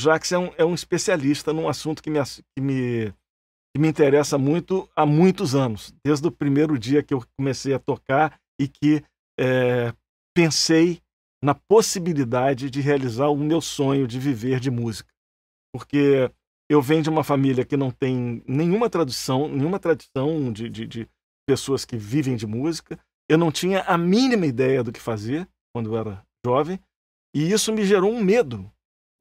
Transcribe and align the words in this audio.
Jax 0.00 0.32
é 0.32 0.38
um, 0.38 0.52
é 0.56 0.64
um 0.64 0.74
especialista 0.74 1.52
num 1.52 1.68
assunto 1.68 2.02
que 2.02 2.10
me, 2.10 2.18
que, 2.24 2.60
me, 2.60 3.12
que 3.74 3.80
me 3.80 3.88
interessa 3.88 4.38
muito 4.38 4.88
há 4.96 5.04
muitos 5.04 5.54
anos, 5.54 5.92
desde 6.04 6.26
o 6.26 6.32
primeiro 6.32 6.78
dia 6.78 7.02
que 7.02 7.12
eu 7.12 7.22
comecei 7.38 7.74
a 7.74 7.78
tocar 7.78 8.40
e 8.58 8.66
que 8.66 9.04
é, 9.38 9.92
pensei 10.34 11.00
na 11.42 11.54
possibilidade 11.54 12.70
de 12.70 12.80
realizar 12.80 13.28
o 13.28 13.36
meu 13.36 13.60
sonho 13.60 14.06
de 14.06 14.18
viver 14.18 14.60
de 14.60 14.70
música. 14.70 15.12
Porque 15.72 16.30
eu 16.68 16.80
venho 16.80 17.02
de 17.02 17.10
uma 17.10 17.24
família 17.24 17.64
que 17.64 17.76
não 17.76 17.90
tem 17.90 18.42
nenhuma 18.46 18.88
tradição, 18.88 19.48
nenhuma 19.48 19.78
tradição 19.78 20.52
de, 20.52 20.68
de, 20.68 20.86
de 20.86 21.08
pessoas 21.46 21.84
que 21.84 21.96
vivem 21.96 22.36
de 22.36 22.46
música. 22.46 22.98
Eu 23.28 23.38
não 23.38 23.50
tinha 23.50 23.82
a 23.82 23.96
mínima 23.96 24.46
ideia 24.46 24.82
do 24.82 24.92
que 24.92 25.00
fazer 25.00 25.48
quando 25.74 25.94
eu 25.94 25.98
era 25.98 26.24
jovem, 26.44 26.80
e 27.34 27.52
isso 27.52 27.72
me 27.72 27.84
gerou 27.84 28.12
um 28.12 28.22
medo 28.22 28.70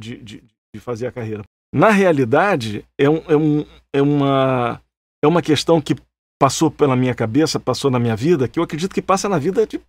de, 0.02 0.18
de, 0.18 0.44
de 0.74 0.80
fazer 0.80 1.08
a 1.08 1.12
carreira. 1.12 1.44
Na 1.74 1.90
realidade, 1.90 2.86
é, 2.98 3.10
um, 3.10 3.18
é, 3.28 3.36
um, 3.36 3.66
é, 3.94 4.02
uma, 4.02 4.82
é 5.24 5.28
uma 5.28 5.42
questão 5.42 5.82
que 5.82 5.96
passou 6.40 6.72
pela 6.72 6.96
minha 6.96 7.14
cabeça, 7.14 7.60
passou 7.60 7.92
na 7.92 8.00
minha 8.00 8.16
vida, 8.16 8.48
que 8.48 8.60
eu 8.60 8.64
acredito 8.64 8.94
que 8.94 9.02
passa 9.02 9.28
na 9.28 9.38
vida 9.38 9.68
de 9.68 9.80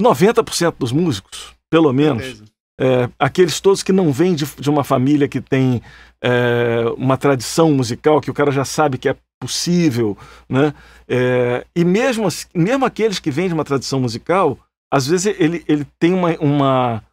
90% 0.00 0.76
dos 0.78 0.92
músicos, 0.92 1.54
pelo 1.70 1.92
menos. 1.92 2.42
É, 2.80 3.08
aqueles 3.18 3.60
todos 3.60 3.82
que 3.82 3.92
não 3.92 4.10
vêm 4.10 4.34
de, 4.34 4.44
de 4.44 4.70
uma 4.70 4.82
família 4.82 5.28
que 5.28 5.40
tem 5.40 5.82
é, 6.22 6.84
uma 6.96 7.16
tradição 7.16 7.70
musical, 7.70 8.20
que 8.20 8.30
o 8.30 8.34
cara 8.34 8.50
já 8.50 8.64
sabe 8.64 8.98
que 8.98 9.08
é 9.08 9.16
possível, 9.40 10.16
né? 10.48 10.74
É, 11.06 11.66
e 11.76 11.84
mesmo, 11.84 12.26
mesmo 12.54 12.84
aqueles 12.84 13.18
que 13.18 13.30
vêm 13.30 13.48
de 13.48 13.54
uma 13.54 13.64
tradição 13.64 14.00
musical, 14.00 14.58
às 14.92 15.06
vezes 15.06 15.34
ele, 15.38 15.64
ele 15.68 15.86
tem 15.98 16.14
uma, 16.14 16.30
uma. 16.38 17.04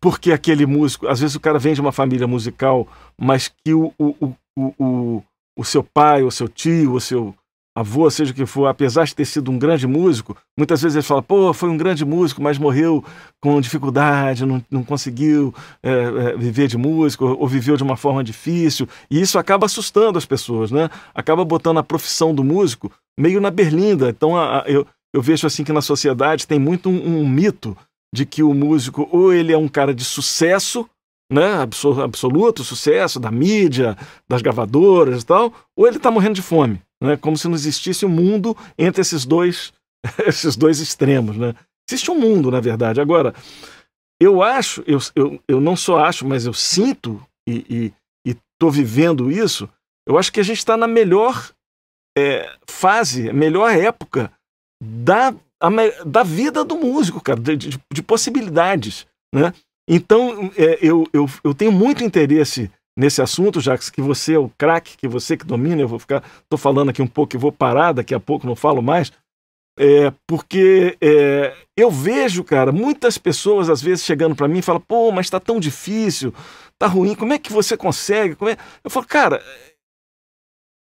Porque 0.00 0.32
aquele 0.32 0.64
músico. 0.66 1.06
Às 1.06 1.20
vezes 1.20 1.36
o 1.36 1.40
cara 1.40 1.58
vem 1.58 1.74
de 1.74 1.80
uma 1.80 1.92
família 1.92 2.26
musical, 2.26 2.88
mas 3.20 3.48
que 3.48 3.74
o, 3.74 3.92
o, 3.98 4.34
o, 4.56 4.74
o, 4.78 5.22
o 5.56 5.64
seu 5.64 5.82
pai, 5.82 6.22
o 6.22 6.30
seu 6.30 6.48
tio, 6.48 6.94
o 6.94 7.00
seu 7.00 7.34
avô, 7.74 8.10
seja 8.10 8.32
o 8.32 8.34
que 8.34 8.44
for, 8.46 8.66
apesar 8.66 9.04
de 9.04 9.14
ter 9.14 9.24
sido 9.24 9.50
um 9.50 9.58
grande 9.58 9.86
músico, 9.86 10.36
muitas 10.56 10.82
vezes 10.82 10.96
ele 10.96 11.02
fala, 11.02 11.22
pô, 11.22 11.52
foi 11.52 11.68
um 11.68 11.76
grande 11.76 12.04
músico, 12.04 12.42
mas 12.42 12.58
morreu 12.58 13.04
com 13.40 13.60
dificuldade, 13.60 14.44
não, 14.44 14.62
não 14.70 14.82
conseguiu 14.82 15.54
é, 15.82 15.90
é, 15.90 16.36
viver 16.36 16.66
de 16.66 16.76
música, 16.76 17.24
ou, 17.24 17.40
ou, 17.40 17.48
viveu 17.48 17.76
de 17.76 17.82
uma 17.82 17.96
forma 17.96 18.24
difícil, 18.24 18.88
e 19.10 19.20
isso 19.20 19.38
acaba 19.38 19.66
assustando 19.66 20.18
as 20.18 20.26
pessoas, 20.26 20.70
né? 20.70 20.90
Acaba 21.14 21.44
botando 21.44 21.78
a 21.78 21.82
profissão 21.82 22.34
do 22.34 22.42
músico 22.42 22.90
meio 23.18 23.40
na 23.40 23.50
berlinda. 23.50 24.10
Então, 24.10 24.36
a, 24.36 24.62
a, 24.62 24.64
eu, 24.66 24.86
eu 25.14 25.22
vejo 25.22 25.46
assim 25.46 25.62
que 25.62 25.72
na 25.72 25.82
sociedade 25.82 26.46
tem 26.46 26.58
muito 26.58 26.88
um, 26.88 27.20
um 27.20 27.28
mito 27.28 27.76
de 28.14 28.26
que 28.26 28.42
o 28.42 28.54
músico 28.54 29.08
ou 29.10 29.32
ele 29.32 29.52
é 29.52 29.58
um 29.58 29.68
cara 29.68 29.94
de 29.94 30.04
sucesso, 30.04 30.88
né, 31.32 31.62
absoluto 32.02 32.64
sucesso 32.64 33.20
da 33.20 33.30
mídia, 33.30 33.96
das 34.28 34.42
gravadoras 34.42 35.22
e 35.22 35.26
tal, 35.26 35.52
ou 35.76 35.86
ele 35.86 35.96
está 35.96 36.10
morrendo 36.10 36.34
de 36.34 36.42
fome 36.42 36.82
né? 37.02 37.16
como 37.16 37.36
se 37.36 37.48
não 37.48 37.54
existisse 37.54 38.04
um 38.04 38.10
mundo 38.10 38.56
entre 38.78 39.00
esses 39.00 39.24
dois, 39.24 39.72
esses 40.26 40.56
dois 40.56 40.80
extremos. 40.80 41.36
Né? 41.36 41.54
Existe 41.88 42.10
um 42.10 42.18
mundo, 42.18 42.50
na 42.50 42.60
verdade. 42.60 43.00
Agora, 43.00 43.34
eu 44.20 44.42
acho, 44.42 44.84
eu, 44.86 44.98
eu, 45.16 45.42
eu 45.48 45.60
não 45.60 45.74
só 45.74 46.04
acho, 46.04 46.26
mas 46.26 46.44
eu 46.44 46.52
sinto 46.52 47.24
e 47.48 47.92
estou 48.24 48.70
vivendo 48.70 49.30
isso, 49.30 49.68
eu 50.06 50.18
acho 50.18 50.30
que 50.30 50.38
a 50.38 50.42
gente 50.42 50.58
está 50.58 50.76
na 50.76 50.86
melhor 50.86 51.50
é, 52.16 52.54
fase, 52.68 53.32
melhor 53.32 53.74
época 53.74 54.30
da, 54.82 55.34
da 56.06 56.22
vida 56.22 56.64
do 56.64 56.76
músico, 56.76 57.20
cara, 57.20 57.38
de, 57.38 57.56
de, 57.56 57.80
de 57.92 58.02
possibilidades. 58.02 59.06
Né? 59.34 59.52
Então, 59.88 60.50
é, 60.56 60.78
eu, 60.80 61.06
eu, 61.12 61.28
eu 61.44 61.54
tenho 61.54 61.72
muito 61.72 62.04
interesse 62.04 62.70
nesse 62.96 63.22
assunto, 63.22 63.60
já 63.60 63.76
que 63.78 64.00
você 64.00 64.34
é 64.34 64.38
o 64.38 64.50
craque, 64.58 64.96
que 64.96 65.08
você 65.08 65.36
que 65.36 65.44
domina, 65.44 65.80
eu 65.80 65.88
vou 65.88 65.98
ficar, 65.98 66.22
estou 66.42 66.58
falando 66.58 66.90
aqui 66.90 67.00
um 67.00 67.06
pouco 67.06 67.34
e 67.34 67.38
vou 67.38 67.52
parar, 67.52 67.92
daqui 67.92 68.14
a 68.14 68.20
pouco 68.20 68.46
não 68.46 68.54
falo 68.54 68.82
mais, 68.82 69.12
é, 69.78 70.12
porque 70.26 70.96
é, 71.00 71.54
eu 71.76 71.90
vejo, 71.90 72.44
cara, 72.44 72.70
muitas 72.70 73.16
pessoas 73.16 73.70
às 73.70 73.80
vezes 73.80 74.04
chegando 74.04 74.36
para 74.36 74.48
mim 74.48 74.58
e 74.58 74.62
falam, 74.62 74.82
pô, 74.86 75.10
mas 75.10 75.26
está 75.26 75.40
tão 75.40 75.58
difícil, 75.58 76.34
tá 76.78 76.86
ruim, 76.86 77.14
como 77.14 77.32
é 77.32 77.38
que 77.38 77.52
você 77.52 77.76
consegue? 77.76 78.36
É? 78.48 78.56
Eu 78.84 78.90
falo, 78.90 79.06
cara, 79.06 79.42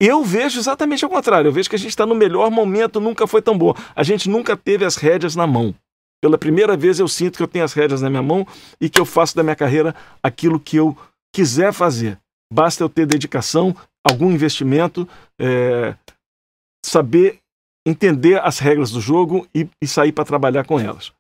eu 0.01 0.25
vejo 0.25 0.59
exatamente 0.59 1.05
ao 1.05 1.11
contrário, 1.11 1.49
eu 1.49 1.53
vejo 1.53 1.69
que 1.69 1.77
a 1.77 1.79
gente 1.79 1.91
está 1.91 2.07
no 2.07 2.15
melhor 2.15 2.51
momento, 2.51 3.01
nunca 3.01 3.27
foi 3.27 3.43
tão 3.43 3.57
bom, 3.57 3.75
a 3.95 4.03
gente 4.03 4.31
nunca 4.31 4.57
teve 4.57 4.85
as 4.85 4.97
rédeas 4.97 5.37
na 5.37 5.47
mão. 5.47 5.75
Pela 6.23 6.39
primeira 6.39 6.77
vez 6.77 6.99
eu 6.99 7.07
sinto 7.07 7.37
que 7.37 7.43
eu 7.43 7.49
tenho 7.49 7.65
as 7.65 7.73
rédeas 7.73 8.03
na 8.03 8.11
minha 8.11 8.23
mão 8.23 8.47
e 8.81 8.89
que 8.89 9.01
eu 9.01 9.07
faço 9.07 9.37
da 9.37 9.43
minha 9.43 9.57
carreira 9.57 9.95
aquilo 10.23 10.59
que 10.59 10.77
eu 10.77 10.97
quiser 11.35 11.73
fazer. 11.73 12.19
Basta 12.53 12.83
eu 12.83 12.89
ter 12.89 13.07
dedicação, 13.07 13.75
algum 14.05 14.31
investimento, 14.31 15.09
é, 15.39 15.95
saber 16.85 17.39
entender 17.87 18.41
as 18.41 18.59
regras 18.59 18.91
do 18.91 19.01
jogo 19.01 19.47
e, 19.55 19.69
e 19.83 19.87
sair 19.87 20.13
para 20.13 20.25
trabalhar 20.25 20.65
com 20.65 20.79
elas. 20.79 21.13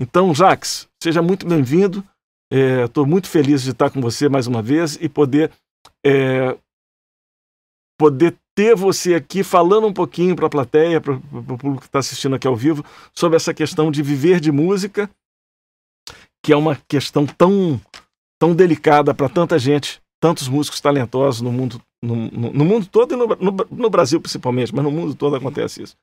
Então, 0.00 0.34
Jax, 0.34 0.88
seja 1.02 1.22
muito 1.22 1.46
bem-vindo. 1.46 2.04
Estou 2.84 3.04
é, 3.04 3.08
muito 3.08 3.28
feliz 3.28 3.62
de 3.62 3.70
estar 3.70 3.88
com 3.90 4.00
você 4.00 4.28
mais 4.28 4.46
uma 4.46 4.60
vez 4.60 4.98
e 5.00 5.08
poder 5.08 5.50
é, 6.04 6.56
poder 8.02 8.36
ter 8.52 8.74
você 8.74 9.14
aqui 9.14 9.44
falando 9.44 9.86
um 9.86 9.92
pouquinho 9.92 10.34
para 10.34 10.46
a 10.46 10.50
plateia, 10.50 11.00
para 11.00 11.12
o 11.12 11.20
público 11.20 11.82
que 11.82 11.86
está 11.86 12.00
assistindo 12.00 12.34
aqui 12.34 12.48
ao 12.48 12.56
vivo, 12.56 12.84
sobre 13.14 13.36
essa 13.36 13.54
questão 13.54 13.92
de 13.92 14.02
viver 14.02 14.40
de 14.40 14.50
música, 14.50 15.08
que 16.44 16.52
é 16.52 16.56
uma 16.56 16.74
questão 16.88 17.24
tão 17.24 17.80
tão 18.40 18.56
delicada 18.56 19.14
para 19.14 19.28
tanta 19.28 19.56
gente, 19.56 20.02
tantos 20.20 20.48
músicos 20.48 20.80
talentosos 20.80 21.40
no 21.42 21.52
mundo, 21.52 21.80
no, 22.02 22.28
no, 22.28 22.52
no 22.52 22.64
mundo 22.64 22.86
todo 22.86 23.14
e 23.14 23.16
no, 23.16 23.28
no, 23.28 23.66
no, 23.70 23.88
Brasil 23.88 24.20
principalmente, 24.20 24.74
mas 24.74 24.84
no 24.84 24.90
mundo 24.90 25.14
todo 25.14 25.36
acontece 25.36 25.84
isso. 25.84 25.96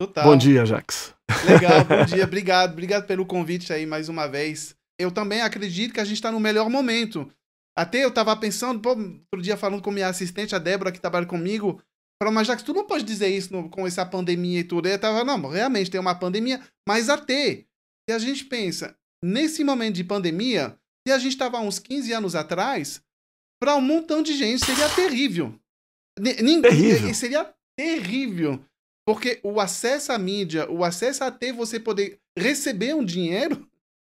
Total. 0.00 0.22
Bom 0.22 0.36
dia, 0.36 0.64
Jax. 0.64 1.12
Legal, 1.44 1.84
bom 1.84 2.04
dia, 2.06 2.22
obrigado, 2.22 2.70
obrigado 2.70 3.06
pelo 3.08 3.26
convite 3.26 3.72
aí 3.72 3.84
mais 3.84 4.08
uma 4.08 4.28
vez. 4.28 4.76
Eu 4.96 5.10
também 5.10 5.40
acredito 5.40 5.92
que 5.92 5.98
a 5.98 6.04
gente 6.04 6.18
está 6.18 6.30
no 6.30 6.38
melhor 6.38 6.70
momento. 6.70 7.28
Até 7.76 8.04
eu 8.04 8.08
estava 8.08 8.36
pensando, 8.36 8.80
pô, 8.80 8.90
outro 8.90 9.42
dia 9.42 9.56
falando 9.56 9.82
com 9.82 9.90
minha 9.90 10.08
assistente, 10.08 10.54
a 10.54 10.58
Débora, 10.58 10.92
que 10.92 11.00
trabalha 11.00 11.26
comigo, 11.26 11.82
falou, 12.22 12.34
mas 12.34 12.46
Jax, 12.46 12.62
tu 12.62 12.74
não 12.74 12.86
pode 12.86 13.04
dizer 13.04 13.28
isso 13.28 13.52
no, 13.52 13.68
com 13.70 13.86
essa 13.86 14.04
pandemia 14.04 14.60
e 14.60 14.64
tudo. 14.64 14.88
Eu 14.88 14.98
tava, 14.98 15.24
não, 15.24 15.48
realmente 15.48 15.90
tem 15.90 16.00
uma 16.00 16.14
pandemia, 16.14 16.60
mas 16.86 17.08
até, 17.08 17.64
se 18.08 18.14
a 18.14 18.18
gente 18.18 18.44
pensa, 18.44 18.96
nesse 19.24 19.64
momento 19.64 19.94
de 19.94 20.04
pandemia, 20.04 20.78
se 21.06 21.12
a 21.12 21.18
gente 21.18 21.32
estava 21.32 21.58
uns 21.60 21.78
15 21.78 22.12
anos 22.12 22.34
atrás, 22.34 23.02
para 23.60 23.76
um 23.76 23.80
montão 23.80 24.22
de 24.22 24.34
gente 24.34 24.64
seria 24.64 24.88
terrível. 24.88 25.54
Ninguém, 26.18 26.62
terrível. 26.62 27.14
Seria 27.14 27.54
terrível. 27.78 28.64
Porque 29.06 29.40
o 29.42 29.60
acesso 29.60 30.12
à 30.12 30.18
mídia, 30.18 30.70
o 30.70 30.84
acesso 30.84 31.24
a 31.24 31.30
ter 31.30 31.52
você 31.52 31.80
poder 31.80 32.20
receber 32.36 32.94
um 32.94 33.04
dinheiro. 33.04 33.68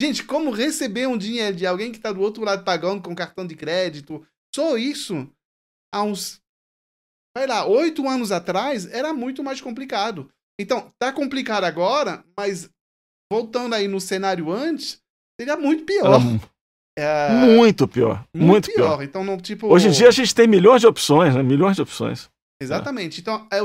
Gente, 0.04 0.26
como 0.26 0.52
receber 0.52 1.08
um 1.08 1.18
dinheiro 1.18 1.56
de 1.56 1.66
alguém 1.66 1.90
que 1.90 1.96
está 1.96 2.12
do 2.12 2.20
outro 2.20 2.44
lado 2.44 2.66
pagando 2.66 3.02
com 3.02 3.16
cartão 3.16 3.48
de 3.48 3.56
crédito? 3.56 4.22
Só 4.54 4.78
isso, 4.78 5.30
há 5.96 6.04
uns, 6.04 6.42
vai 7.34 7.48
lá, 7.48 7.66
oito 7.66 8.06
anos 8.06 8.30
atrás, 8.30 8.86
era 8.88 9.14
muito 9.14 9.42
mais 9.42 9.62
complicado. 9.62 10.30
Então, 10.60 10.92
tá 11.00 11.14
complicado 11.14 11.64
agora, 11.64 12.22
mas 12.38 12.70
voltando 13.32 13.76
aí 13.76 13.88
no 13.88 14.02
cenário 14.02 14.52
antes, 14.52 15.02
seria 15.40 15.56
muito 15.56 15.86
pior. 15.86 16.20
É... 17.00 17.30
Muito 17.30 17.88
pior. 17.88 18.26
Muito, 18.36 18.46
muito 18.46 18.72
pior. 18.74 18.98
pior. 18.98 19.04
Então, 19.04 19.24
não, 19.24 19.38
tipo... 19.38 19.68
Hoje 19.68 19.88
em 19.88 19.92
dia 19.92 20.10
a 20.10 20.12
gente 20.12 20.36
tem 20.36 20.50
milhões 20.50 20.82
de 20.82 20.88
opções, 20.88 21.34
né? 21.34 21.42
Milhões 21.42 21.78
de 21.78 21.82
opções. 21.82 22.30
Exatamente. 22.62 23.20
É. 23.20 23.22
Então, 23.22 23.48
é, 23.50 23.62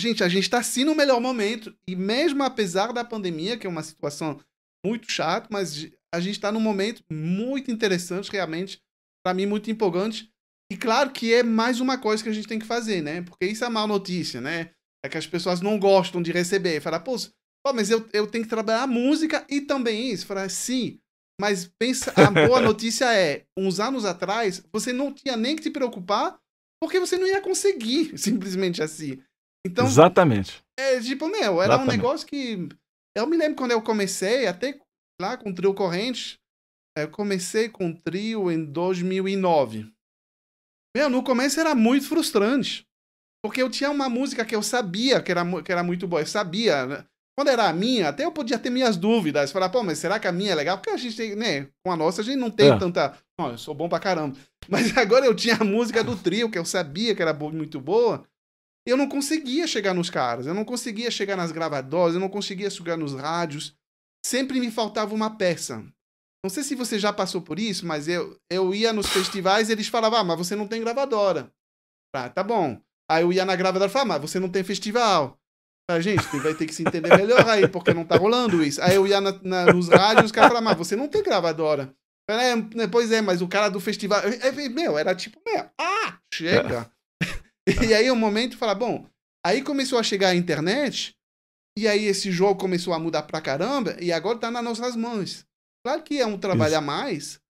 gente, 0.00 0.22
a 0.22 0.28
gente 0.28 0.44
está 0.44 0.62
sim 0.62 0.84
no 0.84 0.94
melhor 0.94 1.20
momento. 1.20 1.74
E 1.84 1.96
mesmo 1.96 2.44
apesar 2.44 2.92
da 2.92 3.04
pandemia, 3.04 3.56
que 3.56 3.66
é 3.66 3.70
uma 3.70 3.82
situação 3.82 4.38
muito 4.84 5.10
chata, 5.10 5.48
mas 5.50 5.90
a 6.14 6.20
gente 6.20 6.34
está 6.34 6.50
num 6.50 6.60
momento 6.60 7.02
muito 7.10 7.70
interessante, 7.70 8.30
realmente. 8.30 8.80
para 9.24 9.34
mim, 9.34 9.46
muito 9.46 9.70
empolgante. 9.70 10.30
E 10.72 10.76
claro 10.76 11.10
que 11.10 11.34
é 11.34 11.42
mais 11.42 11.80
uma 11.80 11.98
coisa 11.98 12.22
que 12.22 12.28
a 12.28 12.32
gente 12.32 12.48
tem 12.48 12.58
que 12.58 12.66
fazer, 12.66 13.02
né? 13.02 13.22
Porque 13.22 13.46
isso 13.46 13.64
é 13.64 13.68
má 13.68 13.86
notícia, 13.86 14.40
né? 14.40 14.70
É 15.04 15.08
que 15.08 15.18
as 15.18 15.26
pessoas 15.26 15.60
não 15.60 15.78
gostam 15.78 16.22
de 16.22 16.32
receber. 16.32 16.80
Falar, 16.80 17.00
pô, 17.00 17.16
pô 17.64 17.72
mas 17.72 17.90
eu, 17.90 18.08
eu 18.12 18.26
tenho 18.26 18.44
que 18.44 18.50
trabalhar 18.50 18.82
a 18.82 18.86
música 18.86 19.44
e 19.48 19.60
também 19.60 20.10
isso. 20.10 20.26
Falar, 20.26 20.48
sim, 20.48 21.00
mas 21.40 21.70
pensa, 21.78 22.12
a 22.14 22.30
boa 22.30 22.60
notícia 22.62 23.12
é, 23.14 23.46
uns 23.56 23.80
anos 23.80 24.04
atrás, 24.04 24.62
você 24.70 24.92
não 24.92 25.12
tinha 25.12 25.36
nem 25.36 25.56
que 25.56 25.62
se 25.62 25.70
preocupar, 25.70 26.38
porque 26.80 27.00
você 27.00 27.16
não 27.16 27.26
ia 27.26 27.40
conseguir, 27.40 28.16
simplesmente 28.18 28.82
assim. 28.82 29.18
Então, 29.66 29.86
Exatamente. 29.86 30.62
É 30.78 31.00
tipo, 31.00 31.26
meu, 31.28 31.62
era 31.62 31.74
Exatamente. 31.74 31.88
um 31.88 31.96
negócio 31.96 32.26
que. 32.26 32.68
Eu 33.16 33.26
me 33.26 33.36
lembro 33.36 33.56
quando 33.56 33.72
eu 33.72 33.82
comecei, 33.82 34.46
até 34.46 34.78
lá 35.20 35.36
com 35.36 35.50
o 35.50 35.54
trio 35.54 35.74
corrente, 35.74 36.38
eu 36.96 37.10
comecei 37.10 37.68
com 37.68 37.90
o 37.90 37.96
trio 37.96 38.50
em 38.50 38.64
2009. 38.64 39.92
Meu, 40.96 41.08
no 41.08 41.22
começo 41.22 41.60
era 41.60 41.74
muito 41.74 42.08
frustrante. 42.08 42.86
Porque 43.42 43.62
eu 43.62 43.70
tinha 43.70 43.90
uma 43.90 44.08
música 44.08 44.44
que 44.44 44.54
eu 44.54 44.62
sabia 44.62 45.22
que 45.22 45.30
era, 45.30 45.44
que 45.62 45.72
era 45.72 45.82
muito 45.82 46.06
boa. 46.06 46.22
Eu 46.22 46.26
sabia. 46.26 46.86
Né? 46.86 47.04
Quando 47.36 47.48
era 47.48 47.68
a 47.68 47.72
minha, 47.72 48.08
até 48.08 48.24
eu 48.24 48.32
podia 48.32 48.58
ter 48.58 48.70
minhas 48.70 48.96
dúvidas. 48.96 49.50
Falar, 49.50 49.70
pô, 49.70 49.82
mas 49.82 49.98
será 49.98 50.18
que 50.18 50.28
a 50.28 50.32
minha 50.32 50.52
é 50.52 50.54
legal? 50.54 50.76
Porque 50.76 50.90
a 50.90 50.96
gente, 50.96 51.34
né, 51.36 51.68
com 51.82 51.90
a 51.90 51.96
nossa, 51.96 52.20
a 52.20 52.24
gente 52.24 52.36
não 52.36 52.50
tem 52.50 52.70
é. 52.70 52.78
tanta. 52.78 53.16
Não, 53.38 53.50
eu 53.50 53.58
sou 53.58 53.74
bom 53.74 53.88
pra 53.88 53.98
caramba. 53.98 54.36
Mas 54.68 54.96
agora 54.96 55.24
eu 55.24 55.34
tinha 55.34 55.56
a 55.56 55.64
música 55.64 56.04
do 56.04 56.14
trio, 56.14 56.50
que 56.50 56.58
eu 56.58 56.64
sabia 56.66 57.14
que 57.14 57.22
era 57.22 57.32
muito 57.32 57.80
boa. 57.80 58.26
Eu 58.86 58.96
não 58.96 59.08
conseguia 59.08 59.66
chegar 59.66 59.94
nos 59.94 60.08
caras, 60.10 60.46
eu 60.46 60.54
não 60.54 60.64
conseguia 60.64 61.10
chegar 61.10 61.36
nas 61.36 61.52
gravadoras, 61.52 62.14
eu 62.14 62.20
não 62.20 62.28
conseguia 62.28 62.70
chegar 62.70 62.96
nos 62.96 63.14
rádios. 63.14 63.76
Sempre 64.24 64.60
me 64.60 64.70
faltava 64.70 65.14
uma 65.14 65.36
peça. 65.36 65.84
Não 66.42 66.50
sei 66.50 66.62
se 66.62 66.74
você 66.74 66.98
já 66.98 67.12
passou 67.12 67.42
por 67.42 67.58
isso, 67.58 67.86
mas 67.86 68.08
eu, 68.08 68.38
eu 68.50 68.74
ia 68.74 68.92
nos 68.92 69.08
festivais 69.08 69.68
e 69.68 69.72
eles 69.72 69.88
falavam, 69.88 70.18
ah, 70.18 70.24
mas 70.24 70.38
você 70.38 70.56
não 70.56 70.66
tem 70.66 70.80
gravadora. 70.80 71.52
Ah, 72.14 72.28
tá 72.28 72.42
bom. 72.42 72.80
Aí 73.10 73.22
eu 73.22 73.32
ia 73.32 73.44
na 73.44 73.56
gravadora 73.56 73.90
e 73.90 73.92
falava, 73.92 74.08
mas 74.08 74.22
você 74.22 74.40
não 74.40 74.48
tem 74.48 74.64
festival. 74.64 75.38
Ah, 75.90 76.00
gente, 76.00 76.24
vai 76.38 76.54
ter 76.54 76.66
que 76.66 76.74
se 76.74 76.82
entender 76.82 77.14
melhor 77.16 77.46
aí, 77.48 77.68
porque 77.68 77.92
não 77.92 78.04
tá 78.04 78.16
rolando 78.16 78.62
isso. 78.62 78.80
Aí 78.80 78.94
eu 78.94 79.06
ia 79.06 79.20
na, 79.20 79.32
na, 79.42 79.72
nos 79.72 79.88
rádios 79.88 80.22
e 80.22 80.26
os 80.26 80.32
caras 80.32 80.48
falavam, 80.48 80.70
mas 80.70 80.78
você 80.78 80.96
não 80.96 81.08
tem 81.08 81.22
gravadora. 81.22 81.94
É, 82.30 82.54
né, 82.54 82.86
pois 82.86 83.10
é, 83.10 83.20
mas 83.20 83.42
o 83.42 83.48
cara 83.48 83.68
do 83.68 83.80
festival. 83.80 84.22
Meu, 84.70 84.96
era 84.96 85.14
tipo, 85.14 85.40
meu, 85.44 85.68
ah, 85.78 86.18
chega. 86.32 86.90
É. 87.68 87.72
e 87.86 87.94
aí 87.94 88.10
o 88.10 88.14
um 88.14 88.16
momento 88.16 88.56
fala, 88.56 88.74
bom, 88.74 89.06
aí 89.44 89.62
começou 89.62 89.98
a 89.98 90.02
chegar 90.02 90.28
a 90.28 90.34
internet, 90.34 91.14
e 91.78 91.86
aí 91.86 92.04
esse 92.04 92.30
jogo 92.30 92.60
começou 92.60 92.92
a 92.92 92.98
mudar 92.98 93.22
pra 93.22 93.40
caramba, 93.40 93.96
e 94.00 94.12
agora 94.12 94.38
tá 94.38 94.50
nas 94.50 94.64
nossas 94.64 94.96
mãos. 94.96 95.44
Claro 95.84 96.02
que 96.02 96.20
é 96.20 96.26
um 96.26 96.38
trabalho 96.38 96.76
a 96.76 96.80
mais, 96.80 97.40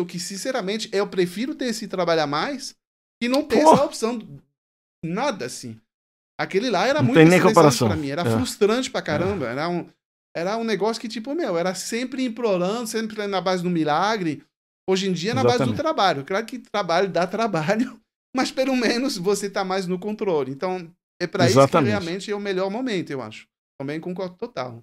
o 0.00 0.06
que, 0.06 0.18
sinceramente, 0.20 0.88
eu 0.92 1.08
prefiro 1.08 1.54
ter 1.54 1.66
esse 1.66 1.88
trabalho 1.88 2.22
a 2.22 2.26
mais 2.26 2.76
que 3.20 3.28
não 3.28 3.42
ter 3.42 3.62
Pô. 3.62 3.72
essa 3.72 3.84
opção. 3.84 4.20
Nada 5.04 5.46
assim. 5.46 5.80
Aquele 6.38 6.70
lá 6.70 6.86
era 6.86 7.02
não 7.02 7.12
muito 7.12 7.42
comparação. 7.42 7.88
pra 7.88 7.96
mim. 7.96 8.10
Era 8.10 8.22
é. 8.22 8.30
frustrante 8.30 8.90
pra 8.90 9.02
caramba. 9.02 9.48
É. 9.48 9.50
Era, 9.50 9.68
um, 9.68 9.88
era 10.36 10.56
um 10.56 10.62
negócio 10.62 11.00
que, 11.00 11.08
tipo, 11.08 11.34
meu, 11.34 11.58
era 11.58 11.74
sempre 11.74 12.24
implorando, 12.24 12.86
sempre 12.86 13.26
na 13.26 13.40
base 13.40 13.62
do 13.62 13.70
milagre. 13.70 14.44
Hoje 14.88 15.08
em 15.08 15.12
dia, 15.12 15.34
na 15.34 15.40
Exatamente. 15.40 15.58
base 15.58 15.72
do 15.72 15.76
trabalho. 15.76 16.24
Claro 16.24 16.46
que 16.46 16.58
trabalho 16.58 17.08
dá 17.08 17.26
trabalho, 17.26 18.00
mas 18.34 18.50
pelo 18.50 18.76
menos 18.76 19.16
você 19.16 19.48
tá 19.48 19.64
mais 19.64 19.86
no 19.86 19.98
controle. 19.98 20.52
Então, 20.52 20.90
é 21.20 21.26
para 21.26 21.46
isso 21.46 21.66
que 21.66 21.80
realmente 21.80 22.30
é 22.30 22.36
o 22.36 22.40
melhor 22.40 22.70
momento, 22.70 23.10
eu 23.10 23.20
acho. 23.20 23.46
Também 23.78 24.00
concordo 24.00 24.36
total. 24.36 24.82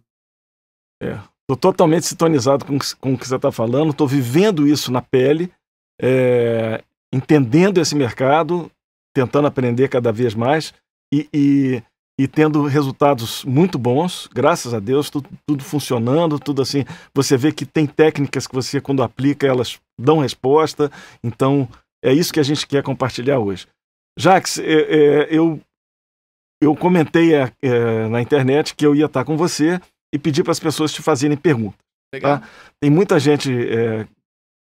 É. 1.02 1.20
Estou 1.44 1.72
totalmente 1.72 2.08
sintonizado 2.08 2.66
com, 2.66 2.78
com 3.00 3.14
o 3.14 3.18
que 3.18 3.28
você 3.28 3.36
está 3.36 3.52
falando, 3.52 3.92
estou 3.92 4.08
vivendo 4.08 4.68
isso 4.68 4.92
na 4.92 5.00
pele, 5.00 5.52
é, 6.02 6.84
entendendo 7.14 7.80
esse 7.80 7.96
mercado, 7.96 8.72
tentando 9.16 9.48
aprender 9.48 9.88
cada 9.88 10.12
vez 10.12 10.34
mais 10.34 10.74
e, 11.14 11.30
e, 11.32 11.84
e, 12.20 12.28
tendo 12.28 12.64
resultados 12.66 13.46
muito 13.46 13.78
bons, 13.78 14.28
graças 14.34 14.74
a 14.74 14.80
Deus, 14.80 15.12
tudo, 15.12 15.30
tudo, 15.48 15.64
funcionando, 15.64 16.40
tudo 16.40 16.64
assim. 16.64 16.84
Você 17.14 17.38
vê 17.38 17.52
que 17.52 17.66
tem 17.66 17.86
técnicas 17.86 18.48
que 18.48 18.56
você, 18.56 18.82
quando 18.82 19.04
aplica, 19.04 19.46
elas 19.46 19.80
dão 20.00 20.20
resposta. 20.20 20.92
Então, 21.24 21.70
é 22.06 22.14
isso 22.14 22.34
que 22.34 22.40
a 22.40 22.44
gente 22.44 22.68
quer 22.68 22.84
compartilhar 22.84 23.40
hoje. 23.40 23.68
Jax, 24.18 24.60
é, 24.60 24.64
é, 24.64 25.28
eu, 25.30 25.60
eu 26.62 26.76
comentei 26.76 27.34
é, 27.34 27.52
é 27.62 28.08
na 28.08 28.22
internet 28.22 28.76
que 28.76 28.86
eu 28.86 28.96
ia 28.96 29.06
estar 29.06 29.26
com 29.26 29.36
você 29.36 29.80
e 30.14 30.20
pedir 30.20 30.44
para 30.44 30.52
as 30.52 30.60
pessoas 30.60 30.94
te 30.94 31.02
fazerem 31.02 31.38
perguntas. 31.38 31.80
Tá? 32.22 32.48
Tem 32.80 32.90
muita 32.90 33.20
gente 33.20 33.52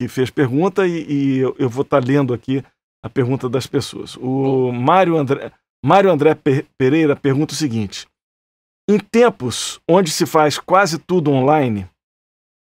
que 0.00 0.08
fez 0.08 0.30
pergunta 0.30 0.86
e, 0.86 1.06
e 1.08 1.38
eu, 1.38 1.56
eu, 1.58 1.68
vou 1.68 1.82
estar 1.82 2.04
lendo 2.04 2.34
aqui 2.34 2.62
a 3.04 3.08
pergunta 3.08 3.48
das 3.48 3.66
pessoas. 3.66 4.16
O 4.16 4.70
Mário 4.72 5.16
André, 5.16 5.50
Mário 5.84 6.10
André 6.10 6.36
Pereira 6.76 7.16
pergunta 7.16 7.52
o 7.52 7.56
seguinte: 7.56 8.06
Em 8.88 8.98
tempos 8.98 9.80
onde 9.88 10.10
se 10.10 10.26
faz 10.26 10.58
quase 10.58 10.98
tudo 10.98 11.30
online, 11.30 11.88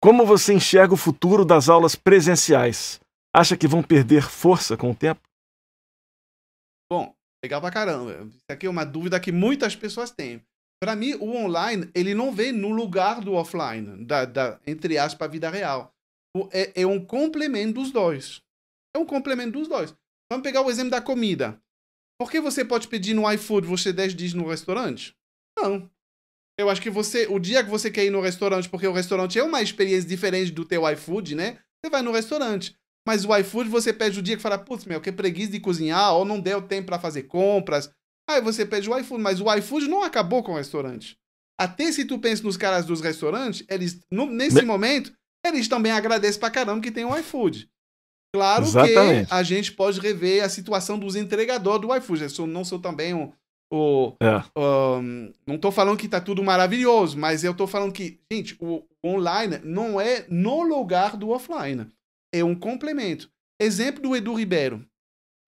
como 0.03 0.27
você 0.27 0.55
enxerga 0.55 0.95
o 0.95 0.97
futuro 0.97 1.45
das 1.45 1.69
aulas 1.69 1.95
presenciais? 1.95 3.01
Acha 3.37 3.55
que 3.55 3.69
vão 3.69 3.83
perder 3.83 4.23
força 4.23 4.79
com 4.79 4.93
o 4.93 4.95
tempo? 4.95 5.21
Bom, 6.91 7.15
legal 7.45 7.61
pra 7.61 7.71
caramba. 7.71 8.27
Isso 8.31 8.47
aqui 8.49 8.65
é 8.67 8.71
uma 8.71 8.87
dúvida 8.87 9.21
que 9.21 9.31
muitas 9.31 9.77
pessoas 9.77 10.11
têm. 10.11 10.43
Para 10.81 10.97
mim, 10.97 11.13
o 11.17 11.37
online, 11.37 11.91
ele 11.95 12.15
não 12.15 12.33
vem 12.33 12.51
no 12.51 12.71
lugar 12.71 13.21
do 13.21 13.35
offline, 13.35 14.07
da, 14.07 14.25
da 14.25 14.59
entre 14.67 14.97
aspas, 14.97 15.31
vida 15.31 15.51
real. 15.51 15.95
É, 16.51 16.81
é 16.81 16.87
um 16.87 17.05
complemento 17.05 17.75
dos 17.75 17.91
dois. 17.91 18.41
É 18.97 18.99
um 18.99 19.05
complemento 19.05 19.59
dos 19.59 19.69
dois. 19.69 19.95
Vamos 20.33 20.43
pegar 20.43 20.63
o 20.63 20.71
exemplo 20.71 20.93
da 20.93 21.03
comida. 21.03 21.61
Por 22.19 22.31
que 22.31 22.41
você 22.41 22.65
pode 22.65 22.89
pedir 22.89 23.13
no 23.13 23.31
iFood 23.33 23.67
você 23.67 23.93
10 23.93 24.15
dias 24.15 24.33
no 24.33 24.49
restaurante? 24.49 25.15
Não. 25.59 25.91
Eu 26.59 26.71
acho 26.71 26.81
que 26.81 26.89
você, 26.89 27.27
o 27.27 27.39
dia 27.39 27.63
que 27.63 27.69
você 27.69 27.91
quer 27.91 28.07
ir 28.07 28.11
no 28.11 28.23
restaurante, 28.23 28.67
porque 28.67 28.87
o 28.87 28.95
restaurante 28.95 29.39
é 29.39 29.43
uma 29.43 29.61
experiência 29.61 30.09
diferente 30.09 30.53
do 30.53 30.65
teu 30.65 30.91
iFood, 30.91 31.35
né? 31.35 31.59
Você 31.85 31.91
vai 31.91 32.01
no 32.01 32.13
restaurante. 32.13 32.75
Mas 33.07 33.25
o 33.25 33.37
iFood 33.37 33.71
você 33.71 33.93
pede 33.93 34.19
o 34.19 34.23
dia 34.23 34.37
que 34.37 34.43
fala, 34.43 34.59
putz, 34.59 34.85
meu, 34.85 35.01
que 35.01 35.13
preguiça 35.13 35.53
de 35.53 35.61
cozinhar, 35.61 36.13
ou 36.15 36.25
não 36.25 36.41
deu 36.41 36.61
tempo 36.61 36.89
para 36.89 36.99
fazer 36.99 37.23
compras, 37.25 37.91
Aí 38.29 38.41
você 38.41 38.67
pede 38.67 38.91
o 38.91 38.99
iFood, 38.99 39.23
mas 39.23 39.41
o 39.41 39.53
iFood 39.55 39.89
não 39.89 40.03
acabou 40.03 40.43
com 40.43 40.53
o 40.53 40.57
restaurante. 40.57 41.17
Até 41.59 41.91
se 41.93 42.05
tu 42.05 42.19
pensa 42.19 42.43
nos 42.43 42.57
caras 42.57 42.85
dos 42.85 43.01
restaurantes, 43.01 43.65
eles, 43.71 44.01
no, 44.11 44.27
nesse 44.27 44.57
Me... 44.57 44.63
momento, 44.63 45.13
eles 45.45 45.69
também 45.69 45.93
agradecem 45.93 46.41
pra 46.41 46.51
caramba 46.51 46.83
que 46.83 46.91
tem 46.91 47.05
o 47.05 47.17
iFood. 47.19 47.71
Claro 48.35 48.65
Exatamente. 48.65 49.29
que 49.29 49.35
a 49.35 49.43
gente 49.43 49.73
pode 49.73 50.01
rever 50.01 50.45
a 50.45 50.49
situação 50.49 50.99
dos 50.99 51.15
entregadores 51.15 51.81
do 51.81 51.97
iFood. 51.97 52.25
Eu 52.25 52.31
sou, 52.31 52.47
não 52.47 52.65
sou 52.65 52.81
também 52.81 53.15
um. 53.15 53.33
O, 53.73 54.13
é. 54.21 54.43
um, 54.57 55.33
não 55.47 55.59
tô 55.59 55.73
falando 55.73 55.97
que 55.97 56.09
tá 56.09 56.21
tudo 56.21 56.43
maravilhoso, 56.43 57.17
mas 57.19 57.43
eu 57.43 57.55
tô 57.55 57.67
falando 57.67 57.93
que, 57.93 58.21
gente, 58.31 58.57
o 58.61 58.85
online 59.05 59.61
não 59.65 60.01
é 60.01 60.25
no 60.29 60.63
lugar 60.63 61.17
do 61.17 61.31
offline. 61.31 61.87
É 62.37 62.45
um 62.45 62.55
complemento. 62.55 63.31
Exemplo 63.61 64.03
do 64.03 64.17
Edu 64.17 64.35
Ribeiro. 64.35 64.87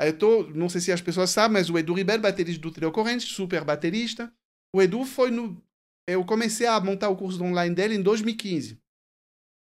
Eu 0.01 0.17
tô, 0.17 0.45
não 0.49 0.69
sei 0.69 0.81
se 0.81 0.93
as 0.93 1.01
pessoas 1.01 1.31
sabem, 1.31 1.55
mas 1.55 1.69
o 1.69 1.77
Edu 1.77 1.93
Ribeiro, 1.93 2.23
baterista 2.23 2.63
do 2.63 2.71
Trio 2.71 2.93
Corrente, 2.93 3.27
super 3.27 3.65
baterista. 3.65 4.33
O 4.75 4.81
Edu 4.81 5.05
foi 5.05 5.31
no. 5.31 5.61
Eu 6.09 6.25
comecei 6.25 6.67
a 6.67 6.81
montar 6.81 7.09
o 7.09 7.17
curso 7.17 7.43
online 7.43 7.75
dele 7.75 7.95
em 7.97 8.03
2015. 8.03 8.81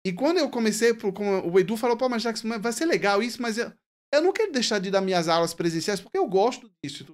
E 0.06 0.12
quando 0.12 0.40
eu 0.40 0.50
comecei, 0.50 0.92
o 0.92 1.60
Edu 1.60 1.78
falou, 1.78 1.96
pô, 1.96 2.10
mas 2.10 2.24
Jackson, 2.24 2.60
vai 2.60 2.74
ser 2.74 2.86
legal 2.86 3.24
isso, 3.24 3.42
mas 3.42 3.58
eu, 3.58 3.72
eu 4.14 4.22
não 4.22 4.34
quero 4.34 4.52
deixar 4.52 4.80
de 4.80 4.92
dar 4.92 5.00
minhas 5.00 5.30
aulas 5.30 5.54
presenciais, 5.54 6.02
porque 6.02 6.18
eu 6.18 6.28
gosto 6.28 6.70
disso. 6.84 7.06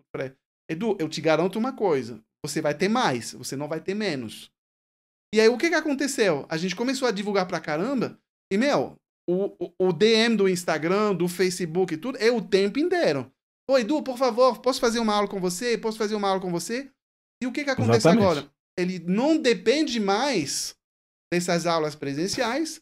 Edu, 0.70 0.98
eu 1.00 1.08
te 1.08 1.22
garanto 1.22 1.60
uma 1.60 1.76
coisa: 1.76 2.24
você 2.44 2.62
vai 2.62 2.74
ter 2.74 2.90
mais, 2.90 3.34
você 3.34 3.56
não 3.56 3.68
vai 3.68 3.80
ter 3.80 3.94
menos. 3.94 4.52
E 5.34 5.40
aí, 5.40 5.48
o 5.48 5.58
que 5.58 5.70
que 5.70 5.76
aconteceu? 5.76 6.48
A 6.50 6.58
gente 6.58 6.76
começou 6.76 7.08
a 7.08 7.12
divulgar 7.12 7.48
pra 7.48 7.60
caramba, 7.60 8.20
e, 8.51 8.58
meu, 8.58 8.98
o, 9.29 9.71
o, 9.77 9.93
DM 9.93 10.36
do 10.36 10.50
Instagram, 10.50 11.13
do 11.13 11.27
Facebook 11.27 11.93
e 11.93 11.98
tudo, 11.98 12.17
é 12.17 12.31
o 12.31 12.41
tempo 12.41 12.79
inteiro. 12.79 13.31
Oi, 13.69 13.81
Edu, 13.81 14.01
por 14.01 14.17
favor, 14.17 14.59
posso 14.59 14.79
fazer 14.79 15.00
uma 15.00 15.13
aula 15.13 15.27
com 15.27 15.39
você? 15.39 15.77
Posso 15.77 16.00
fazer 16.00 16.15
uma 16.15 16.27
aula 16.27 16.41
com 16.41 16.51
você? 16.51 16.89
E 17.41 17.45
o 17.45 17.51
que, 17.51 17.63
que 17.63 17.69
acontece 17.69 18.07
Exatamente. 18.07 18.24
agora? 18.24 18.51
Ele 18.77 18.98
não 19.00 19.38
depende 19.38 20.00
mais 20.00 20.75
dessas 21.31 21.67
aulas 21.67 21.93
presenciais, 21.93 22.81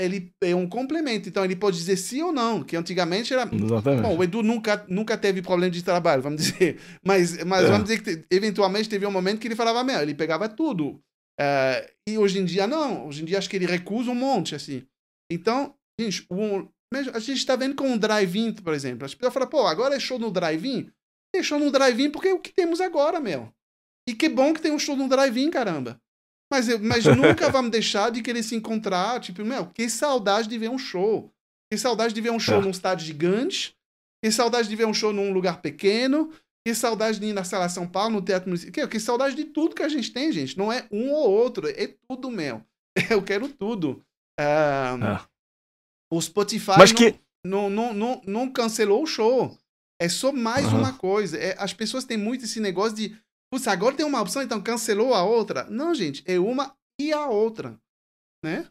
ele 0.00 0.32
é 0.40 0.54
um 0.54 0.68
complemento. 0.68 1.28
Então, 1.28 1.44
ele 1.44 1.56
pode 1.56 1.76
dizer 1.76 1.96
sim 1.96 2.22
ou 2.22 2.30
não, 2.30 2.62
que 2.62 2.76
antigamente 2.76 3.32
era... 3.32 3.42
Exatamente. 3.52 4.02
Bom, 4.02 4.16
o 4.16 4.22
Edu 4.22 4.44
nunca, 4.44 4.84
nunca 4.88 5.18
teve 5.18 5.42
problema 5.42 5.72
de 5.72 5.82
trabalho, 5.82 6.22
vamos 6.22 6.40
dizer. 6.46 6.80
Mas, 7.04 7.42
mas 7.44 7.64
é. 7.64 7.68
vamos 7.68 7.88
dizer 7.88 8.02
que 8.02 8.24
eventualmente 8.30 8.88
teve 8.88 9.04
um 9.04 9.10
momento 9.10 9.40
que 9.40 9.48
ele 9.48 9.56
falava, 9.56 9.82
meu, 9.82 10.00
ele 10.00 10.14
pegava 10.14 10.48
tudo. 10.48 11.02
Uh, 11.40 11.90
e 12.08 12.16
hoje 12.16 12.38
em 12.38 12.44
dia, 12.44 12.68
não. 12.68 13.08
Hoje 13.08 13.22
em 13.22 13.24
dia, 13.24 13.38
acho 13.38 13.50
que 13.50 13.56
ele 13.56 13.66
recusa 13.66 14.10
um 14.10 14.14
monte, 14.14 14.54
assim. 14.54 14.86
Então, 15.30 15.74
Gente, 16.00 16.26
o, 16.30 16.66
a 17.12 17.18
gente 17.18 17.38
está 17.38 17.54
vendo 17.56 17.74
com 17.74 17.92
o 17.92 17.98
drive-in, 17.98 18.54
por 18.54 18.72
exemplo. 18.72 19.04
As 19.04 19.14
pessoas 19.14 19.34
falam, 19.34 19.48
pô, 19.48 19.66
agora 19.66 19.94
é 19.94 20.00
show 20.00 20.18
no 20.18 20.30
drive-in? 20.30 20.90
Tem 21.32 21.42
show 21.42 21.58
no 21.58 21.70
drive-in 21.70 22.10
porque 22.10 22.28
é 22.28 22.32
o 22.32 22.40
que 22.40 22.52
temos 22.52 22.80
agora, 22.80 23.20
meu. 23.20 23.52
E 24.08 24.14
que 24.14 24.28
bom 24.28 24.54
que 24.54 24.62
tem 24.62 24.72
um 24.72 24.78
show 24.78 24.96
no 24.96 25.08
drive-in, 25.08 25.50
caramba. 25.50 26.00
Mas, 26.50 26.66
mas 26.80 27.04
nunca 27.04 27.50
vamos 27.50 27.70
deixar 27.70 28.10
de 28.10 28.22
querer 28.22 28.42
se 28.42 28.56
encontrar. 28.56 29.20
Tipo, 29.20 29.44
meu, 29.44 29.66
que 29.66 29.88
saudade 29.90 30.48
de 30.48 30.58
ver 30.58 30.70
um 30.70 30.78
show. 30.78 31.30
Que 31.70 31.78
saudade 31.78 32.14
de 32.14 32.20
ver 32.20 32.32
um 32.32 32.40
show 32.40 32.58
é. 32.58 32.62
num 32.62 32.70
estádio 32.70 33.06
gigante. 33.06 33.76
Que 34.24 34.32
saudade 34.32 34.68
de 34.68 34.74
ver 34.74 34.86
um 34.86 34.94
show 34.94 35.12
num 35.12 35.32
lugar 35.32 35.60
pequeno. 35.60 36.32
Que 36.66 36.74
saudade 36.74 37.20
de 37.20 37.26
ir 37.26 37.32
na 37.32 37.44
Sala 37.44 37.68
São 37.68 37.86
Paulo, 37.86 38.14
no 38.14 38.22
Teatro 38.22 38.48
Municipal. 38.48 38.72
Que, 38.72 38.86
que 38.88 39.00
saudade 39.00 39.36
de 39.36 39.44
tudo 39.44 39.74
que 39.74 39.82
a 39.82 39.88
gente 39.88 40.10
tem, 40.12 40.32
gente. 40.32 40.56
Não 40.58 40.72
é 40.72 40.88
um 40.90 41.12
ou 41.12 41.30
outro. 41.30 41.68
É 41.68 41.94
tudo, 42.08 42.30
meu. 42.30 42.64
Eu 43.08 43.22
quero 43.22 43.48
tudo. 43.48 44.02
Um, 44.40 45.04
é. 45.04 45.29
O 46.12 46.20
Spotify 46.20 46.76
Mas 46.78 46.92
que... 46.92 47.14
não, 47.44 47.70
não, 47.70 47.94
não, 47.94 48.22
não, 48.26 48.50
cancelou 48.50 49.02
o 49.02 49.06
show. 49.06 49.56
É 50.00 50.08
só 50.08 50.32
mais 50.32 50.66
uhum. 50.66 50.78
uma 50.78 50.92
coisa. 50.94 51.36
É, 51.38 51.54
as 51.58 51.72
pessoas 51.72 52.04
têm 52.04 52.16
muito 52.16 52.44
esse 52.44 52.58
negócio 52.58 52.96
de. 52.96 53.16
Putz, 53.52 53.68
agora 53.68 53.94
tem 53.94 54.06
uma 54.06 54.20
opção, 54.20 54.42
então 54.42 54.60
cancelou 54.60 55.14
a 55.14 55.22
outra. 55.22 55.64
Não, 55.70 55.94
gente, 55.94 56.22
é 56.26 56.38
uma 56.38 56.74
e 57.00 57.12
a 57.12 57.26
outra. 57.26 57.78
Né? 58.44 58.66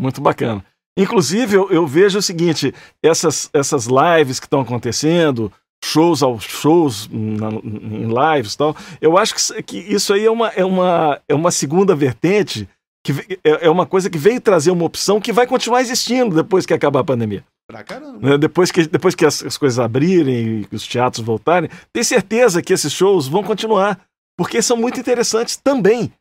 Muito 0.00 0.20
bacana. 0.20 0.64
Inclusive, 0.98 1.56
eu, 1.56 1.70
eu 1.70 1.86
vejo 1.86 2.18
o 2.18 2.22
seguinte: 2.22 2.72
essas, 3.02 3.50
essas 3.52 3.86
lives 3.86 4.40
que 4.40 4.46
estão 4.46 4.60
acontecendo, 4.60 5.52
shows 5.84 6.22
aos 6.22 6.44
shows 6.44 7.08
na, 7.08 7.50
em 7.50 8.06
lives 8.08 8.54
e 8.54 8.58
tal. 8.58 8.76
Eu 9.00 9.16
acho 9.18 9.34
que, 9.34 9.62
que 9.62 9.78
isso 9.78 10.12
aí 10.12 10.24
é 10.24 10.30
uma, 10.30 10.48
é, 10.48 10.64
uma, 10.64 11.20
é 11.28 11.34
uma 11.34 11.50
segunda 11.50 11.94
vertente, 11.94 12.68
que 13.12 13.38
é, 13.44 13.66
é 13.66 13.70
uma 13.70 13.86
coisa 13.86 14.10
que 14.10 14.18
veio 14.18 14.40
trazer 14.40 14.72
uma 14.72 14.84
opção 14.84 15.20
que 15.20 15.32
vai 15.32 15.46
continuar 15.46 15.80
existindo 15.80 16.34
depois 16.34 16.66
que 16.66 16.74
acabar 16.74 17.00
a 17.00 17.04
pandemia. 17.04 17.44
Pra 17.68 17.84
caramba. 17.84 18.18
Né, 18.20 18.38
depois 18.38 18.72
que, 18.72 18.86
depois 18.86 19.14
que 19.14 19.24
as, 19.24 19.44
as 19.44 19.56
coisas 19.56 19.78
abrirem 19.78 20.66
e 20.70 20.74
os 20.74 20.86
teatros 20.86 21.24
voltarem, 21.24 21.70
tem 21.92 22.02
certeza 22.02 22.60
que 22.60 22.72
esses 22.72 22.92
shows 22.92 23.28
vão 23.28 23.44
continuar, 23.44 24.00
porque 24.36 24.60
são 24.60 24.76
muito 24.76 24.98
interessantes 24.98 25.56
também. 25.56 26.12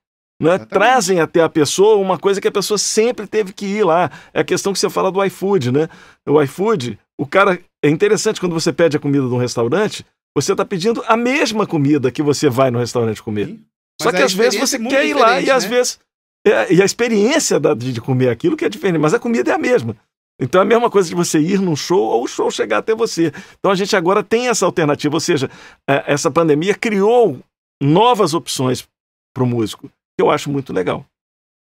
Né? 0.41 0.59
Trazem 0.59 1.19
até 1.19 1.41
a 1.41 1.49
pessoa 1.49 1.95
uma 1.95 2.19
coisa 2.19 2.41
que 2.41 2.47
a 2.47 2.51
pessoa 2.51 2.77
sempre 2.77 3.25
teve 3.25 3.53
que 3.53 3.65
ir 3.65 3.83
lá. 3.83 4.11
É 4.33 4.41
a 4.41 4.43
questão 4.43 4.73
que 4.73 4.79
você 4.79 4.89
fala 4.89 5.11
do 5.11 5.23
iFood, 5.23 5.71
né? 5.71 5.87
O 6.27 6.41
iFood, 6.41 6.99
o 7.17 7.25
cara. 7.25 7.59
É 7.83 7.89
interessante 7.89 8.39
quando 8.39 8.53
você 8.53 8.73
pede 8.73 8.97
a 8.97 8.99
comida 8.99 9.27
de 9.27 9.33
um 9.33 9.37
restaurante, 9.37 10.03
você 10.35 10.53
está 10.53 10.65
pedindo 10.65 11.03
a 11.07 11.15
mesma 11.15 11.67
comida 11.67 12.11
que 12.11 12.23
você 12.23 12.49
vai 12.49 12.71
no 12.71 12.79
restaurante 12.79 13.21
comer. 13.21 13.59
Só 14.01 14.11
que 14.11 14.23
às 14.23 14.33
vezes 14.33 14.59
você 14.59 14.75
é 14.75 14.79
quer 14.79 15.05
ir 15.05 15.13
lá 15.13 15.39
e 15.39 15.45
né? 15.45 15.51
às 15.51 15.65
vezes. 15.65 15.99
É, 16.45 16.73
e 16.73 16.81
a 16.81 16.85
experiência 16.85 17.59
da, 17.59 17.73
de 17.73 17.99
comer 17.99 18.29
aquilo 18.29 18.55
que 18.55 18.65
é 18.65 18.69
diferente, 18.69 19.01
mas 19.01 19.13
a 19.13 19.19
comida 19.19 19.51
é 19.51 19.55
a 19.55 19.57
mesma. 19.57 19.97
Então 20.39 20.61
é 20.61 20.63
a 20.63 20.67
mesma 20.67 20.89
coisa 20.89 21.07
de 21.07 21.15
você 21.15 21.39
ir 21.39 21.59
num 21.59 21.75
show 21.75 22.01
ou 22.01 22.23
o 22.23 22.27
show 22.27 22.51
chegar 22.51 22.79
até 22.79 22.93
você. 22.93 23.31
Então 23.57 23.71
a 23.71 23.75
gente 23.75 23.95
agora 23.95 24.23
tem 24.23 24.47
essa 24.49 24.65
alternativa, 24.65 25.15
ou 25.15 25.19
seja, 25.19 25.49
é, 25.89 26.13
essa 26.13 26.29
pandemia 26.29 26.75
criou 26.75 27.39
novas 27.81 28.33
opções 28.33 28.87
para 29.33 29.43
o 29.43 29.47
músico 29.47 29.89
que 30.17 30.21
eu 30.21 30.31
acho 30.31 30.49
muito 30.49 30.71
legal. 30.71 31.05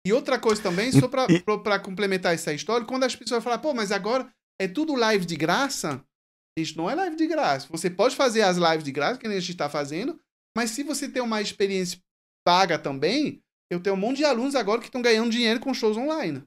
E 0.06 0.14
outra 0.14 0.38
coisa 0.38 0.62
também, 0.62 0.92
só 0.92 1.08
para 1.08 1.80
complementar 1.80 2.34
essa 2.34 2.54
história, 2.54 2.86
quando 2.86 3.04
as 3.04 3.16
pessoas 3.16 3.44
falam, 3.44 3.60
pô, 3.60 3.74
mas 3.74 3.92
agora 3.92 4.30
é 4.62 4.68
tudo 4.68 4.96
live 4.96 5.26
de 5.26 5.36
graça, 5.36 6.04
isso 6.58 6.78
não 6.78 6.90
é 6.90 6.94
live 6.94 7.16
de 7.16 7.26
graça. 7.26 7.68
Você 7.72 7.90
pode 7.90 8.16
fazer 8.16 8.44
as 8.44 8.58
lives 8.58 8.84
de 8.84 8.92
graça, 8.92 9.20
que 9.20 9.26
a 9.26 9.32
gente 9.32 9.52
está 9.52 9.68
fazendo, 9.68 10.20
mas 10.56 10.70
se 10.70 10.84
você 10.84 11.10
tem 11.10 11.24
uma 11.24 11.42
experiência 11.42 12.00
paga 12.46 12.78
também, 12.78 13.42
eu 13.72 13.80
tenho 13.80 13.96
um 13.96 14.00
monte 14.00 14.18
de 14.18 14.26
alunos 14.26 14.56
agora 14.56 14.80
que 14.80 14.88
estão 14.88 15.02
ganhando 15.02 15.32
dinheiro 15.32 15.60
com 15.60 15.74
shows 15.74 15.98
online. 15.98 16.44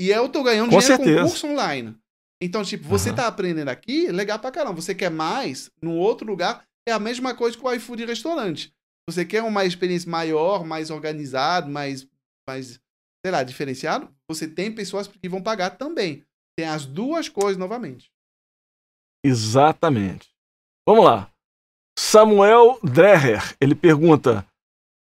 E 0.00 0.10
eu 0.10 0.26
estou 0.26 0.42
ganhando 0.42 0.70
com 0.70 0.78
dinheiro 0.78 0.96
certeza. 0.96 1.22
com 1.22 1.28
curso 1.28 1.46
online. 1.46 1.96
Então, 2.42 2.62
tipo, 2.64 2.86
você 2.86 3.10
está 3.10 3.22
uhum. 3.22 3.28
aprendendo 3.28 3.68
aqui, 3.68 4.10
legal 4.10 4.38
pra 4.38 4.50
caramba. 4.50 4.80
Você 4.80 4.94
quer 4.94 5.10
mais, 5.10 5.70
no 5.80 5.96
outro 5.96 6.26
lugar, 6.26 6.66
é 6.86 6.92
a 6.92 6.98
mesma 6.98 7.34
coisa 7.34 7.56
que 7.56 7.64
o 7.64 7.72
iFood 7.72 8.04
restaurante. 8.04 8.74
Você 9.08 9.24
quer 9.24 9.42
uma 9.42 9.64
experiência 9.64 10.10
maior, 10.10 10.64
mais 10.64 10.90
organizado, 10.90 11.70
mais, 11.70 12.06
mais, 12.48 12.80
sei 13.24 13.32
lá, 13.32 13.42
diferenciado? 13.42 14.14
Você 14.30 14.48
tem 14.48 14.72
pessoas 14.72 15.06
que 15.06 15.28
vão 15.28 15.42
pagar 15.42 15.70
também. 15.70 16.24
Tem 16.58 16.66
as 16.66 16.86
duas 16.86 17.28
coisas 17.28 17.56
novamente. 17.56 18.10
Exatamente. 19.24 20.28
Vamos 20.86 21.04
lá. 21.04 21.30
Samuel 21.98 22.78
Dreher, 22.82 23.56
ele 23.60 23.74
pergunta: 23.74 24.46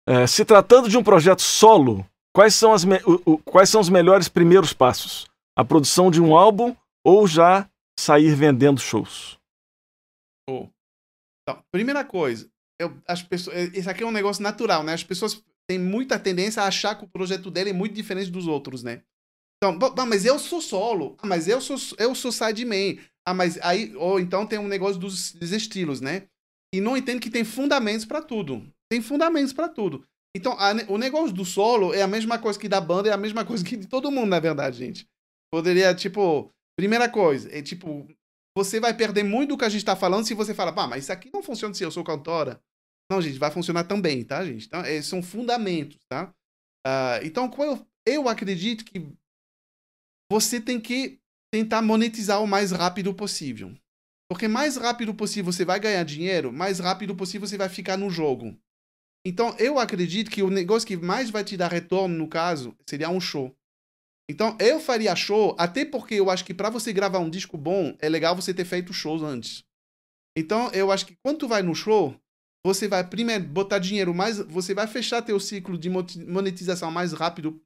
é, 0.07 0.27
se 0.27 0.45
tratando 0.45 0.89
de 0.89 0.99
um 0.99 1.03
projeto 1.03 1.43
solo, 1.43 2.07
quais 2.35 2.55
são, 2.55 2.73
as 2.73 2.85
o, 2.85 3.33
o, 3.33 3.39
quais 3.39 3.69
são 3.69 3.81
os 3.81 3.89
melhores 3.89 4.29
primeiros 4.29 4.73
passos? 4.73 5.27
A 5.57 5.65
produção 5.65 6.11
de 6.11 6.21
um 6.21 6.37
álbum 6.37 6.75
ou 7.05 7.27
já 7.27 7.69
sair 7.99 8.35
vendendo 8.35 8.81
shows? 8.81 9.39
Oh. 10.49 10.69
Então, 11.43 11.63
primeira 11.71 12.05
coisa, 12.05 12.49
eu, 12.81 12.97
as 13.07 13.23
pessoas, 13.23 13.57
é, 13.57 13.65
isso 13.79 13.89
aqui 13.89 14.03
é 14.03 14.07
um 14.07 14.13
negócio 14.13 14.43
natural, 14.43 14.83
né? 14.83 14.93
As 14.93 15.05
pessoas 15.05 15.43
têm 15.69 15.79
muita 15.79 16.19
tendência 16.19 16.63
a 16.63 16.67
achar 16.67 16.97
que 16.97 17.05
o 17.05 17.09
projeto 17.09 17.51
dele 17.51 17.71
é 17.71 17.75
muito 17.75 17.95
diferente 17.95 18.31
dos 18.31 18.47
outros, 18.47 18.83
né? 18.83 19.03
Então, 19.63 19.79
mas 20.07 20.25
eu 20.25 20.39
sou 20.39 20.61
solo. 20.61 21.15
Ah, 21.19 21.27
mas 21.27 21.47
eu 21.47 21.61
sou, 21.61 21.77
eu 21.99 22.15
sou 22.17 22.33
sideman. 22.33 22.99
Ah, 23.25 23.33
mas 23.33 23.59
aí. 23.63 23.95
Ou 23.95 24.19
então 24.19 24.45
tem 24.45 24.59
um 24.59 24.67
negócio 24.67 24.99
dos, 24.99 25.33
dos 25.33 25.53
estilos, 25.53 26.01
né? 26.01 26.27
E 26.75 26.81
não 26.81 26.97
entendo 26.97 27.21
que 27.21 27.31
tem 27.31 27.45
fundamentos 27.45 28.05
para 28.05 28.21
tudo. 28.21 28.67
Tem 28.93 29.01
fundamentos 29.01 29.55
para 29.55 29.71
tudo. 29.71 30.07
Então, 30.37 30.53
a, 30.59 30.73
o 30.87 30.99
negócio 30.99 31.35
do 31.35 31.47
solo 31.47 31.95
é 31.95 32.03
a 32.03 32.07
mesma 32.07 32.39
coisa 32.39 32.59
que 32.59 32.69
da 32.69 32.79
banda, 32.79 33.09
é 33.09 33.13
a 33.13 33.17
mesma 33.17 33.43
coisa 33.47 33.65
que 33.65 33.75
de 33.75 33.87
todo 33.87 34.11
mundo, 34.11 34.29
na 34.29 34.39
verdade, 34.39 34.77
gente. 34.77 35.09
Poderia, 35.51 35.95
tipo. 35.95 36.53
Primeira 36.79 37.09
coisa, 37.09 37.49
é 37.57 37.63
tipo. 37.63 38.07
Você 38.55 38.79
vai 38.79 38.93
perder 38.93 39.23
muito 39.23 39.49
do 39.49 39.57
que 39.57 39.65
a 39.65 39.69
gente 39.71 39.83
tá 39.83 39.97
falando 39.97 40.27
se 40.27 40.35
você 40.35 40.53
fala, 40.53 40.75
pá, 40.75 40.87
mas 40.87 41.05
isso 41.05 41.13
aqui 41.13 41.31
não 41.33 41.43
funciona 41.43 41.73
se 41.73 41.83
eu 41.83 41.91
sou 41.91 42.05
cantora. 42.05 42.63
Não, 43.11 43.23
gente, 43.23 43.39
vai 43.39 43.51
funcionar 43.51 43.85
também, 43.85 44.23
tá, 44.23 44.45
gente? 44.45 44.67
Então, 44.67 44.83
é, 44.83 45.01
são 45.01 45.23
fundamentos, 45.23 46.05
tá? 46.07 46.31
Uh, 46.87 47.25
então, 47.25 47.51
eu, 47.61 47.87
eu 48.07 48.29
acredito 48.29 48.85
que 48.85 49.11
você 50.31 50.61
tem 50.61 50.79
que 50.79 51.19
tentar 51.51 51.81
monetizar 51.81 52.43
o 52.43 52.47
mais 52.47 52.73
rápido 52.73 53.15
possível. 53.15 53.75
Porque 54.31 54.47
mais 54.47 54.77
rápido 54.77 55.15
possível 55.15 55.51
você 55.51 55.65
vai 55.65 55.81
ganhar 55.81 56.05
dinheiro, 56.05 56.53
mais 56.53 56.79
rápido 56.79 57.17
possível 57.17 57.49
você 57.49 57.57
vai 57.57 57.71
ficar 57.71 57.97
no 57.97 58.11
jogo. 58.11 58.55
Então, 59.25 59.55
eu 59.59 59.79
acredito 59.79 60.31
que 60.31 60.43
o 60.43 60.51
negócio 60.51 60.87
que 60.87 60.97
mais 60.97 61.31
vai 61.31 61.45
te 61.45 61.57
dar 61.57 61.71
retorno, 61.71 62.17
no 62.17 62.29
caso, 62.29 62.77
seria 62.89 63.09
um 63.09 63.21
show. 63.21 63.55
Então, 64.29 64.57
eu 64.59 64.81
faria 64.81 65.15
show, 65.15 65.55
até 65.59 65.85
porque 65.85 66.15
eu 66.15 66.31
acho 66.31 66.45
que 66.45 66.55
para 66.55 66.71
você 66.71 66.93
gravar 66.93 67.19
um 67.19 67.31
disco 67.31 67.57
bom, 67.57 67.97
é 68.01 68.09
legal 68.09 68.35
você 68.35 68.53
ter 68.53 68.65
feito 68.65 68.93
shows 68.93 69.23
antes. 69.23 69.65
Então, 70.37 70.71
eu 70.71 70.91
acho 70.91 71.07
que 71.07 71.17
quando 71.23 71.39
tu 71.39 71.49
vai 71.49 71.63
no 71.63 71.75
show, 71.75 72.17
você 72.65 72.89
vai 72.89 73.07
primeiro 73.07 73.45
botar 73.45 73.79
dinheiro 73.79 74.15
mais, 74.15 74.39
você 74.39 74.75
vai 74.75 74.87
fechar 74.87 75.23
teu 75.23 75.39
ciclo 75.39 75.77
de 75.77 75.91
monetização 75.91 76.91
mais 76.91 77.13
rápido 77.13 77.61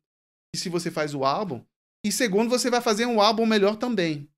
que 0.53 0.61
se 0.61 0.69
você 0.69 0.91
faz 0.91 1.15
o 1.15 1.25
álbum. 1.25 1.65
E 2.05 2.11
segundo, 2.11 2.49
você 2.49 2.71
vai 2.71 2.81
fazer 2.81 3.07
um 3.07 3.21
álbum 3.21 3.47
melhor 3.47 3.77
também. 3.77 4.29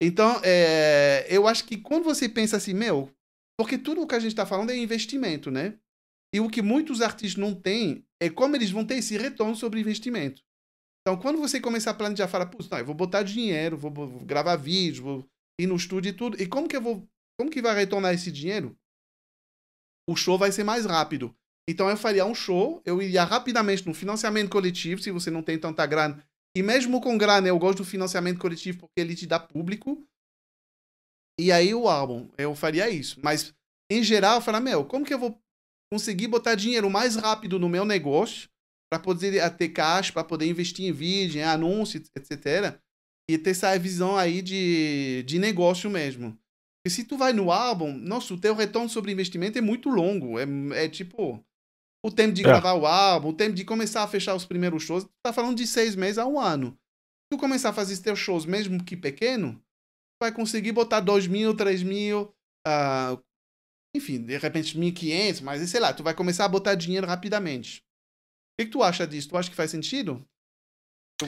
Então, 0.00 0.40
é, 0.44 1.26
eu 1.28 1.46
acho 1.46 1.64
que 1.64 1.76
quando 1.76 2.04
você 2.04 2.28
pensa 2.28 2.56
assim, 2.56 2.74
meu, 2.74 3.10
porque 3.58 3.78
tudo 3.78 4.02
o 4.02 4.06
que 4.06 4.14
a 4.14 4.20
gente 4.20 4.32
está 4.32 4.46
falando 4.46 4.70
é 4.70 4.76
investimento, 4.76 5.50
né? 5.50 5.78
E 6.34 6.40
o 6.40 6.50
que 6.50 6.60
muitos 6.60 7.00
artistas 7.00 7.36
não 7.36 7.54
têm 7.54 8.04
é 8.20 8.28
como 8.28 8.56
eles 8.56 8.70
vão 8.70 8.84
ter 8.84 8.96
esse 8.96 9.16
retorno 9.16 9.56
sobre 9.56 9.80
investimento. 9.80 10.42
Então, 11.00 11.18
quando 11.18 11.38
você 11.38 11.60
começar 11.60 11.92
a 11.92 11.94
planejar, 11.94 12.28
fala, 12.28 12.44
putz, 12.44 12.68
não, 12.68 12.78
eu 12.78 12.84
vou 12.84 12.94
botar 12.94 13.22
dinheiro, 13.22 13.78
vou, 13.78 13.90
vou 13.90 14.24
gravar 14.24 14.56
vídeos, 14.56 14.98
vou 14.98 15.28
ir 15.58 15.66
no 15.66 15.76
estúdio 15.76 16.10
e 16.10 16.12
tudo. 16.12 16.42
E 16.42 16.46
como 16.46 16.68
que 16.68 16.76
eu 16.76 16.82
vou, 16.82 17.08
como 17.38 17.50
que 17.50 17.62
vai 17.62 17.74
retornar 17.74 18.12
esse 18.12 18.30
dinheiro? 18.30 18.76
o 20.08 20.16
show 20.16 20.38
vai 20.38 20.50
ser 20.50 20.64
mais 20.64 20.86
rápido. 20.86 21.36
Então 21.68 21.90
eu 21.90 21.96
faria 21.96 22.24
um 22.24 22.34
show, 22.34 22.80
eu 22.86 23.02
iria 23.02 23.24
rapidamente 23.24 23.86
no 23.86 23.92
financiamento 23.92 24.48
coletivo, 24.48 25.02
se 25.02 25.10
você 25.10 25.30
não 25.30 25.42
tem 25.42 25.58
tanta 25.58 25.84
grana. 25.84 26.26
E 26.56 26.62
mesmo 26.62 26.98
com 26.98 27.18
grana, 27.18 27.46
eu 27.46 27.58
gosto 27.58 27.78
do 27.78 27.84
financiamento 27.84 28.40
coletivo 28.40 28.78
porque 28.78 28.98
ele 28.98 29.14
te 29.14 29.26
dá 29.26 29.38
público. 29.38 30.02
E 31.38 31.52
aí 31.52 31.74
o 31.74 31.86
álbum, 31.86 32.30
eu 32.38 32.54
faria 32.54 32.88
isso. 32.88 33.20
Mas, 33.22 33.54
em 33.92 34.02
geral, 34.02 34.36
eu 34.36 34.40
falo, 34.40 34.60
meu, 34.60 34.84
como 34.86 35.04
que 35.04 35.12
eu 35.12 35.18
vou 35.18 35.38
conseguir 35.92 36.28
botar 36.28 36.54
dinheiro 36.54 36.90
mais 36.90 37.16
rápido 37.16 37.58
no 37.58 37.68
meu 37.68 37.84
negócio 37.84 38.48
para 38.90 39.02
poder 39.02 39.56
ter 39.56 39.68
caixa, 39.68 40.12
para 40.12 40.24
poder 40.24 40.46
investir 40.46 40.86
em 40.86 40.92
vídeo, 40.92 41.40
em 41.40 41.44
anúncio, 41.44 42.02
etc. 42.16 42.78
E 43.30 43.36
ter 43.36 43.50
essa 43.50 43.78
visão 43.78 44.16
aí 44.16 44.40
de, 44.40 45.22
de 45.24 45.38
negócio 45.38 45.90
mesmo. 45.90 46.38
Porque 46.78 46.94
se 46.94 47.04
tu 47.04 47.16
vai 47.16 47.32
no 47.32 47.52
álbum, 47.52 47.92
nossa, 47.92 48.32
o 48.32 48.40
teu 48.40 48.54
retorno 48.54 48.88
sobre 48.88 49.12
investimento 49.12 49.58
é 49.58 49.60
muito 49.60 49.90
longo. 49.90 50.38
É, 50.38 50.46
é 50.84 50.88
tipo 50.88 51.44
o 52.04 52.10
tempo 52.10 52.32
de 52.32 52.42
é. 52.42 52.44
gravar 52.44 52.74
o 52.74 52.86
álbum, 52.86 53.28
o 53.28 53.34
tempo 53.34 53.54
de 53.54 53.64
começar 53.64 54.02
a 54.02 54.08
fechar 54.08 54.34
os 54.34 54.44
primeiros 54.44 54.82
shows. 54.82 55.04
Tu 55.04 55.10
tá 55.22 55.32
falando 55.32 55.56
de 55.56 55.66
seis 55.66 55.94
meses 55.94 56.18
a 56.18 56.26
um 56.26 56.38
ano. 56.38 56.70
Se 56.70 57.36
tu 57.36 57.38
começar 57.38 57.70
a 57.70 57.74
fazer 57.74 57.92
os 57.92 58.00
teus 58.00 58.18
shows, 58.18 58.46
mesmo 58.46 58.82
que 58.82 58.96
pequeno, 58.96 59.54
tu 59.54 60.22
vai 60.22 60.32
conseguir 60.32 60.72
botar 60.72 61.00
dois 61.00 61.26
mil, 61.26 61.54
três 61.54 61.82
mil, 61.82 62.34
uh, 62.66 63.22
enfim, 63.94 64.22
de 64.22 64.36
repente 64.36 64.78
1.500, 64.78 65.42
mas 65.42 65.68
sei 65.70 65.80
lá, 65.80 65.92
tu 65.92 66.02
vai 66.02 66.14
começar 66.14 66.44
a 66.44 66.48
botar 66.48 66.74
dinheiro 66.74 67.06
rapidamente. 67.06 67.78
O 67.78 68.60
que, 68.60 68.66
que 68.66 68.72
tu 68.72 68.82
acha 68.82 69.06
disso? 69.06 69.28
Tu 69.28 69.36
acha 69.36 69.50
que 69.50 69.56
faz 69.56 69.70
sentido? 69.70 70.24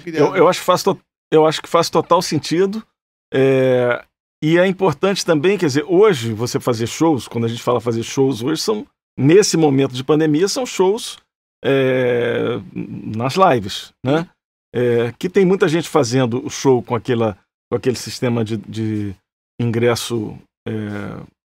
Eu, 0.06 0.36
eu, 0.36 0.48
acho, 0.48 0.60
que 0.60 0.66
faz 0.66 0.84
eu 1.32 1.46
acho 1.46 1.60
que 1.60 1.68
faz 1.68 1.90
total 1.90 2.22
sentido. 2.22 2.86
É... 3.32 4.04
E 4.42 4.56
é 4.56 4.66
importante 4.66 5.24
também, 5.24 5.58
quer 5.58 5.66
dizer, 5.66 5.84
hoje 5.86 6.32
você 6.32 6.58
fazer 6.58 6.86
shows, 6.86 7.28
quando 7.28 7.44
a 7.44 7.48
gente 7.48 7.62
fala 7.62 7.80
fazer 7.80 8.02
shows 8.02 8.42
hoje, 8.42 8.62
são, 8.62 8.86
nesse 9.18 9.56
momento 9.56 9.92
de 9.92 10.02
pandemia, 10.02 10.48
são 10.48 10.64
shows 10.64 11.18
é, 11.62 12.58
nas 12.74 13.34
lives, 13.34 13.92
né? 14.04 14.28
É, 14.74 15.12
que 15.18 15.28
tem 15.28 15.44
muita 15.44 15.68
gente 15.68 15.88
fazendo 15.88 16.44
o 16.44 16.48
show 16.48 16.82
com, 16.82 16.94
aquela, 16.94 17.36
com 17.70 17.76
aquele 17.76 17.96
sistema 17.96 18.42
de, 18.42 18.56
de 18.56 19.14
ingresso 19.60 20.38
é, 20.66 20.72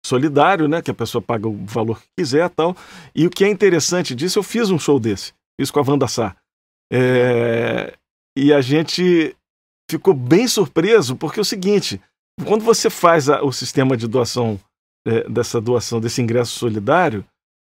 solidário, 0.06 0.68
né? 0.68 0.82
Que 0.82 0.92
a 0.92 0.94
pessoa 0.94 1.22
paga 1.22 1.48
o 1.48 1.66
valor 1.66 2.00
que 2.00 2.08
quiser 2.18 2.50
tal. 2.50 2.76
E 3.16 3.26
o 3.26 3.30
que 3.30 3.44
é 3.44 3.50
interessante 3.50 4.16
disso, 4.16 4.40
eu 4.40 4.44
fiz 4.44 4.70
um 4.70 4.80
show 4.80 5.00
desse, 5.00 5.34
fiz 5.60 5.70
com 5.72 5.80
a 5.80 5.84
Wanda 5.84 6.08
Sá. 6.08 6.36
É, 6.92 7.96
e 8.38 8.54
a 8.54 8.62
gente 8.62 9.36
ficou 9.90 10.14
bem 10.14 10.48
surpreso, 10.48 11.16
porque 11.16 11.40
é 11.40 11.42
o 11.42 11.46
seguinte, 11.46 12.02
quando 12.46 12.64
você 12.64 12.90
faz 12.90 13.30
a, 13.30 13.44
o 13.44 13.52
sistema 13.52 13.98
de 13.98 14.08
doação, 14.08 14.60
é, 15.08 15.28
dessa 15.30 15.60
doação, 15.60 16.00
desse 16.00 16.22
ingresso 16.22 16.58
solidário, 16.58 17.26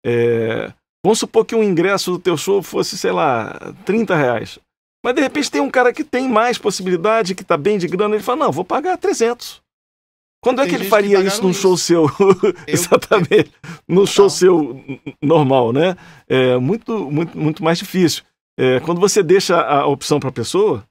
é, 0.05 0.71
vamos 1.03 1.19
supor 1.19 1.45
que 1.45 1.55
um 1.55 1.63
ingresso 1.63 2.11
do 2.11 2.19
teu 2.19 2.37
show 2.37 2.61
fosse, 2.61 2.97
sei 2.97 3.11
lá, 3.11 3.73
30 3.85 4.15
reais. 4.15 4.59
Mas 5.03 5.13
de 5.13 5.21
repente 5.21 5.51
tem 5.51 5.61
um 5.61 5.69
cara 5.69 5.93
que 5.93 6.03
tem 6.03 6.27
mais 6.27 6.57
possibilidade, 6.57 7.35
que 7.35 7.43
está 7.43 7.55
bem 7.55 7.77
de 7.77 7.87
grana, 7.87 8.15
ele 8.15 8.23
fala, 8.23 8.45
não, 8.45 8.51
vou 8.51 8.65
pagar 8.65 8.97
300. 8.97 9.61
Quando 10.45 10.61
é 10.61 10.67
que 10.67 10.75
ele 10.75 10.85
faria 10.85 11.19
isso 11.21 11.41
num 11.41 11.51
show 11.51 11.75
seu? 11.75 12.05
Exatamente. 12.67 13.51
Num 13.87 14.05
show 14.05 14.29
seu 14.29 14.79
normal, 15.19 15.73
né? 15.73 15.97
É 16.29 16.55
muito, 16.57 17.09
muito, 17.09 17.35
muito 17.35 17.63
mais 17.63 17.79
difícil. 17.79 18.23
É, 18.55 18.79
quando 18.81 19.01
você 19.01 19.23
deixa 19.23 19.59
a 19.59 19.87
opção 19.87 20.19
para 20.19 20.29
a 20.29 20.31
pessoa, 20.31 20.87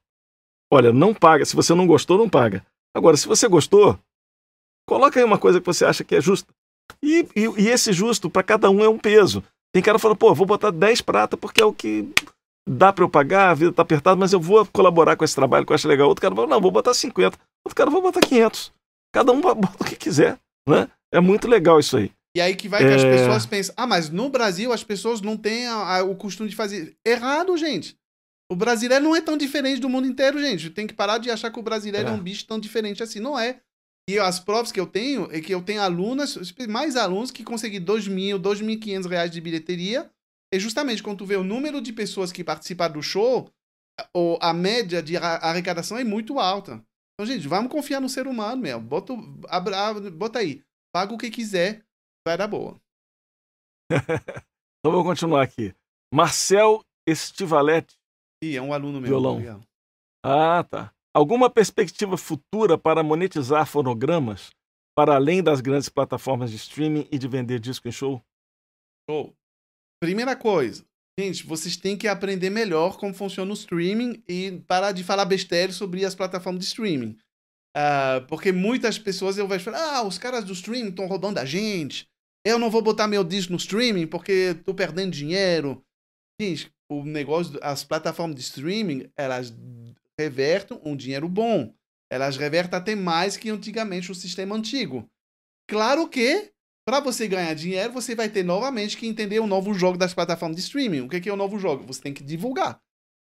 olha, 0.73 0.93
não 0.93 1.15
paga. 1.15 1.45
Se 1.45 1.55
você 1.55 1.73
não 1.73 1.87
gostou, 1.87 2.19
não 2.19 2.29
paga. 2.29 2.67
Agora, 2.97 3.17
se 3.17 3.29
você 3.29 3.47
gostou, 3.47 3.97
coloca 4.89 5.21
aí 5.21 5.25
uma 5.25 5.39
coisa 5.39 5.61
que 5.61 5.67
você 5.67 5.85
acha 5.85 6.03
que 6.03 6.17
é 6.17 6.21
justa. 6.21 6.53
E, 7.01 7.25
e, 7.37 7.43
e 7.57 7.69
esse 7.69 7.93
justo, 7.93 8.29
para 8.29 8.43
cada 8.43 8.69
um, 8.69 8.83
é 8.83 8.89
um 8.89 8.99
peso. 8.99 9.41
Tem 9.73 9.81
cara 9.81 9.99
que 9.99 10.03
fala, 10.03 10.17
pô, 10.17 10.35
vou 10.35 10.49
botar 10.49 10.73
10 10.73 11.01
prata 11.03 11.37
porque 11.37 11.63
é 11.63 11.65
o 11.65 11.73
que 11.73 12.09
dá 12.69 12.93
para 12.93 13.05
eu 13.05 13.09
pagar, 13.09 13.51
a 13.51 13.55
vida 13.55 13.73
tá 13.73 13.83
apertada, 13.83 14.17
mas 14.17 14.33
eu 14.33 14.41
vou 14.41 14.67
colaborar 14.67 15.15
com 15.15 15.25
esse 15.25 15.37
trabalho 15.37 15.65
que 15.65 15.71
eu 15.71 15.77
acho 15.77 15.87
legal. 15.87 16.09
Outro 16.09 16.23
cara 16.23 16.35
fala, 16.35 16.49
não, 16.49 16.61
vou 16.61 16.73
botar 16.73 16.93
50. 16.93 17.39
Outro 17.65 17.77
cara, 17.77 17.89
vou 17.89 18.03
botar 18.03 18.21
500. 18.21 18.74
Cada 19.15 19.31
um 19.31 19.41
bota 19.41 19.77
o 19.81 19.85
que 19.85 19.95
quiser, 19.95 20.39
né? 20.69 20.89
É 21.13 21.21
muito 21.21 21.47
legal 21.47 21.79
isso 21.79 21.97
aí. 21.97 22.11
E 22.37 22.41
aí 22.41 22.57
que 22.57 22.69
vai 22.69 22.81
que 22.81 22.91
é... 22.91 22.95
as 22.97 23.05
pessoas 23.05 23.47
pensam, 23.47 23.75
ah, 23.79 23.87
mas 23.87 24.11
no 24.11 24.29
Brasil 24.29 24.73
as 24.73 24.83
pessoas 24.83 25.21
não 25.21 25.37
têm 25.37 25.69
a, 25.69 25.99
a, 25.99 26.03
o 26.03 26.17
costume 26.17 26.51
de 26.51 26.57
fazer. 26.57 26.97
Errado, 27.07 27.57
gente. 27.57 27.97
O 28.51 28.57
brasileiro 28.57 29.05
não 29.05 29.17
é 29.17 29.21
tão 29.21 29.37
diferente 29.37 29.81
do 29.81 29.89
mundo 29.89 30.09
inteiro, 30.09 30.41
gente. 30.41 30.69
Tem 30.69 30.87
que 30.87 30.93
parar 30.93 31.19
de 31.19 31.31
achar 31.31 31.51
que 31.51 31.59
o 31.59 31.63
brasileiro 31.63 32.09
é, 32.09 32.11
é 32.11 32.15
um 32.15 32.21
bicho 32.21 32.45
tão 32.45 32.59
diferente 32.59 33.03
assim. 33.03 33.21
Não 33.21 33.39
é. 33.39 33.61
E 34.11 34.19
as 34.19 34.39
provas 34.39 34.71
que 34.71 34.79
eu 34.79 34.87
tenho 34.87 35.29
é 35.33 35.41
que 35.41 35.55
eu 35.55 35.63
tenho 35.63 35.81
alunas, 35.81 36.37
mais 36.69 36.97
alunos 36.97 37.31
que 37.31 37.43
conseguem 37.43 37.81
2 37.81 38.09
mil, 38.09 38.39
2.500 38.39 39.09
reais 39.09 39.31
de 39.31 39.41
bilheteria. 39.41 40.11
E 40.53 40.59
justamente 40.59 41.03
quando 41.03 41.19
tu 41.19 41.27
vê 41.27 41.37
o 41.37 41.45
número 41.45 41.81
de 41.81 41.93
pessoas 41.93 42.31
que 42.31 42.45
participaram 42.45 42.95
do 42.95 43.03
show, 43.03 43.49
ou 44.13 44.39
a 44.43 44.53
média 44.53 45.03
de 45.03 45.17
arrecadação 45.17 45.97
é 45.97 46.05
muito 46.05 46.39
alta. 46.39 46.85
Então, 47.15 47.27
gente, 47.27 47.47
vamos 47.47 47.71
confiar 47.71 48.01
no 48.01 48.09
ser 48.09 48.27
humano 48.27 48.61
mesmo. 48.61 48.81
Bota, 48.81 49.13
abra, 49.49 50.11
bota 50.11 50.41
aí. 50.41 50.65
Paga 50.93 51.15
o 51.15 51.19
que 51.19 51.31
quiser, 51.31 51.85
vai 52.27 52.37
dar 52.37 52.49
boa. 52.49 52.81
então, 53.91 54.93
vou 54.93 55.05
continuar 55.05 55.43
aqui. 55.43 55.75
Marcel 56.13 56.85
Estivaletti. 57.07 57.97
Ih, 58.43 58.57
é 58.57 58.63
um 58.63 58.73
aluno 58.73 59.01
meu. 59.01 59.09
Violão. 59.09 59.61
Ah, 60.25 60.65
tá. 60.65 60.93
Alguma 61.15 61.49
perspectiva 61.49 62.17
futura 62.17 62.77
para 62.77 63.03
monetizar 63.03 63.67
fonogramas 63.67 64.51
para 64.97 65.15
além 65.15 65.43
das 65.43 65.61
grandes 65.61 65.89
plataformas 65.89 66.51
de 66.51 66.57
streaming 66.57 67.07
e 67.11 67.19
de 67.19 67.29
vender 67.29 67.61
disco 67.61 67.89
em 67.89 67.93
show? 67.93 68.23
Show. 69.09 69.35
Primeira 70.01 70.37
coisa, 70.37 70.85
Gente, 71.19 71.47
vocês 71.47 71.77
têm 71.77 71.97
que 71.97 72.09
aprender 72.09 72.51
melhor 72.51 72.97
como 72.99 73.15
funciona 73.15 73.51
o 73.51 73.55
streaming 73.55 74.23
e 74.29 74.61
parar 74.67 74.91
de 74.91 75.05
falar 75.05 75.25
besteira 75.25 75.73
sobre 75.73 76.05
as 76.05 76.15
plataformas 76.15 76.61
de 76.61 76.67
streaming. 76.67 77.17
Uh, 77.77 78.27
porque 78.29 78.51
muitas 78.51 78.99
pessoas 78.99 79.39
eu 79.39 79.47
vejo 79.47 79.65
falar, 79.65 79.99
ah, 79.99 80.03
os 80.03 80.19
caras 80.19 80.45
do 80.45 80.53
streaming 80.53 80.91
estão 80.91 81.07
roubando 81.07 81.39
a 81.39 81.45
gente. 81.45 82.09
Eu 82.45 82.59
não 82.59 82.71
vou 82.71 82.83
botar 82.83 83.07
meu 83.07 83.23
disco 83.23 83.53
no 83.53 83.59
streaming 83.59 84.07
porque 84.07 84.55
tô 84.65 84.75
perdendo 84.75 85.13
dinheiro. 85.13 85.85
Gente, 86.41 86.71
o 86.91 87.05
negócio, 87.05 87.59
as 87.63 87.85
plataformas 87.85 88.37
de 88.37 88.43
streaming, 88.43 89.09
elas 89.17 89.55
revertem 90.19 90.81
um 90.85 90.97
dinheiro 90.97 91.29
bom. 91.29 91.73
Elas 92.11 92.37
revertem 92.37 92.79
até 92.79 92.95
mais 92.95 93.37
que 93.37 93.51
antigamente 93.51 94.11
o 94.11 94.15
sistema 94.15 94.55
antigo. 94.55 95.09
Claro 95.69 96.09
que 96.09 96.53
para 96.87 97.01
você 97.01 97.27
ganhar 97.27 97.55
dinheiro, 97.55 97.93
você 97.93 98.15
vai 98.15 98.29
ter 98.29 98.45
novamente 98.45 98.97
que 98.97 99.07
entender 99.07 99.41
o 99.41 99.47
novo 99.47 99.73
jogo 99.73 99.97
das 99.97 100.13
plataformas 100.13 100.57
de 100.57 100.63
streaming. 100.63 101.01
O 101.01 101.09
que 101.09 101.29
é 101.29 101.33
o 101.33 101.37
novo 101.37 101.59
jogo? 101.59 101.85
Você 101.87 102.01
tem 102.01 102.13
que 102.13 102.23
divulgar. 102.23 102.81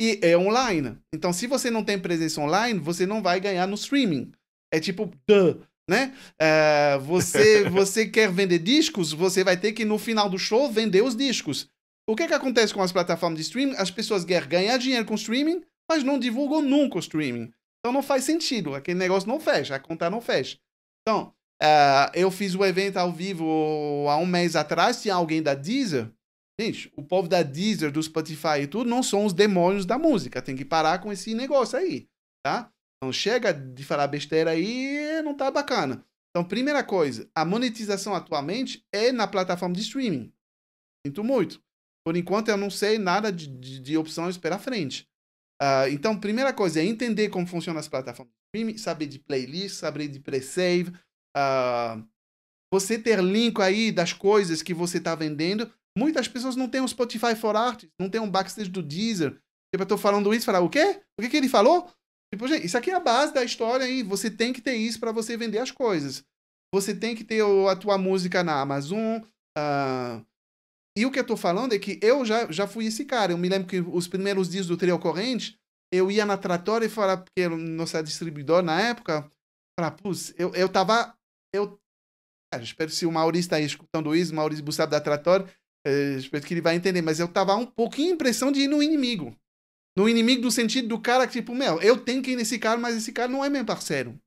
E 0.00 0.20
é 0.22 0.36
online. 0.36 0.98
Então, 1.12 1.32
se 1.32 1.46
você 1.46 1.70
não 1.70 1.82
tem 1.82 1.98
presença 1.98 2.40
online, 2.40 2.78
você 2.78 3.06
não 3.06 3.22
vai 3.22 3.40
ganhar 3.40 3.66
no 3.66 3.74
streaming. 3.74 4.32
É 4.72 4.78
tipo, 4.78 5.10
duh, 5.28 5.60
né? 5.88 6.14
É, 6.40 6.98
você, 6.98 7.64
você 7.70 8.06
quer 8.06 8.30
vender 8.30 8.58
discos, 8.58 9.12
você 9.12 9.42
vai 9.42 9.56
ter 9.56 9.72
que, 9.72 9.84
no 9.84 9.98
final 9.98 10.28
do 10.28 10.38
show, 10.38 10.70
vender 10.70 11.02
os 11.02 11.16
discos. 11.16 11.68
O 12.08 12.14
que, 12.14 12.22
é 12.22 12.28
que 12.28 12.34
acontece 12.34 12.72
com 12.72 12.82
as 12.82 12.92
plataformas 12.92 13.38
de 13.38 13.42
streaming? 13.42 13.74
As 13.76 13.90
pessoas 13.90 14.24
querem 14.24 14.48
ganhar 14.48 14.76
dinheiro 14.76 15.04
com 15.04 15.14
streaming, 15.14 15.62
mas 15.90 16.04
não 16.04 16.18
divulgam 16.18 16.62
nunca 16.62 16.96
o 16.96 17.00
streaming. 17.00 17.52
Então 17.80 17.92
não 17.92 18.02
faz 18.02 18.24
sentido. 18.24 18.74
Aquele 18.74 18.98
negócio 18.98 19.28
não 19.28 19.40
fecha, 19.40 19.74
a 19.74 19.80
conta 19.80 20.10
não 20.10 20.20
fecha. 20.20 20.58
Então, 21.02 21.34
Uh, 21.62 22.10
eu 22.14 22.30
fiz 22.30 22.54
o 22.54 22.64
evento 22.64 22.98
ao 22.98 23.12
vivo 23.12 24.06
há 24.08 24.16
um 24.16 24.26
mês 24.26 24.54
atrás, 24.54 25.02
tinha 25.02 25.14
alguém 25.14 25.42
da 25.42 25.54
Deezer. 25.54 26.10
Gente, 26.60 26.92
o 26.96 27.02
povo 27.02 27.28
da 27.28 27.42
Deezer, 27.42 27.92
do 27.92 28.02
Spotify 28.02 28.62
e 28.62 28.66
tudo, 28.66 28.90
não 28.90 29.02
são 29.02 29.24
os 29.24 29.32
demônios 29.32 29.86
da 29.86 29.98
música. 29.98 30.42
Tem 30.42 30.56
que 30.56 30.64
parar 30.64 31.00
com 31.00 31.12
esse 31.12 31.34
negócio 31.34 31.78
aí, 31.78 32.08
tá? 32.44 32.70
Então 32.96 33.12
chega 33.12 33.52
de 33.52 33.84
falar 33.84 34.08
besteira 34.08 34.50
aí, 34.50 35.22
não 35.22 35.34
tá 35.34 35.50
bacana. 35.50 36.04
Então, 36.30 36.46
primeira 36.46 36.84
coisa, 36.84 37.28
a 37.34 37.44
monetização 37.44 38.14
atualmente 38.14 38.84
é 38.92 39.10
na 39.10 39.26
plataforma 39.26 39.74
de 39.74 39.80
streaming. 39.80 40.32
Sinto 41.06 41.24
muito. 41.24 41.62
Por 42.04 42.16
enquanto, 42.16 42.48
eu 42.48 42.56
não 42.56 42.70
sei 42.70 42.98
nada 42.98 43.32
de, 43.32 43.46
de, 43.46 43.80
de 43.80 43.96
opções 43.96 44.36
para 44.36 44.58
frente. 44.58 45.08
Uh, 45.60 45.88
então, 45.90 46.18
primeira 46.18 46.52
coisa 46.52 46.80
é 46.80 46.84
entender 46.84 47.28
como 47.28 47.46
funcionam 47.46 47.80
as 47.80 47.88
plataformas 47.88 48.32
de 48.32 48.58
streaming, 48.58 48.78
saber 48.78 49.06
de 49.06 49.18
playlist, 49.18 49.76
saber 49.76 50.08
de 50.08 50.20
pre-save, 50.20 50.92
uh, 51.38 52.04
você 52.72 52.98
ter 52.98 53.22
link 53.22 53.60
aí 53.60 53.92
das 53.92 54.12
coisas 54.12 54.62
que 54.62 54.74
você 54.74 54.98
está 54.98 55.14
vendendo. 55.14 55.72
Muitas 55.96 56.28
pessoas 56.28 56.56
não 56.56 56.68
têm 56.68 56.80
um 56.80 56.88
Spotify 56.88 57.34
for 57.34 57.56
Artists, 57.56 57.90
não 57.98 58.10
tem 58.10 58.20
um 58.20 58.30
backstage 58.30 58.70
do 58.70 58.82
Deezer. 58.82 59.32
Tipo, 59.72 59.82
eu 59.82 59.86
tô 59.86 59.98
falando 59.98 60.32
isso, 60.32 60.46
falar 60.46 60.60
o 60.60 60.70
quê? 60.70 61.00
O 61.18 61.22
que, 61.22 61.28
que 61.28 61.36
ele 61.36 61.48
falou? 61.48 61.90
Tipo, 62.32 62.46
gente, 62.46 62.66
isso 62.66 62.76
aqui 62.76 62.90
é 62.90 62.94
a 62.94 63.00
base 63.00 63.32
da 63.32 63.42
história 63.42 63.86
aí. 63.86 64.02
Você 64.02 64.30
tem 64.30 64.52
que 64.52 64.60
ter 64.60 64.74
isso 64.74 65.00
para 65.00 65.12
você 65.12 65.36
vender 65.36 65.58
as 65.58 65.70
coisas. 65.70 66.24
Você 66.74 66.94
tem 66.94 67.16
que 67.16 67.24
ter 67.24 67.42
a 67.42 67.76
tua 67.76 67.96
música 67.98 68.44
na 68.44 68.60
Amazon. 68.60 69.20
Uh... 69.56 70.24
E 70.96 71.06
o 71.06 71.10
que 71.10 71.20
eu 71.20 71.26
tô 71.26 71.36
falando 71.36 71.74
é 71.74 71.78
que 71.78 71.98
eu 72.02 72.24
já, 72.24 72.50
já 72.50 72.66
fui 72.66 72.86
esse 72.86 73.04
cara. 73.04 73.32
Eu 73.32 73.38
me 73.38 73.48
lembro 73.48 73.68
que 73.68 73.80
os 73.80 74.08
primeiros 74.08 74.48
dias 74.48 74.66
do 74.66 74.76
Trio 74.76 74.98
Corrente, 74.98 75.58
eu 75.92 76.10
ia 76.10 76.26
na 76.26 76.36
Tratória 76.36 76.86
e 76.86 76.90
falava, 76.90 77.22
porque 77.22 77.48
nossa 77.48 78.02
distribuidor 78.02 78.62
na 78.62 78.80
época, 78.80 79.30
putz, 80.02 80.34
eu, 80.36 80.52
eu 80.54 80.68
tava 80.68 81.16
eu 81.52 81.78
cara, 82.52 82.64
espero 82.64 82.90
se 82.90 83.06
o 83.06 83.12
Maurício 83.12 83.46
está 83.46 83.56
aí 83.56 83.64
escutando 83.64 84.14
isso, 84.14 84.34
Maurício 84.34 84.64
Bussab 84.64 84.90
da 84.90 85.00
Tratório, 85.00 85.48
é, 85.86 86.14
espero 86.14 86.44
que 86.44 86.54
ele 86.54 86.60
vai 86.60 86.74
entender, 86.74 87.02
mas 87.02 87.20
eu 87.20 87.28
tava 87.28 87.54
um 87.54 87.66
pouquinho 87.66 88.14
impressão 88.14 88.50
de 88.50 88.60
ir 88.60 88.68
no 88.68 88.82
inimigo. 88.82 89.36
No 89.96 90.08
inimigo 90.08 90.42
do 90.42 90.50
sentido 90.50 90.88
do 90.88 91.00
cara 91.00 91.26
que, 91.26 91.34
tipo, 91.34 91.54
meu, 91.54 91.80
eu 91.80 91.98
tenho 91.98 92.22
que 92.22 92.32
ir 92.32 92.36
nesse 92.36 92.58
cara, 92.58 92.78
mas 92.78 92.96
esse 92.96 93.12
cara 93.12 93.30
não 93.30 93.44
é 93.44 93.48
meu 93.48 93.64
parceiro. 93.64 94.18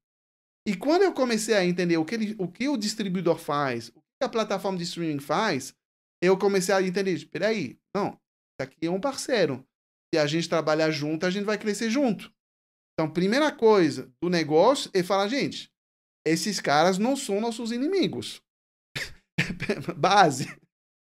E 0.67 0.75
quando 0.75 1.03
eu 1.03 1.13
comecei 1.13 1.55
a 1.55 1.65
entender 1.65 1.97
o 1.97 2.05
que, 2.05 2.15
ele, 2.15 2.36
o, 2.38 2.47
que 2.47 2.67
o 2.67 2.77
distribuidor 2.77 3.38
faz, 3.38 3.89
o 3.89 4.01
que 4.01 4.23
a 4.23 4.29
plataforma 4.29 4.77
de 4.77 4.84
streaming 4.84 5.19
faz, 5.19 5.73
eu 6.21 6.38
comecei 6.38 6.75
a 6.75 6.81
entender, 6.81 7.13
espera 7.13 7.47
aí, 7.47 7.79
não, 7.95 8.10
isso 8.10 8.62
aqui 8.62 8.86
é 8.86 8.91
um 8.91 8.99
parceiro. 8.99 9.65
Se 10.13 10.19
a 10.19 10.27
gente 10.27 10.49
trabalhar 10.49 10.91
junto, 10.91 11.25
a 11.25 11.29
gente 11.29 11.45
vai 11.45 11.57
crescer 11.57 11.89
junto. 11.89 12.31
Então, 12.93 13.12
primeira 13.12 13.51
coisa 13.51 14.12
do 14.21 14.29
negócio 14.29 14.91
é 14.93 15.01
falar, 15.01 15.27
gente, 15.29 15.70
esses 16.25 16.60
caras 16.60 16.97
não 16.97 17.15
são 17.15 17.41
nossos 17.41 17.71
inimigos. 17.71 18.41
Base, 19.97 20.47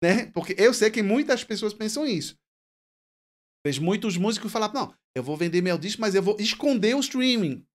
né? 0.04 0.28
Porque 0.28 0.56
eu 0.58 0.74
sei 0.74 0.90
que 0.90 1.04
muitas 1.04 1.44
pessoas 1.44 1.74
pensam 1.74 2.06
isso. 2.06 2.38
Vejo 3.66 3.82
muitos 3.82 4.18
músicos 4.18 4.52
falar, 4.52 4.74
não, 4.74 4.94
eu 5.16 5.22
vou 5.22 5.36
vender 5.36 5.62
meu 5.62 5.78
disco, 5.78 6.02
mas 6.02 6.16
eu 6.16 6.24
vou 6.24 6.38
esconder 6.40 6.96
o 6.96 7.00
streaming. 7.00 7.66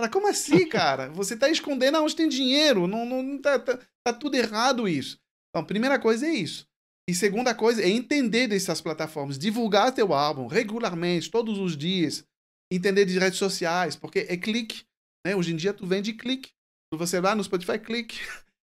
Cara, 0.00 0.12
como 0.12 0.28
assim, 0.28 0.66
cara? 0.68 1.10
Você 1.10 1.36
tá 1.36 1.48
escondendo 1.48 1.96
aonde 1.96 2.16
tem 2.16 2.28
dinheiro. 2.28 2.86
Não, 2.86 3.04
não 3.04 3.40
tá, 3.40 3.58
tá, 3.58 3.78
tá 4.04 4.12
tudo 4.12 4.36
errado 4.36 4.88
isso. 4.88 5.18
Então, 5.50 5.64
primeira 5.64 5.98
coisa 5.98 6.26
é 6.26 6.34
isso. 6.34 6.66
E 7.08 7.14
segunda 7.14 7.54
coisa 7.54 7.82
é 7.82 7.88
entender 7.88 8.48
dessas 8.48 8.82
plataformas, 8.82 9.38
divulgar 9.38 9.94
teu 9.94 10.12
álbum 10.12 10.46
regularmente, 10.46 11.30
todos 11.30 11.58
os 11.58 11.74
dias, 11.74 12.22
entender 12.70 13.06
de 13.06 13.18
redes 13.18 13.38
sociais, 13.38 13.96
porque 13.96 14.26
é 14.28 14.36
clique, 14.36 14.84
né? 15.26 15.34
Hoje 15.34 15.54
em 15.54 15.56
dia 15.56 15.72
tu 15.72 15.86
vende 15.86 16.12
clique. 16.12 16.50
Você 16.94 17.20
vai 17.20 17.34
no 17.34 17.44
Spotify, 17.44 17.78
clique. 17.78 18.18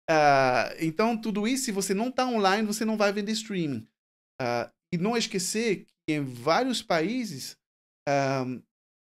Uh, 0.09 0.75
então, 0.79 1.19
tudo 1.19 1.47
isso, 1.47 1.65
se 1.65 1.71
você 1.71 1.93
não 1.93 2.09
está 2.09 2.25
online, 2.27 2.67
você 2.67 2.85
não 2.85 2.97
vai 2.97 3.11
vender 3.11 3.31
streaming. 3.31 3.87
Uh, 4.41 4.71
e 4.93 4.97
não 4.97 5.15
esquecer 5.15 5.85
que 5.85 6.15
em 6.15 6.23
vários 6.23 6.81
países 6.81 7.57
uh, 8.07 8.61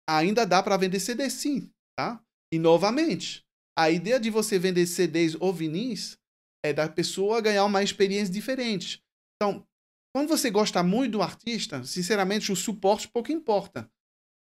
ainda 0.09 0.45
dá 0.45 0.63
para 0.63 0.77
vender 0.77 1.01
CD 1.01 1.29
sim, 1.31 1.71
tá? 1.99 2.23
E 2.53 2.59
novamente, 2.59 3.45
a 3.79 3.91
ideia 3.91 4.21
de 4.21 4.31
você 4.31 4.59
vender 4.59 4.87
CDs 4.87 5.37
ou 5.41 5.53
vinis 5.53 6.19
é 6.65 6.73
da 6.73 6.89
pessoa 6.89 7.41
ganhar 7.41 7.65
uma 7.65 7.83
experiência 7.83 8.33
diferente. 8.33 9.03
Então, 9.37 9.67
quando 10.15 10.29
você 10.29 10.51
gosta 10.51 10.83
muito 10.83 11.13
do 11.13 11.23
artista, 11.23 11.85
sinceramente, 11.85 12.51
o 12.51 12.57
suporte 12.57 13.09
pouco 13.09 13.31
importa. 13.31 13.91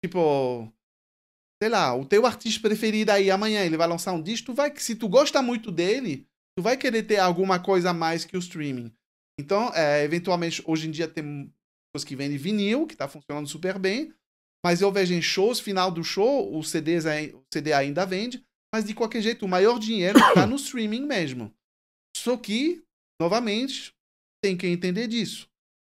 Tipo, 0.05 0.73
sei 1.65 1.71
lá, 1.71 1.97
o 1.97 2.05
teu 2.05 2.27
artista 2.27 2.61
preferido 2.61 3.11
aí 3.11 3.31
amanhã 3.31 3.65
ele 3.65 3.79
vai 3.79 3.89
lançar 3.89 4.13
um 4.13 4.21
disco, 4.21 4.49
tu 4.49 4.55
vai, 4.55 4.71
se 4.77 4.95
tu 4.95 5.09
gosta 5.09 5.41
muito 5.41 5.73
dele, 5.73 6.29
tu 6.55 6.63
vai 6.63 6.77
querer 6.77 7.05
ter 7.05 7.17
alguma 7.17 7.59
coisa 7.59 7.89
a 7.89 7.95
mais 7.95 8.23
que 8.23 8.37
o 8.37 8.39
streaming. 8.39 8.95
Então, 9.41 9.73
é, 9.75 10.05
eventualmente, 10.05 10.63
hoje 10.67 10.89
em 10.89 10.91
dia 10.91 11.09
tem 11.09 11.51
pessoas 11.91 12.07
que 12.07 12.15
vendem 12.15 12.37
vinil, 12.37 12.87
que 12.87 12.95
tá 12.95 13.09
funcionando 13.09 13.49
super 13.49 13.79
bem, 13.79 14.13
mas 14.63 14.83
eu 14.83 14.93
vejo 14.93 15.15
em 15.15 15.23
shows, 15.23 15.59
final 15.59 15.91
do 15.91 16.05
show, 16.05 16.55
o, 16.55 16.63
CDs, 16.63 17.07
o 17.33 17.43
CD 17.51 17.73
ainda 17.73 18.05
vende, 18.05 18.45
Mas 18.71 18.85
de 18.85 18.93
qualquer 18.93 19.23
jeito, 19.23 19.47
o 19.47 19.49
maior 19.49 19.79
dinheiro 19.79 20.19
está 20.19 20.47
no 20.47 20.57
streaming 20.57 21.07
mesmo. 21.07 21.51
Só 22.15 22.37
que, 22.37 22.85
novamente, 23.19 23.95
tem 24.45 24.55
que 24.55 24.67
entender 24.67 25.09
disso. 25.09 25.49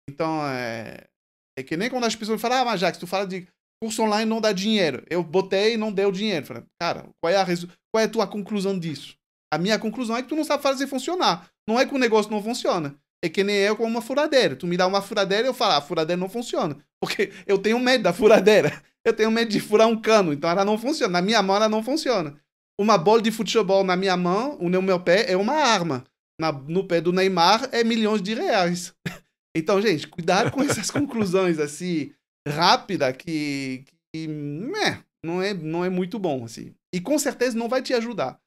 Então, 0.10 0.44
é, 0.48 1.08
é 1.56 1.62
que 1.62 1.78
nem 1.78 1.92
quando 1.92 2.06
as 2.06 2.16
pessoas 2.16 2.42
falam, 2.42 2.58
ah, 2.58 2.66
mas 2.66 2.80
Jax, 2.80 2.98
tu 2.98 3.06
fala 3.06 3.28
de 3.28 3.48
curso 3.82 4.04
online 4.04 4.30
não 4.30 4.42
dá 4.42 4.52
dinheiro. 4.52 5.04
Eu 5.10 5.24
botei 5.24 5.74
e 5.74 5.78
não 5.78 5.92
deu 5.92 6.12
dinheiro. 6.12 6.46
Falei, 6.46 6.64
cara, 6.80 7.10
qual 7.22 7.32
é, 7.32 7.38
a 7.38 7.44
resu... 7.44 7.68
qual 7.92 8.02
é 8.02 8.06
a 8.06 8.10
tua 8.10 8.28
conclusão 8.28 8.78
disso? 8.78 9.16
A 9.52 9.58
minha 9.58 9.80
conclusão 9.80 10.16
é 10.16 10.22
que 10.22 10.30
tu 10.30 10.36
não 10.36 10.44
sabe 10.44 10.62
fazer 10.62 10.88
funcionar. 10.88 11.50
Não 11.68 11.80
é 11.80 11.86
que 11.86 11.96
o 11.96 11.98
negócio 11.98 12.32
não 12.32 12.44
funciona. 12.44 12.96
É 13.24 13.28
que 13.28 13.44
nem 13.44 13.56
eu 13.58 13.76
com 13.76 13.86
uma 13.86 14.02
furadeira. 14.02 14.56
Tu 14.56 14.68
me 14.68 14.78
dá 14.78 14.88
uma 14.88 15.02
furadeira 15.02 15.48
e 15.48 15.50
eu 15.50 15.54
falo, 15.54 15.74
ah, 15.74 15.78
a 15.78 15.82
furadeira 15.82 16.20
não 16.20 16.30
funciona. 16.30 16.78
Porque 17.02 17.32
eu 17.48 17.58
tenho 17.58 17.80
medo 17.80 18.04
da 18.04 18.14
furadeira. 18.14 18.82
Eu 19.06 19.14
tenho 19.14 19.32
medo 19.32 19.50
de 19.50 19.62
furar 19.62 19.88
um 19.88 20.00
cano. 20.00 20.34
Então 20.34 20.50
ela 20.50 20.66
não 20.66 20.78
funciona. 20.78 21.14
Na 21.14 21.22
minha 21.22 21.42
mão 21.42 21.56
ela 21.56 21.70
não 21.70 21.82
funciona. 21.82 22.38
Uma 22.78 22.98
bola 22.98 23.22
de 23.22 23.32
futebol 23.32 23.82
na 23.82 23.96
minha 23.96 24.18
mão, 24.18 24.58
no 24.60 24.82
meu 24.82 25.00
pé, 25.00 25.32
é 25.32 25.38
uma 25.38 25.54
arma. 25.54 26.04
Na, 26.40 26.52
no 26.52 26.86
pé 26.86 27.00
do 27.00 27.14
Neymar 27.14 27.70
é 27.72 27.82
milhões 27.84 28.22
de 28.22 28.34
reais. 28.34 28.94
Então, 29.58 29.82
gente, 29.82 30.08
cuidado 30.08 30.52
com 30.52 30.62
essas 30.62 30.90
conclusões 30.92 31.58
assim, 31.58 32.14
rápida, 32.50 33.12
que, 33.14 33.86
que 34.14 34.28
né, 34.28 35.04
não, 35.24 35.42
é, 35.42 35.54
não 35.54 35.86
é 35.86 35.90
muito 35.90 36.20
bom. 36.20 36.46
assim. 36.46 36.74
E 36.94 37.00
com 37.00 37.18
certeza 37.20 37.58
não 37.58 37.70
vai 37.70 37.82
te 37.82 37.94
ajudar 37.94 38.40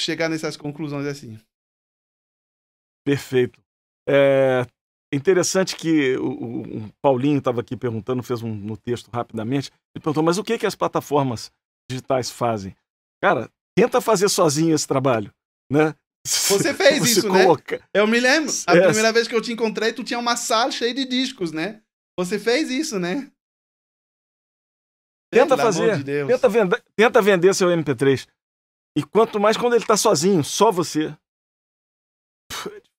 chegar 0.00 0.28
nessas 0.28 0.56
conclusões 0.56 1.06
assim. 1.06 1.38
Perfeito. 3.04 3.60
É 4.08 4.64
interessante 5.12 5.76
que 5.76 6.16
o, 6.16 6.62
o 6.62 6.92
Paulinho 7.02 7.38
estava 7.38 7.60
aqui 7.60 7.76
perguntando, 7.76 8.22
fez 8.22 8.42
um 8.42 8.54
no 8.54 8.76
texto 8.76 9.10
rapidamente. 9.12 9.70
Ele 9.94 10.02
perguntou: 10.02 10.22
mas 10.22 10.38
o 10.38 10.44
que, 10.44 10.58
que 10.58 10.66
as 10.66 10.74
plataformas 10.74 11.50
digitais 11.90 12.30
fazem? 12.30 12.76
Cara, 13.20 13.50
tenta 13.76 14.00
fazer 14.00 14.28
sozinho 14.28 14.74
esse 14.74 14.86
trabalho, 14.86 15.32
né? 15.70 15.94
Você 16.26 16.72
fez 16.72 17.02
isso, 17.18 17.28
né? 17.28 17.42
coloca... 17.42 17.78
né? 17.78 17.84
Eu 17.94 18.06
me 18.06 18.20
lembro. 18.20 18.52
A 18.66 18.76
é. 18.76 18.82
primeira 18.84 19.12
vez 19.12 19.26
que 19.26 19.34
eu 19.34 19.42
te 19.42 19.52
encontrei, 19.52 19.92
tu 19.92 20.04
tinha 20.04 20.18
uma 20.18 20.36
sala 20.36 20.70
cheia 20.70 20.94
de 20.94 21.04
discos, 21.04 21.50
né? 21.50 21.82
Você 22.18 22.38
fez 22.38 22.70
isso, 22.70 22.98
né? 22.98 23.30
Tenta 25.32 25.56
Pelo 25.56 25.60
fazer. 25.60 26.02
De 26.02 26.26
tenta, 26.26 26.48
vender, 26.48 26.84
tenta 26.94 27.22
vender 27.22 27.54
seu 27.54 27.68
MP3. 27.68 28.28
E 28.96 29.02
quanto 29.02 29.40
mais 29.40 29.56
quando 29.56 29.74
ele 29.74 29.86
tá 29.86 29.96
sozinho, 29.96 30.44
só 30.44 30.70
você. 30.70 31.16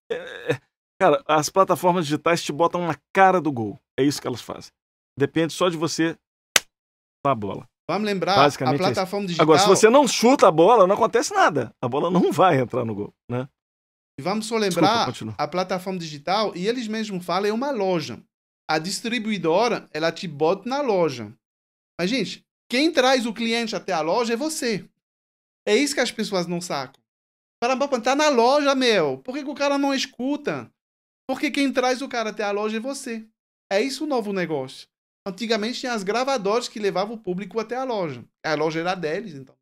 É, 0.09 0.15
é, 0.51 0.61
cara, 0.99 1.23
as 1.27 1.49
plataformas 1.49 2.05
digitais 2.05 2.43
te 2.43 2.51
botam 2.51 2.87
na 2.87 2.95
cara 3.13 3.39
do 3.39 3.51
gol. 3.51 3.79
É 3.97 4.03
isso 4.03 4.19
que 4.19 4.27
elas 4.27 4.41
fazem. 4.41 4.71
Depende 5.17 5.53
só 5.53 5.69
de 5.69 5.77
você 5.77 6.17
a 7.25 7.35
bola. 7.35 7.69
Vamos 7.89 8.05
lembrar, 8.05 8.45
a 8.45 8.77
plataforma 8.77 9.27
digital... 9.27 9.43
Agora, 9.43 9.59
se 9.59 9.67
você 9.67 9.89
não 9.89 10.07
chuta 10.07 10.47
a 10.47 10.51
bola, 10.51 10.87
não 10.87 10.95
acontece 10.95 11.33
nada. 11.33 11.75
A 11.81 11.87
bola 11.87 12.09
não 12.09 12.31
vai 12.31 12.59
entrar 12.59 12.85
no 12.85 12.95
gol, 12.95 13.13
né? 13.29 13.47
E 14.17 14.21
vamos 14.21 14.45
só 14.45 14.57
lembrar, 14.57 15.09
Desculpa, 15.09 15.35
a 15.37 15.47
plataforma 15.47 15.99
digital, 15.99 16.55
e 16.55 16.67
eles 16.67 16.87
mesmos 16.87 17.25
falam, 17.25 17.49
é 17.49 17.53
uma 17.53 17.71
loja. 17.71 18.23
A 18.69 18.79
distribuidora, 18.79 19.89
ela 19.91 20.11
te 20.11 20.27
bota 20.27 20.67
na 20.67 20.81
loja. 20.81 21.33
Mas, 21.99 22.09
gente, 22.09 22.45
quem 22.69 22.91
traz 22.91 23.25
o 23.25 23.33
cliente 23.33 23.75
até 23.75 23.93
a 23.93 24.01
loja 24.01 24.33
é 24.33 24.37
você. 24.37 24.87
É 25.67 25.75
isso 25.75 25.93
que 25.93 26.01
as 26.01 26.11
pessoas 26.11 26.47
não 26.47 26.59
sacam. 26.59 27.01
Para 27.61 27.77
tá 28.01 28.15
na 28.15 28.27
loja, 28.29 28.75
meu. 28.75 29.19
Por 29.19 29.33
que, 29.33 29.43
que 29.43 29.49
o 29.49 29.55
cara 29.55 29.77
não 29.77 29.93
escuta? 29.93 30.69
Porque 31.29 31.49
quem 31.49 31.71
traz 31.71 32.01
o 32.01 32.09
cara 32.09 32.31
até 32.31 32.43
a 32.43 32.51
loja 32.51 32.77
é 32.77 32.79
você. 32.79 33.25
É 33.71 33.81
isso 33.81 34.03
o 34.03 34.07
novo 34.07 34.33
negócio. 34.33 34.87
Antigamente 35.25 35.79
tinha 35.79 35.93
as 35.93 36.03
gravadoras 36.03 36.67
que 36.67 36.79
levavam 36.79 37.15
o 37.15 37.19
público 37.19 37.59
até 37.59 37.77
a 37.77 37.85
loja. 37.85 38.25
A 38.45 38.55
loja 38.55 38.81
era 38.81 38.95
deles, 38.95 39.33
então. 39.33 39.55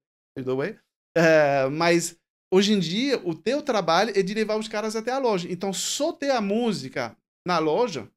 É, 1.16 1.68
mas 1.70 2.18
hoje 2.52 2.74
em 2.74 2.80
dia, 2.80 3.22
o 3.24 3.36
teu 3.36 3.62
trabalho 3.62 4.12
é 4.18 4.24
de 4.24 4.34
levar 4.34 4.58
os 4.58 4.68
caras 4.68 4.96
até 4.96 5.12
a 5.12 5.20
loja. 5.20 5.52
Então, 5.52 5.72
só 5.72 6.12
ter 6.12 6.32
a 6.32 6.42
música 6.42 7.16
na 7.46 7.60
loja 7.60 8.10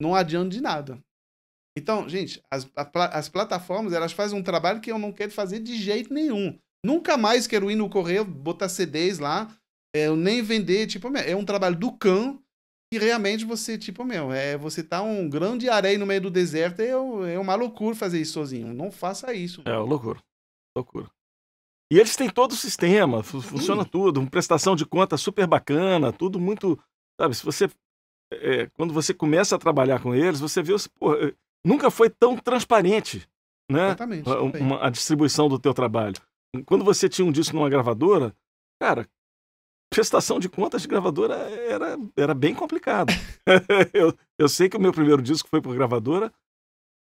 não 0.00 0.14
adianta 0.14 0.50
de 0.50 0.60
nada. 0.60 1.02
Então, 1.76 2.08
gente, 2.08 2.42
as, 2.50 2.68
as 3.12 3.28
plataformas, 3.28 3.92
elas 3.92 4.12
fazem 4.12 4.38
um 4.38 4.42
trabalho 4.42 4.80
que 4.80 4.90
eu 4.90 4.98
não 4.98 5.12
quero 5.12 5.30
fazer 5.30 5.60
de 5.60 5.76
jeito 5.76 6.12
nenhum. 6.12 6.58
Nunca 6.84 7.16
mais 7.16 7.46
quero 7.46 7.70
ir 7.70 7.76
no 7.76 7.90
correio, 7.90 8.24
botar 8.24 8.68
CDs 8.68 9.18
lá, 9.18 9.54
é, 9.94 10.08
nem 10.10 10.42
vender, 10.42 10.86
tipo, 10.86 11.08
é 11.16 11.34
um 11.36 11.44
trabalho 11.44 11.76
do 11.76 11.92
cão 11.92 12.42
que 12.92 12.98
realmente 12.98 13.44
você, 13.44 13.76
tipo, 13.76 14.04
meu, 14.04 14.32
é, 14.32 14.56
você 14.56 14.82
tá 14.82 15.02
um 15.02 15.28
grão 15.28 15.58
de 15.58 15.68
areia 15.68 15.98
no 15.98 16.06
meio 16.06 16.20
do 16.20 16.30
deserto, 16.30 16.80
é, 16.80 16.90
é 16.90 17.38
uma 17.38 17.54
loucura 17.54 17.96
fazer 17.96 18.20
isso 18.20 18.34
sozinho. 18.34 18.72
Não 18.72 18.90
faça 18.90 19.34
isso. 19.34 19.62
É, 19.66 19.76
loucura. 19.76 20.22
Loucura. 20.76 21.10
E 21.92 21.98
eles 21.98 22.16
têm 22.16 22.28
todo 22.28 22.52
o 22.52 22.56
sistema, 22.56 23.22
funciona 23.22 23.84
tudo, 23.84 24.20
uma 24.20 24.30
prestação 24.30 24.74
de 24.74 24.84
conta 24.84 25.16
super 25.16 25.46
bacana, 25.46 26.12
tudo 26.12 26.40
muito. 26.40 26.78
Sabe, 27.20 27.34
se 27.34 27.44
você. 27.44 27.70
É, 28.32 28.66
quando 28.74 28.92
você 28.92 29.14
começa 29.14 29.56
a 29.56 29.58
trabalhar 29.58 30.02
com 30.02 30.14
eles, 30.14 30.40
você 30.40 30.62
vê. 30.62 30.74
Pô, 30.98 31.14
é, 31.14 31.32
nunca 31.64 31.90
foi 31.90 32.10
tão 32.10 32.36
transparente 32.36 33.28
né? 33.68 33.86
Exatamente. 33.86 34.28
A, 34.30 34.86
a 34.86 34.90
distribuição 34.90 35.48
do 35.48 35.58
teu 35.58 35.74
trabalho 35.74 36.14
quando 36.64 36.84
você 36.84 37.08
tinha 37.08 37.26
um 37.26 37.32
disco 37.32 37.54
numa 37.54 37.68
gravadora, 37.68 38.34
cara, 38.80 39.08
prestação 39.90 40.38
de 40.38 40.48
contas 40.48 40.82
de 40.82 40.88
gravadora 40.88 41.34
era, 41.34 41.98
era 42.16 42.34
bem 42.34 42.54
complicado. 42.54 43.12
eu, 43.92 44.16
eu 44.38 44.48
sei 44.48 44.68
que 44.68 44.76
o 44.76 44.80
meu 44.80 44.92
primeiro 44.92 45.20
disco 45.20 45.48
foi 45.48 45.60
por 45.60 45.74
gravadora, 45.74 46.32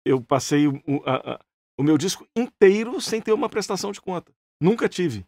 eu 0.06 0.22
passei 0.22 0.68
o, 0.68 0.80
a, 1.04 1.34
a, 1.34 1.40
o 1.78 1.82
meu 1.82 1.98
disco 1.98 2.26
inteiro 2.36 3.00
sem 3.00 3.20
ter 3.20 3.32
uma 3.32 3.48
prestação 3.48 3.92
de 3.92 4.00
conta. 4.00 4.32
Nunca 4.60 4.88
tive. 4.88 5.26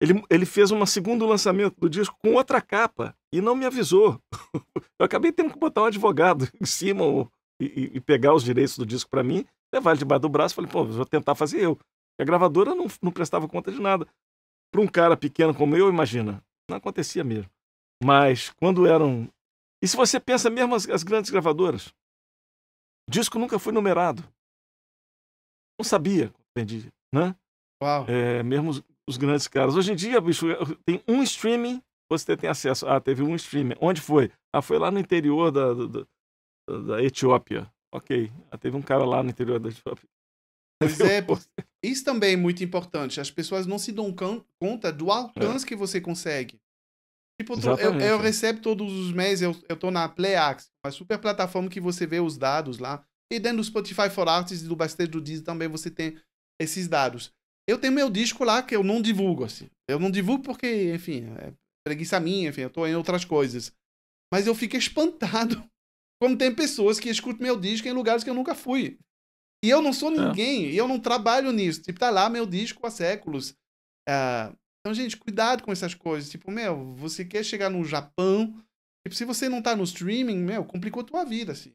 Ele, 0.00 0.22
ele 0.28 0.44
fez 0.44 0.70
um 0.70 0.84
segundo 0.84 1.26
lançamento 1.26 1.78
do 1.80 1.88
disco 1.88 2.16
com 2.22 2.34
outra 2.34 2.60
capa 2.60 3.16
e 3.32 3.40
não 3.40 3.54
me 3.54 3.64
avisou. 3.64 4.20
eu 4.98 5.06
acabei 5.06 5.32
tendo 5.32 5.52
que 5.52 5.58
botar 5.58 5.82
um 5.82 5.86
advogado 5.86 6.48
em 6.60 6.66
cima 6.66 7.04
e, 7.60 7.92
e 7.94 8.00
pegar 8.00 8.34
os 8.34 8.44
direitos 8.44 8.76
do 8.76 8.84
disco 8.84 9.10
para 9.10 9.22
mim, 9.22 9.46
levar 9.72 9.92
ele 9.92 9.98
debaixo 9.98 10.22
do 10.22 10.28
braço 10.28 10.54
e 10.54 10.56
falei, 10.56 10.70
pô, 10.70 10.84
vou 10.84 11.06
tentar 11.06 11.34
fazer 11.34 11.60
eu. 11.60 11.78
A 12.20 12.24
gravadora 12.24 12.74
não, 12.74 12.86
não 13.02 13.12
prestava 13.12 13.48
conta 13.48 13.70
de 13.70 13.80
nada. 13.80 14.06
Para 14.70 14.80
um 14.80 14.86
cara 14.86 15.16
pequeno 15.16 15.54
como 15.54 15.76
eu, 15.76 15.88
imagina, 15.88 16.42
não 16.68 16.76
acontecia 16.76 17.24
mesmo. 17.24 17.50
Mas 18.02 18.50
quando 18.50 18.86
eram. 18.86 19.30
E 19.82 19.88
se 19.88 19.96
você 19.96 20.18
pensa 20.20 20.50
mesmo 20.50 20.74
as, 20.74 20.88
as 20.88 21.02
grandes 21.02 21.30
gravadoras? 21.30 21.88
O 23.08 23.10
disco 23.10 23.38
nunca 23.38 23.58
foi 23.58 23.72
numerado. 23.72 24.22
Não 25.78 25.84
sabia, 25.84 26.32
entendi, 26.50 26.90
né? 27.14 27.36
Uau. 27.82 28.06
É, 28.08 28.42
mesmo 28.42 28.72
os, 29.08 29.16
grandes 29.16 29.48
caras. 29.48 29.74
Hoje 29.74 29.92
em 29.92 29.96
dia, 29.96 30.20
bicho, 30.20 30.46
tem 30.84 31.02
um 31.06 31.22
streaming, 31.22 31.82
você 32.10 32.36
tem 32.36 32.48
acesso. 32.48 32.86
Ah, 32.86 33.00
teve 33.00 33.22
um 33.22 33.34
streaming. 33.34 33.74
Onde 33.80 34.00
foi? 34.00 34.30
Ah, 34.54 34.62
foi 34.62 34.78
lá 34.78 34.90
no 34.90 34.98
interior 34.98 35.50
da, 35.50 35.74
da, 35.74 36.06
da 36.80 37.02
Etiópia. 37.02 37.70
Ok. 37.92 38.30
Ah, 38.50 38.58
teve 38.58 38.76
um 38.76 38.82
cara 38.82 39.04
lá 39.04 39.22
no 39.22 39.30
interior 39.30 39.58
da 39.58 39.68
Etiópia. 39.68 40.08
Pois 40.78 41.00
é, 41.00 41.24
isso 41.82 42.04
também 42.04 42.34
é 42.34 42.36
muito 42.36 42.62
importante. 42.62 43.20
As 43.20 43.30
pessoas 43.30 43.66
não 43.66 43.78
se 43.78 43.92
dão 43.92 44.14
conta 44.60 44.92
do 44.92 45.10
alcance 45.10 45.64
é. 45.64 45.68
que 45.68 45.76
você 45.76 46.00
consegue. 46.00 46.60
Tipo, 47.40 47.54
eu, 47.80 48.00
eu, 48.00 48.18
recebo 48.18 48.60
todos 48.60 48.90
os 48.90 49.12
meses, 49.12 49.42
eu, 49.42 49.56
eu 49.68 49.76
tô 49.76 49.90
na 49.90 50.08
PlayAx, 50.08 50.70
uma 50.84 50.90
super 50.90 51.18
plataforma 51.18 51.68
que 51.68 51.80
você 51.80 52.06
vê 52.06 52.18
os 52.18 52.38
dados 52.38 52.78
lá. 52.78 53.04
E 53.30 53.38
dentro 53.38 53.58
do 53.58 53.64
Spotify 53.64 54.08
for 54.08 54.28
Artists 54.28 54.64
e 54.64 54.68
do 54.68 54.76
Backstage 54.76 55.10
do 55.10 55.20
Disney 55.20 55.44
também 55.44 55.68
você 55.68 55.90
tem 55.90 56.16
esses 56.60 56.88
dados. 56.88 57.32
Eu 57.68 57.78
tenho 57.78 57.92
meu 57.92 58.08
disco 58.08 58.44
lá 58.44 58.62
que 58.62 58.76
eu 58.76 58.82
não 58.82 59.02
divulgo, 59.02 59.44
assim. 59.44 59.68
Eu 59.88 59.98
não 59.98 60.10
divulgo 60.10 60.42
porque, 60.42 60.94
enfim, 60.94 61.24
é 61.38 61.52
preguiça 61.86 62.18
minha, 62.18 62.48
enfim, 62.48 62.62
eu 62.62 62.70
tô 62.70 62.86
em 62.86 62.96
outras 62.96 63.24
coisas. 63.24 63.72
Mas 64.32 64.46
eu 64.46 64.54
fico 64.54 64.76
espantado 64.76 65.62
como 66.20 66.36
tem 66.36 66.54
pessoas 66.54 66.98
que 66.98 67.08
escutam 67.08 67.42
meu 67.42 67.58
disco 67.58 67.86
em 67.86 67.92
lugares 67.92 68.24
que 68.24 68.30
eu 68.30 68.34
nunca 68.34 68.54
fui. 68.54 68.98
E 69.64 69.70
eu 69.70 69.80
não 69.80 69.92
sou 69.92 70.12
é. 70.12 70.16
ninguém, 70.16 70.66
é. 70.66 70.70
e 70.70 70.76
eu 70.76 70.86
não 70.86 71.00
trabalho 71.00 71.52
nisso. 71.52 71.82
Tipo, 71.82 71.98
tá 71.98 72.10
lá 72.10 72.28
meu 72.28 72.46
disco 72.46 72.86
há 72.86 72.90
séculos. 72.90 73.50
Uh, 74.08 74.56
então, 74.80 74.94
gente, 74.94 75.16
cuidado 75.16 75.64
com 75.64 75.72
essas 75.72 75.94
coisas. 75.94 76.30
Tipo, 76.30 76.50
meu, 76.50 76.94
você 76.94 77.24
quer 77.24 77.44
chegar 77.44 77.70
no 77.70 77.84
Japão. 77.84 78.62
Tipo, 79.04 79.16
se 79.16 79.24
você 79.24 79.48
não 79.48 79.60
tá 79.60 79.74
no 79.74 79.82
streaming, 79.82 80.38
meu, 80.38 80.64
complicou 80.64 81.02
a 81.02 81.06
tua 81.06 81.24
vida, 81.24 81.52
assim. 81.52 81.74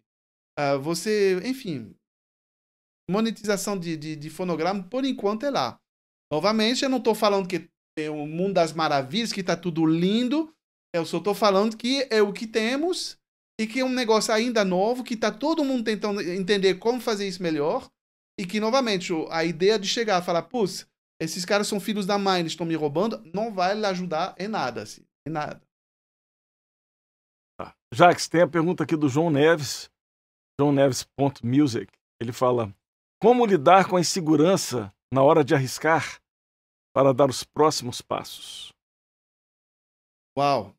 Uh, 0.58 0.80
você, 0.80 1.42
enfim. 1.44 1.94
Monetização 3.10 3.78
de, 3.78 3.98
de, 3.98 4.16
de, 4.16 4.30
fonograma, 4.30 4.84
por 4.84 5.04
enquanto, 5.04 5.46
é 5.46 5.50
lá. 5.50 5.81
Novamente, 6.32 6.84
eu 6.84 6.90
não 6.90 7.02
tô 7.02 7.14
falando 7.14 7.48
que 7.48 7.70
é 8.00 8.10
o 8.10 8.26
mundo 8.26 8.54
das 8.54 8.72
maravilhas, 8.72 9.34
que 9.34 9.44
tá 9.44 9.58
tudo 9.58 9.86
lindo. 9.86 10.54
Eu 10.94 11.06
só 11.06 11.20
tô 11.20 11.34
falando 11.34 11.76
que 11.76 12.08
é 12.10 12.22
o 12.22 12.32
que 12.32 12.48
temos 12.48 13.20
e 13.60 13.68
que 13.68 13.82
é 13.82 13.86
um 13.86 13.90
negócio 13.90 14.34
ainda 14.34 14.64
novo, 14.64 15.04
que 15.04 15.14
está 15.14 15.32
todo 15.32 15.64
mundo 15.64 15.84
tentando 15.84 16.22
entender 16.22 16.76
como 16.76 17.00
fazer 17.00 17.28
isso 17.28 17.44
melhor, 17.44 17.88
e 18.40 18.46
que, 18.46 18.60
novamente, 18.60 19.14
a 19.30 19.46
ideia 19.46 19.78
de 19.78 19.88
chegar 19.88 20.20
e 20.20 20.26
falar, 20.26 20.44
putz, 20.44 20.88
esses 21.22 21.46
caras 21.46 21.68
são 21.68 21.80
filhos 21.80 22.08
da 22.08 22.18
mãe, 22.18 22.40
eles 22.40 22.54
estão 22.54 22.66
me 22.66 22.74
roubando, 22.74 23.22
não 23.32 23.54
vai 23.54 23.76
lhe 23.76 23.86
ajudar 23.86 24.34
em 24.40 24.48
nada, 24.48 24.82
assim, 24.82 25.04
em 25.28 25.32
nada. 25.32 25.62
Ah, 27.60 27.76
Jax, 27.94 28.28
tem 28.28 28.42
a 28.42 28.48
pergunta 28.48 28.84
aqui 28.84 28.96
do 28.96 29.08
João 29.08 29.30
Neves, 29.30 29.92
João 30.60 30.72
Neves.music. 30.72 31.92
Ele 32.20 32.32
fala, 32.32 32.74
como 33.22 33.46
lidar 33.46 33.88
com 33.88 33.98
a 33.98 34.02
insegurança 34.02 34.92
na 35.14 35.22
hora 35.22 35.44
de 35.44 35.54
arriscar 35.54 36.21
para 36.94 37.14
dar 37.14 37.30
os 37.30 37.44
próximos 37.44 38.02
passos? 38.02 38.72
Uau! 40.38 40.76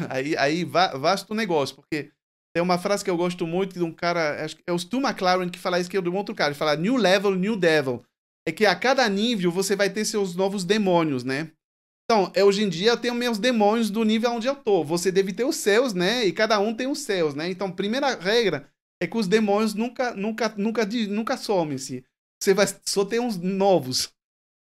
Aí, 0.08 0.34
aí 0.34 0.64
vasto 0.64 1.34
negócio, 1.34 1.76
porque 1.76 2.10
tem 2.54 2.62
uma 2.62 2.78
frase 2.78 3.04
que 3.04 3.10
eu 3.10 3.18
gosto 3.18 3.46
muito 3.46 3.74
de 3.74 3.84
um 3.84 3.92
cara, 3.92 4.42
acho 4.42 4.56
que 4.56 4.62
é 4.66 4.72
o 4.72 4.78
Stu 4.78 4.96
McLaren 4.96 5.50
que 5.50 5.58
fala 5.58 5.78
isso, 5.78 5.90
que 5.90 5.96
é 5.96 6.00
de 6.00 6.08
um 6.08 6.16
outro 6.16 6.34
cara, 6.34 6.50
ele 6.50 6.58
fala 6.58 6.74
New 6.74 6.96
Level, 6.96 7.34
New 7.34 7.54
Devil. 7.54 8.02
É 8.48 8.50
que 8.50 8.64
a 8.64 8.74
cada 8.74 9.06
nível 9.10 9.50
você 9.50 9.76
vai 9.76 9.90
ter 9.90 10.06
seus 10.06 10.34
novos 10.34 10.64
demônios, 10.64 11.22
né? 11.22 11.52
Então, 12.10 12.32
eu, 12.34 12.46
hoje 12.46 12.64
em 12.64 12.68
dia 12.68 12.90
eu 12.90 12.96
tenho 12.96 13.14
meus 13.14 13.38
demônios 13.38 13.88
do 13.88 14.02
nível 14.02 14.32
onde 14.32 14.48
eu 14.48 14.56
tô. 14.56 14.82
Você 14.82 15.12
deve 15.12 15.32
ter 15.32 15.44
os 15.44 15.56
seus, 15.56 15.94
né? 15.94 16.24
E 16.24 16.32
cada 16.32 16.58
um 16.58 16.74
tem 16.74 16.88
os 16.88 17.00
seus, 17.00 17.34
né? 17.34 17.48
Então, 17.48 17.70
primeira 17.70 18.18
regra 18.18 18.68
é 19.00 19.06
que 19.06 19.16
os 19.16 19.28
demônios 19.28 19.74
nunca, 19.74 20.12
nunca, 20.14 20.48
nunca, 20.56 20.84
nunca 21.08 21.36
somem-se. 21.36 22.04
Você 22.42 22.52
vai 22.52 22.66
só 22.84 23.04
ter 23.04 23.20
uns 23.20 23.36
novos. 23.36 24.12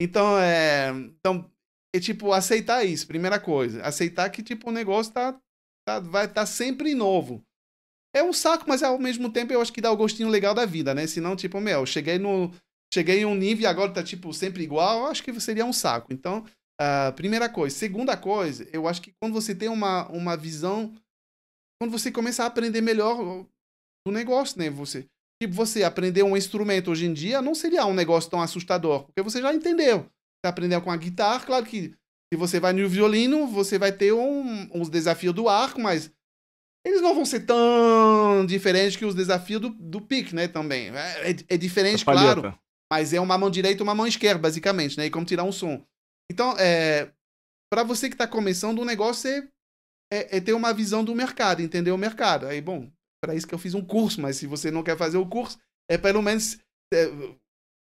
Então, 0.02 0.38
é. 0.38 0.92
Então, 0.92 1.50
é 1.96 2.00
tipo, 2.00 2.32
aceitar 2.32 2.84
isso, 2.84 3.08
primeira 3.08 3.40
coisa. 3.40 3.82
Aceitar 3.82 4.30
que, 4.30 4.44
tipo, 4.44 4.70
o 4.70 4.74
negócio 4.74 5.14
tá, 5.14 5.40
tá, 5.88 6.00
vai 6.00 6.28
tá 6.28 6.46
sempre 6.46 6.94
novo. 6.94 7.44
É 8.16 8.24
um 8.24 8.34
saco, 8.34 8.66
mas 8.68 8.84
ao 8.84 8.98
mesmo 8.98 9.32
tempo 9.32 9.54
eu 9.54 9.62
acho 9.62 9.74
que 9.74 9.82
dá 9.82 9.92
o 9.92 9.98
gostinho 9.98 10.30
legal 10.30 10.54
da 10.54 10.66
vida, 10.66 10.94
né? 10.94 11.06
Senão, 11.08 11.36
tipo, 11.36 11.60
meu, 11.60 11.86
cheguei 11.86 12.18
no. 12.18 12.52
Cheguei 12.94 13.20
em 13.20 13.26
um 13.26 13.36
nível 13.36 13.64
e 13.64 13.66
agora 13.66 13.94
tá, 13.94 14.02
tipo, 14.02 14.34
sempre 14.34 14.64
igual, 14.64 15.00
eu 15.00 15.06
acho 15.08 15.22
que 15.22 15.38
seria 15.42 15.66
um 15.66 15.74
saco. 15.74 16.14
Então, 16.14 16.46
uh, 16.82 17.14
primeira 17.16 17.50
coisa. 17.50 17.76
Segunda 17.76 18.16
coisa, 18.16 18.68
eu 18.72 18.88
acho 18.88 19.02
que 19.02 19.14
quando 19.22 19.34
você 19.34 19.54
tem 19.54 19.70
uma, 19.70 20.08
uma 20.10 20.38
visão. 20.38 20.96
Quando 21.80 21.92
você 21.92 22.12
começa 22.12 22.44
a 22.44 22.48
aprender 22.48 22.82
melhor 22.82 23.46
do 24.06 24.12
negócio, 24.12 24.58
né? 24.58 24.70
Você. 24.70 25.06
Tipo, 25.42 25.54
você 25.54 25.84
aprender 25.84 26.24
um 26.24 26.36
instrumento 26.36 26.92
hoje 26.92 27.06
em 27.06 27.14
dia 27.14 27.42
não 27.42 27.54
seria 27.54 27.86
um 27.86 27.94
negócio 27.94 28.30
tão 28.30 28.42
assustador, 28.42 29.04
porque 29.06 29.22
você 29.22 29.42
já 29.42 29.54
entendeu. 29.54 30.00
Você 30.00 30.48
aprendeu 30.48 30.82
com 30.82 30.92
a 30.92 30.98
guitarra, 30.98 31.46
claro 31.46 31.66
que 31.66 31.94
se 32.32 32.38
você 32.38 32.60
vai 32.60 32.74
no 32.74 32.90
violino, 32.90 33.48
você 33.48 33.78
vai 33.78 33.92
ter 33.92 34.12
um, 34.14 34.70
uns 34.74 34.90
desafios 34.90 35.34
do 35.34 35.48
arco, 35.48 35.80
mas 35.80 36.12
eles 36.86 37.02
não 37.02 37.14
vão 37.14 37.26
ser 37.26 37.42
tão 37.42 38.46
diferentes 38.46 38.96
que 38.96 39.06
os 39.06 39.16
desafios 39.16 39.62
do, 39.62 39.70
do 39.70 40.02
pique, 40.02 40.34
né? 40.34 40.48
Também. 40.48 40.90
É, 40.96 41.32
é, 41.32 41.36
é 41.50 41.58
diferente, 41.58 42.04
claro. 42.04 42.58
Mas 42.92 43.14
é 43.14 43.20
uma 43.20 43.38
mão 43.38 43.50
direita 43.50 43.82
e 43.82 43.84
uma 43.84 43.96
mão 43.96 44.08
esquerda, 44.08 44.40
basicamente, 44.40 44.98
né? 44.98 45.06
E 45.06 45.10
como 45.10 45.26
tirar 45.26 45.44
um 45.44 45.52
som. 45.52 45.86
Então, 46.32 46.56
é, 46.58 47.12
para 47.70 47.84
você 47.84 48.08
que 48.08 48.16
está 48.16 48.28
começando, 48.28 48.80
o 48.80 48.86
negócio 48.86 49.30
é, 49.30 49.48
é, 50.12 50.38
é, 50.38 50.42
ter 50.42 50.54
uma 50.54 50.74
visão 50.74 51.04
do 51.04 51.16
mercado, 51.16 51.62
entender 51.62 51.92
o 51.92 51.98
mercado. 51.98 52.46
Aí, 52.46 52.62
bom, 52.62 52.90
para 53.28 53.36
isso 53.36 53.46
que 53.46 53.54
eu 53.54 53.60
fiz 53.60 53.74
um 53.74 53.84
curso, 53.84 54.22
mas 54.22 54.38
se 54.38 54.48
você 54.48 54.72
não 54.72 54.82
quer 54.82 54.98
fazer 54.98 55.18
o 55.18 55.28
curso, 55.28 55.60
é 55.92 55.98
pelo 55.98 56.22
menos 56.22 56.58
é, 56.94 57.08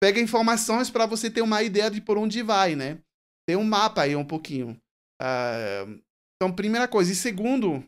pega 0.00 0.20
informações 0.20 0.88
para 0.88 1.04
você 1.04 1.28
ter 1.28 1.42
uma 1.42 1.64
ideia 1.64 1.90
de 1.90 2.00
por 2.00 2.16
onde 2.16 2.44
vai, 2.44 2.76
né? 2.76 3.02
Tem 3.44 3.56
um 3.56 3.64
mapa 3.64 4.02
aí 4.02 4.14
um 4.14 4.24
pouquinho. 4.24 4.80
Uh, 5.20 6.00
então, 6.36 6.54
primeira 6.54 6.86
coisa. 6.86 7.10
E 7.10 7.16
segundo, 7.16 7.84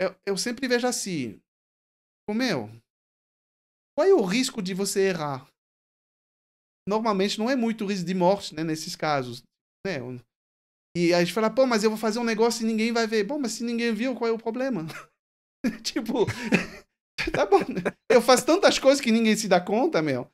eu, 0.00 0.16
eu 0.26 0.36
sempre 0.36 0.66
vejo 0.66 0.84
assim, 0.84 1.40
meu, 2.28 2.68
qual 3.96 4.08
é 4.08 4.12
o 4.12 4.24
risco 4.24 4.60
de 4.60 4.74
você 4.74 5.10
errar? 5.10 5.48
Normalmente 6.88 7.38
não 7.38 7.48
é 7.48 7.54
muito 7.54 7.86
risco 7.86 8.04
de 8.04 8.14
morte, 8.14 8.52
né, 8.52 8.64
nesses 8.64 8.96
casos, 8.96 9.44
né? 9.86 10.00
E 10.96 11.14
a 11.14 11.20
gente 11.20 11.32
fala, 11.32 11.50
pô, 11.50 11.66
mas 11.66 11.84
eu 11.84 11.90
vou 11.90 11.98
fazer 11.98 12.18
um 12.18 12.24
negócio 12.24 12.64
e 12.64 12.66
ninguém 12.66 12.92
vai 12.92 13.06
ver. 13.06 13.22
Bom, 13.22 13.38
mas 13.38 13.52
se 13.52 13.62
ninguém 13.62 13.94
viu, 13.94 14.16
qual 14.16 14.28
é 14.28 14.32
o 14.32 14.38
problema? 14.38 14.84
tipo, 15.82 16.26
tá 17.32 17.46
bom, 17.46 17.60
né? 17.60 17.92
Eu 18.10 18.20
faço 18.20 18.46
tantas 18.46 18.78
coisas 18.78 19.00
que 19.00 19.12
ninguém 19.12 19.36
se 19.36 19.48
dá 19.48 19.60
conta, 19.60 20.02
meu. 20.02 20.28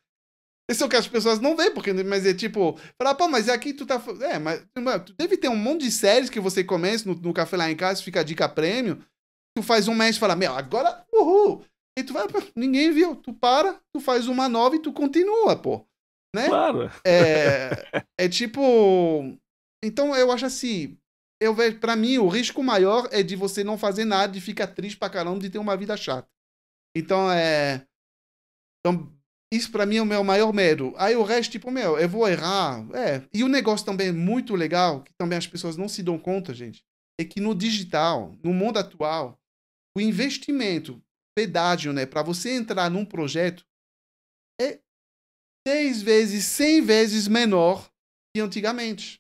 Isso 0.71 0.85
é 0.85 0.87
o 0.87 0.91
que 0.91 0.97
as 0.97 1.09
pessoas 1.09 1.41
não 1.41 1.57
veem, 1.57 1.75
porque, 1.75 1.93
mas 1.93 2.25
é 2.25 2.33
tipo, 2.33 2.79
falar, 2.97 3.17
pô, 3.17 3.29
mas 3.29 3.49
aqui 3.49 3.73
tu 3.73 3.85
tá. 3.85 4.01
É, 4.21 4.39
mas 4.39 4.65
tu 5.05 5.15
deve 5.15 5.37
ter 5.37 5.49
um 5.49 5.57
monte 5.57 5.83
de 5.83 5.91
séries 5.91 6.31
que 6.31 6.39
você 6.39 6.63
começa 6.63 7.09
no, 7.09 7.15
no 7.17 7.33
café 7.33 7.57
lá 7.57 7.71
em 7.71 7.77
casa, 7.77 8.03
fica 8.03 8.21
a 8.21 8.25
dica 8.25 8.49
prêmio 8.49 9.05
tu 9.57 9.63
faz 9.63 9.89
um 9.89 9.95
mês 9.95 10.17
e 10.17 10.19
fala, 10.19 10.37
meu, 10.37 10.55
agora, 10.55 11.05
uhul. 11.13 11.65
E 11.99 12.03
tu 12.03 12.13
vai, 12.13 12.27
ninguém 12.55 12.93
viu. 12.93 13.17
Tu 13.17 13.33
para, 13.33 13.81
tu 13.93 14.01
faz 14.01 14.27
uma 14.27 14.49
nova 14.49 14.77
e 14.77 14.81
tu 14.81 14.93
continua, 14.93 15.57
pô. 15.57 15.87
Né? 16.35 16.49
Claro. 16.49 16.91
É, 17.05 18.05
é 18.19 18.29
tipo. 18.29 19.37
Então 19.85 20.15
eu 20.15 20.31
acho 20.31 20.47
assim. 20.47 20.97
Eu 21.41 21.55
vejo, 21.55 21.79
pra 21.81 21.97
mim, 21.97 22.19
o 22.19 22.29
risco 22.29 22.63
maior 22.63 23.09
é 23.11 23.23
de 23.23 23.35
você 23.35 23.65
não 23.65 23.79
fazer 23.79 24.05
nada, 24.05 24.33
de 24.33 24.41
ficar 24.41 24.67
triste 24.69 24.99
pra 24.99 25.09
caramba, 25.09 25.41
de 25.41 25.49
ter 25.49 25.59
uma 25.59 25.77
vida 25.77 25.97
chata. 25.97 26.29
Então 26.95 27.31
é. 27.31 27.87
Então, 28.81 29.11
isso 29.53 29.73
pra 29.73 29.87
mim 29.87 29.97
é 29.97 30.03
o 30.03 30.07
meu 30.07 30.23
maior 30.23 30.53
medo. 30.53 30.93
Aí 30.97 31.17
o 31.17 31.23
resto, 31.23 31.53
tipo, 31.53 31.71
meu, 31.71 31.99
eu 31.99 32.09
vou 32.09 32.29
errar. 32.29 32.87
É. 32.95 33.27
E 33.33 33.43
o 33.43 33.49
negócio 33.49 33.87
também 33.87 34.09
é 34.09 34.13
muito 34.13 34.55
legal, 34.55 35.03
que 35.03 35.13
também 35.15 35.39
as 35.39 35.47
pessoas 35.47 35.77
não 35.77 35.89
se 35.89 36.03
dão 36.03 36.19
conta, 36.19 36.53
gente. 36.53 36.85
É 37.19 37.25
que 37.25 37.41
no 37.41 37.55
digital, 37.55 38.37
no 38.43 38.53
mundo 38.53 38.79
atual, 38.79 39.41
o 39.97 40.01
investimento, 40.01 41.03
pedágio, 41.37 41.93
né, 41.93 42.07
para 42.07 42.23
você 42.23 42.51
entrar 42.51 42.91
num 42.91 43.05
projeto 43.05 43.67
é 44.61 44.81
10 45.67 46.03
vezes, 46.03 46.45
100 46.45 46.83
vezes 46.83 47.29
menor 47.29 47.91
que 48.35 48.41
antigamente. 48.41 49.20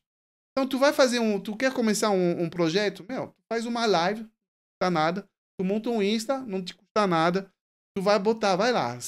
Então, 0.52 0.68
tu 0.68 0.78
vai 0.78 0.92
fazer 0.92 1.18
um. 1.18 1.40
Tu 1.40 1.56
quer 1.56 1.72
começar 1.72 2.10
um, 2.10 2.42
um 2.42 2.50
projeto? 2.50 3.04
Meu, 3.08 3.28
tu 3.28 3.42
faz 3.52 3.66
uma 3.66 3.86
live, 3.86 4.22
não 4.22 4.28
custa 4.28 4.90
nada. 4.90 5.28
Tu 5.58 5.64
monta 5.64 5.90
um 5.90 6.02
Insta, 6.02 6.38
não 6.40 6.62
te 6.62 6.74
custa 6.74 7.06
nada. 7.06 7.52
Tu 7.96 8.02
vai 8.02 8.18
botar, 8.18 8.56
vai 8.56 8.72
lá, 8.72 8.98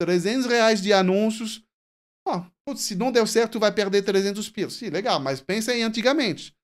300 0.00 0.46
reais 0.46 0.80
de 0.80 0.92
anúncios. 0.92 1.64
Ó, 2.26 2.44
putz, 2.66 2.82
se 2.82 2.94
não 2.96 3.12
deu 3.12 3.26
certo, 3.26 3.52
tu 3.52 3.60
vai 3.60 3.72
perder 3.72 4.02
300 4.02 4.50
pilas. 4.50 4.74
Sim, 4.74 4.90
legal, 4.90 5.20
mas 5.20 5.40
pensa 5.40 5.74
em 5.74 5.82
antigamente. 5.82 6.54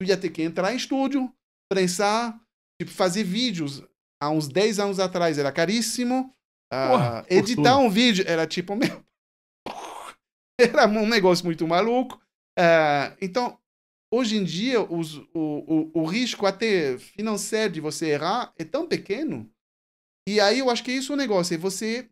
Tu 0.00 0.06
ia 0.06 0.16
ter 0.16 0.30
que 0.30 0.42
entrar 0.42 0.72
em 0.72 0.76
estúdio, 0.76 1.32
prensar, 1.70 2.40
Tipo, 2.80 2.92
fazer 2.92 3.24
vídeos 3.24 3.82
há 4.22 4.30
uns 4.30 4.48
10 4.48 4.78
anos 4.78 5.00
atrás 5.00 5.36
era 5.36 5.50
caríssimo. 5.50 6.32
Uh, 6.72 7.24
editar 7.28 7.78
um 7.78 7.90
vídeo 7.90 8.24
era 8.26 8.46
tipo, 8.46 8.76
meu. 8.76 9.04
era 10.60 10.86
um 10.86 11.08
negócio 11.08 11.44
muito 11.44 11.66
maluco. 11.66 12.20
Uh, 12.58 13.16
então, 13.22 13.56
hoje 14.12 14.36
em 14.36 14.42
dia, 14.42 14.82
os, 14.82 15.16
o, 15.16 15.30
o, 15.34 16.00
o 16.02 16.04
risco 16.04 16.44
até 16.44 16.98
financeiro 16.98 17.74
de 17.74 17.80
você 17.80 18.10
errar 18.10 18.52
é 18.58 18.64
tão 18.64 18.88
pequeno. 18.88 19.48
E 20.28 20.40
aí 20.40 20.58
eu 20.58 20.68
acho 20.68 20.82
que 20.82 20.90
é 20.90 20.94
isso 20.94 21.12
o 21.12 21.16
negócio. 21.16 21.54
É 21.54 21.58
você. 21.58 22.10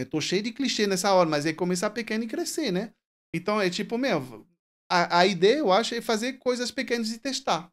Eu 0.00 0.10
tô 0.10 0.20
cheio 0.20 0.42
de 0.42 0.52
clichê 0.52 0.86
nessa 0.86 1.14
hora, 1.14 1.28
mas 1.28 1.46
é 1.46 1.52
começar 1.52 1.90
pequeno 1.90 2.24
e 2.24 2.28
crescer, 2.28 2.72
né? 2.72 2.92
Então 3.34 3.60
é 3.60 3.70
tipo, 3.70 3.96
meu. 3.96 4.46
A, 4.90 5.20
a 5.20 5.26
ideia, 5.26 5.58
eu 5.58 5.72
acho, 5.72 5.94
é 5.94 6.02
fazer 6.02 6.34
coisas 6.34 6.70
pequenas 6.70 7.10
e 7.10 7.18
testar. 7.18 7.72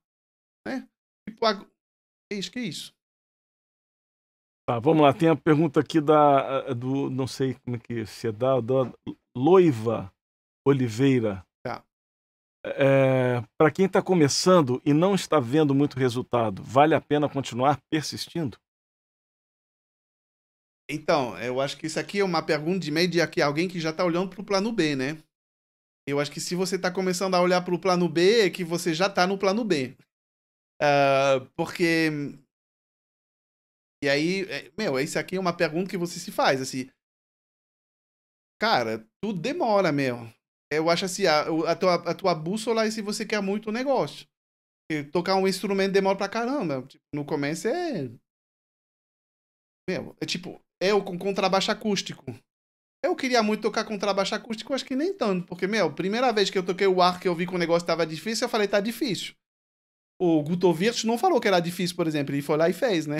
Né? 0.65 0.87
Tipo, 1.27 1.45
é 1.45 2.35
isso, 2.35 2.51
que 2.51 2.59
é 2.59 2.63
isso. 2.63 2.93
Tá, 4.67 4.79
vamos 4.79 5.03
lá, 5.03 5.13
tem 5.13 5.27
a 5.27 5.35
pergunta 5.35 5.81
aqui 5.81 5.99
da 5.99 6.73
do 6.73 7.09
não 7.09 7.27
sei 7.27 7.55
como 7.55 7.75
é 7.75 7.79
que 7.79 8.05
se 8.05 8.27
é 8.27 8.31
da 8.31 8.55
Loiva 9.35 10.11
Oliveira. 10.65 11.45
É, 12.65 13.41
Para 13.57 13.71
quem 13.71 13.85
está 13.85 14.01
começando 14.01 14.81
e 14.85 14.93
não 14.93 15.13
está 15.15 15.39
vendo 15.39 15.75
muito 15.75 15.99
resultado, 15.99 16.63
vale 16.63 16.95
a 16.95 17.01
pena 17.01 17.27
continuar 17.27 17.79
persistindo? 17.91 18.57
Então, 20.89 21.37
eu 21.39 21.59
acho 21.61 21.77
que 21.77 21.87
isso 21.87 21.99
aqui 21.99 22.19
é 22.19 22.23
uma 22.23 22.45
pergunta 22.45 22.79
de 22.79 22.91
meio 22.91 23.09
de 23.09 23.21
aqui, 23.21 23.41
alguém 23.41 23.67
que 23.67 23.79
já 23.79 23.89
está 23.89 24.03
olhando 24.03 24.29
para 24.29 24.41
o 24.41 24.45
plano 24.45 24.71
B, 24.71 24.95
né? 24.95 25.17
Eu 26.07 26.19
acho 26.19 26.31
que 26.31 26.41
se 26.41 26.55
você 26.55 26.75
está 26.75 26.91
começando 26.91 27.35
a 27.35 27.41
olhar 27.41 27.63
para 27.63 27.73
o 27.73 27.79
plano 27.79 28.09
B, 28.09 28.41
é 28.41 28.49
que 28.49 28.63
você 28.63 28.93
já 28.93 29.07
está 29.07 29.25
no 29.25 29.37
plano 29.37 29.63
B. 29.63 29.95
Uh, 30.81 31.45
porque. 31.55 32.09
E 34.03 34.09
aí, 34.09 34.41
é, 34.49 34.71
meu, 34.77 34.99
isso 34.99 35.17
aqui 35.17 35.37
é 35.37 35.39
uma 35.39 35.55
pergunta 35.55 35.89
que 35.89 35.97
você 35.97 36.19
se 36.19 36.31
faz, 36.31 36.61
assim. 36.61 36.89
Cara, 38.59 39.07
tudo 39.21 39.39
demora, 39.39 39.91
meu. 39.91 40.29
Eu 40.75 40.89
acho 40.89 41.05
assim, 41.05 41.25
a, 41.25 41.41
a, 41.41 41.75
tua, 41.75 41.95
a 41.95 42.13
tua 42.13 42.35
bússola 42.35 42.85
é 42.85 42.91
se 42.91 43.01
você 43.01 43.25
quer 43.25 43.41
muito 43.41 43.69
o 43.69 43.71
negócio. 43.71 44.27
Tocar 45.11 45.35
um 45.35 45.47
instrumento 45.47 45.93
demora 45.93 46.17
pra 46.17 46.29
caramba. 46.29 46.83
Tipo, 46.83 47.03
no 47.13 47.25
começo 47.25 47.67
é. 47.67 48.09
Meu, 49.89 50.15
é 50.21 50.25
tipo, 50.25 50.61
eu 50.81 51.03
com 51.03 51.17
contrabaixo 51.17 51.71
acústico. 51.71 52.23
Eu 53.03 53.15
queria 53.15 53.43
muito 53.43 53.61
tocar 53.61 53.83
contrabaixo 53.83 54.33
acústico, 54.35 54.73
acho 54.73 54.85
que 54.85 54.95
nem 54.95 55.13
tanto. 55.13 55.45
Porque, 55.47 55.67
meu, 55.67 55.93
primeira 55.93 56.31
vez 56.31 56.49
que 56.49 56.57
eu 56.57 56.65
toquei 56.65 56.87
o 56.87 57.01
ar 57.01 57.19
que 57.19 57.27
eu 57.27 57.35
vi 57.35 57.45
que 57.45 57.55
o 57.55 57.57
negócio 57.57 57.85
tava 57.85 58.05
difícil, 58.05 58.45
eu 58.45 58.49
falei, 58.49 58.67
tá 58.67 58.79
difícil 58.79 59.35
o 60.23 60.41
Gutovich 60.41 61.05
não 61.05 61.17
falou 61.17 61.39
que 61.39 61.47
era 61.47 61.59
difícil, 61.59 61.95
por 61.95 62.07
exemplo, 62.07 62.33
ele 62.33 62.41
foi 62.41 62.57
lá 62.57 62.69
e 62.69 62.73
fez, 62.73 63.05
né? 63.05 63.17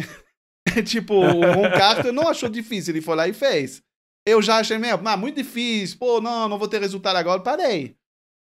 tipo, 0.88 1.14
o 1.14 1.54
Ron 1.54 1.70
Carter 1.72 2.14
não 2.14 2.28
achou 2.28 2.48
difícil, 2.48 2.94
ele 2.94 3.02
foi 3.02 3.16
lá 3.16 3.28
e 3.28 3.34
fez. 3.34 3.82
Eu 4.26 4.42
já 4.42 4.58
achei 4.58 4.78
mesmo, 4.78 5.08
ah, 5.08 5.18
muito 5.18 5.36
difícil, 5.36 5.98
pô, 5.98 6.22
não, 6.22 6.48
não 6.48 6.58
vou 6.58 6.68
ter 6.68 6.80
resultado 6.80 7.18
agora, 7.18 7.42
parei. 7.42 7.96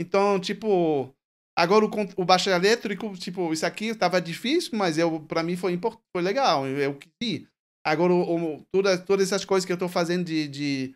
Então, 0.01 0.39
tipo, 0.39 1.13
agora 1.57 1.85
o, 1.85 1.89
o 2.17 2.25
baixo 2.25 2.49
elétrico, 2.49 3.15
tipo, 3.17 3.53
isso 3.53 3.65
aqui 3.65 3.85
estava 3.85 4.21
difícil, 4.21 4.77
mas 4.77 4.97
eu, 4.97 5.21
para 5.21 5.43
mim 5.43 5.55
foi 5.55 5.73
importante, 5.73 6.03
foi 6.15 6.21
legal, 6.21 6.67
eu, 6.67 6.97
quis 7.21 7.47
Agora, 7.85 8.13
o, 8.13 8.55
o, 8.57 8.65
todas, 8.73 9.03
todas 9.05 9.27
essas 9.27 9.45
coisas 9.45 9.65
que 9.65 9.71
eu 9.71 9.77
tô 9.77 9.87
fazendo 9.87 10.25
de, 10.25 10.47
de 10.49 10.95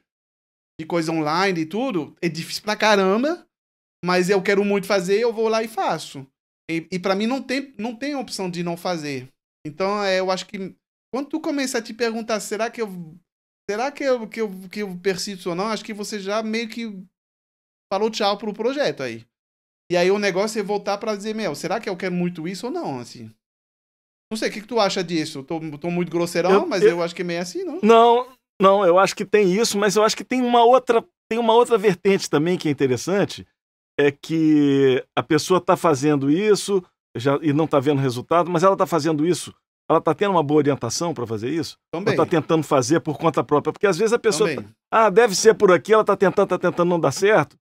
de 0.79 0.85
coisa 0.85 1.11
online 1.11 1.61
e 1.61 1.65
tudo, 1.65 2.15
é 2.21 2.27
difícil 2.27 2.63
pra 2.63 2.75
caramba, 2.75 3.47
mas 4.03 4.29
eu 4.29 4.41
quero 4.41 4.65
muito 4.65 4.87
fazer, 4.87 5.19
eu 5.19 5.31
vou 5.31 5.47
lá 5.47 5.63
e 5.63 5.67
faço. 5.67 6.27
E, 6.69 6.87
e 6.91 6.99
para 6.99 7.15
mim 7.15 7.27
não 7.27 7.41
tem, 7.41 7.73
não 7.77 7.95
tem 7.95 8.15
opção 8.15 8.49
de 8.49 8.63
não 8.63 8.75
fazer. 8.75 9.29
Então, 9.65 10.03
é, 10.03 10.19
eu 10.19 10.31
acho 10.31 10.45
que 10.47 10.75
quando 11.13 11.29
tu 11.29 11.39
começa 11.39 11.77
a 11.77 11.81
te 11.81 11.93
perguntar, 11.93 12.39
será 12.39 12.69
que 12.69 12.81
eu 12.81 13.17
será 13.69 13.91
que 13.91 14.03
eu, 14.03 14.27
que 14.27 14.41
eu, 14.41 14.51
que 14.71 14.79
eu 14.81 14.97
persisto 14.97 15.47
ou 15.49 15.55
não? 15.55 15.67
Acho 15.67 15.83
que 15.83 15.93
você 15.93 16.19
já 16.19 16.41
meio 16.43 16.69
que 16.69 17.03
falou 17.91 18.09
tchau 18.09 18.37
pro 18.37 18.53
projeto 18.53 19.03
aí. 19.03 19.25
E 19.91 19.97
aí 19.97 20.09
o 20.09 20.19
negócio 20.19 20.59
é 20.59 20.63
voltar 20.63 20.97
para 20.97 21.15
dizer, 21.15 21.35
meu, 21.35 21.53
será 21.55 21.79
que 21.79 21.89
eu 21.89 21.97
quero 21.97 22.15
muito 22.15 22.47
isso 22.47 22.67
ou 22.67 22.71
não, 22.71 22.99
assim? 22.99 23.31
Não 24.31 24.37
sei, 24.37 24.49
o 24.49 24.51
que, 24.51 24.61
que 24.61 24.67
tu 24.67 24.79
acha 24.79 25.03
disso? 25.03 25.43
Tô, 25.43 25.59
tô 25.77 25.91
muito 25.91 26.11
grosseirão, 26.11 26.51
eu, 26.51 26.65
mas 26.65 26.81
eu, 26.81 26.89
eu, 26.89 27.03
acho 27.03 27.13
que 27.13 27.21
é 27.21 27.25
meio 27.25 27.41
assim, 27.41 27.63
não? 27.63 27.79
Não, 27.83 28.27
não, 28.59 28.85
eu 28.85 28.97
acho 28.97 29.15
que 29.15 29.25
tem 29.25 29.53
isso, 29.53 29.77
mas 29.77 29.95
eu 29.95 30.03
acho 30.03 30.17
que 30.17 30.23
tem 30.23 30.41
uma 30.41 30.63
outra, 30.63 31.05
tem 31.29 31.37
uma 31.37 31.53
outra 31.53 31.77
vertente 31.77 32.29
também 32.29 32.57
que 32.57 32.67
é 32.67 32.71
interessante, 32.71 33.45
é 33.99 34.11
que 34.11 35.05
a 35.15 35.21
pessoa 35.21 35.59
está 35.59 35.77
fazendo 35.77 36.31
isso 36.31 36.83
já, 37.15 37.37
e 37.43 37.53
não 37.53 37.65
está 37.65 37.79
vendo 37.79 38.01
resultado, 38.01 38.49
mas 38.49 38.63
ela 38.63 38.73
está 38.73 38.87
fazendo 38.87 39.25
isso 39.25 39.53
ela 39.89 39.99
está 39.99 40.13
tendo 40.13 40.31
uma 40.31 40.43
boa 40.43 40.59
orientação 40.59 41.13
para 41.13 41.27
fazer 41.27 41.49
isso? 41.49 41.77
Também. 41.91 42.17
Ou 42.17 42.23
está 42.23 42.25
tentando 42.25 42.63
fazer 42.63 42.99
por 42.99 43.17
conta 43.17 43.43
própria? 43.43 43.73
Porque 43.73 43.87
às 43.87 43.97
vezes 43.97 44.13
a 44.13 44.19
pessoa. 44.19 44.49
Tá, 44.55 44.63
ah, 44.91 45.09
deve 45.09 45.35
ser 45.35 45.53
por 45.53 45.71
aqui, 45.71 45.93
ela 45.93 46.01
está 46.01 46.15
tentando, 46.15 46.45
está 46.45 46.57
tentando, 46.57 46.89
não 46.89 46.99
dá 46.99 47.11
certo. 47.11 47.57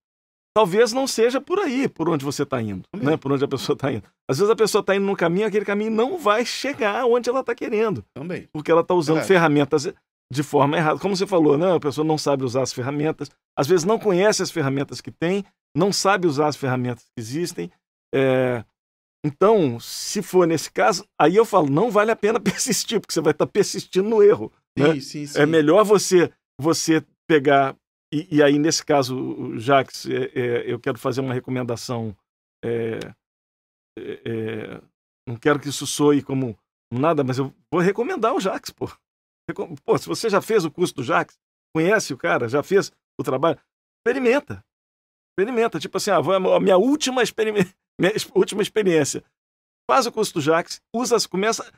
Talvez 0.54 0.92
não 0.92 1.06
seja 1.06 1.40
por 1.40 1.58
aí, 1.58 1.88
por 1.88 2.10
onde 2.10 2.24
você 2.24 2.42
está 2.42 2.60
indo, 2.60 2.82
né? 2.94 3.16
Por 3.16 3.32
onde 3.32 3.42
a 3.42 3.48
pessoa 3.48 3.74
está 3.74 3.90
indo. 3.90 4.04
Às 4.28 4.36
vezes 4.38 4.50
a 4.50 4.56
pessoa 4.56 4.80
está 4.80 4.94
indo 4.94 5.06
num 5.06 5.14
caminho, 5.14 5.46
aquele 5.46 5.64
caminho 5.64 5.90
não 5.90 6.18
vai 6.18 6.44
chegar 6.44 7.06
onde 7.06 7.30
ela 7.30 7.40
está 7.40 7.54
querendo. 7.54 8.04
Também. 8.14 8.46
Porque 8.52 8.70
ela 8.70 8.82
está 8.82 8.92
usando 8.92 9.20
é. 9.20 9.24
ferramentas 9.24 9.90
de 10.30 10.42
forma 10.42 10.76
errada. 10.76 10.98
Como 10.98 11.16
você 11.16 11.26
falou, 11.26 11.56
né? 11.56 11.74
A 11.74 11.80
pessoa 11.80 12.06
não 12.06 12.18
sabe 12.18 12.44
usar 12.44 12.62
as 12.62 12.72
ferramentas, 12.72 13.30
às 13.56 13.66
vezes 13.66 13.84
não 13.84 13.98
conhece 13.98 14.42
as 14.42 14.50
ferramentas 14.50 15.00
que 15.00 15.10
tem, 15.10 15.42
não 15.74 15.90
sabe 15.90 16.26
usar 16.26 16.48
as 16.48 16.56
ferramentas 16.56 17.04
que 17.04 17.20
existem. 17.20 17.70
É... 18.14 18.62
Então, 19.24 19.78
se 19.78 20.20
for 20.20 20.46
nesse 20.46 20.70
caso, 20.70 21.06
aí 21.18 21.36
eu 21.36 21.44
falo, 21.44 21.70
não 21.70 21.90
vale 21.90 22.10
a 22.10 22.16
pena 22.16 22.40
persistir, 22.40 23.00
porque 23.00 23.14
você 23.14 23.20
vai 23.20 23.32
estar 23.32 23.46
persistindo 23.46 24.08
no 24.08 24.22
erro. 24.22 24.52
Sim, 24.76 24.84
né? 24.84 25.00
sim, 25.00 25.26
sim. 25.26 25.38
É 25.38 25.46
melhor 25.46 25.84
você, 25.84 26.32
você 26.60 27.04
pegar. 27.26 27.76
E, 28.12 28.36
e 28.36 28.42
aí, 28.42 28.58
nesse 28.58 28.84
caso, 28.84 29.56
Jax, 29.58 30.06
é, 30.06 30.32
é, 30.34 30.72
eu 30.72 30.78
quero 30.80 30.98
fazer 30.98 31.20
uma 31.20 31.32
recomendação. 31.32 32.16
É, 32.64 32.98
é, 33.98 34.22
é, 34.24 34.82
não 35.28 35.36
quero 35.36 35.60
que 35.60 35.68
isso 35.68 35.86
soe 35.86 36.22
como 36.22 36.58
nada, 36.92 37.22
mas 37.22 37.38
eu 37.38 37.54
vou 37.72 37.80
recomendar 37.80 38.34
o 38.34 38.40
Jax, 38.40 38.70
pô. 38.70 38.90
Pô, 39.84 39.98
se 39.98 40.06
você 40.06 40.28
já 40.30 40.40
fez 40.40 40.64
o 40.64 40.70
curso 40.70 40.94
do 40.94 41.02
Jax, 41.02 41.38
conhece 41.74 42.12
o 42.12 42.18
cara, 42.18 42.48
já 42.48 42.62
fez 42.62 42.92
o 43.18 43.24
trabalho, 43.24 43.58
experimenta. 43.98 44.64
Experimenta. 45.30 45.78
Tipo 45.78 45.96
assim, 45.96 46.10
ah, 46.10 46.18
a 46.18 46.60
minha 46.60 46.76
última 46.76 47.22
experiência 47.22 47.74
minha 48.00 48.12
última 48.34 48.62
experiência. 48.62 49.24
Faz 49.88 50.06
o 50.06 50.12
curso 50.12 50.34
do 50.34 50.40
Jax, 50.40 50.80
usa, 50.94 51.16
começa, 51.28 51.70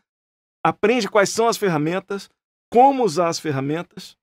aprende 0.64 1.08
quais 1.08 1.30
são 1.30 1.48
as 1.48 1.56
ferramentas, 1.56 2.28
como 2.72 3.04
usar 3.04 3.28
as 3.28 3.38
ferramentas. 3.38 4.16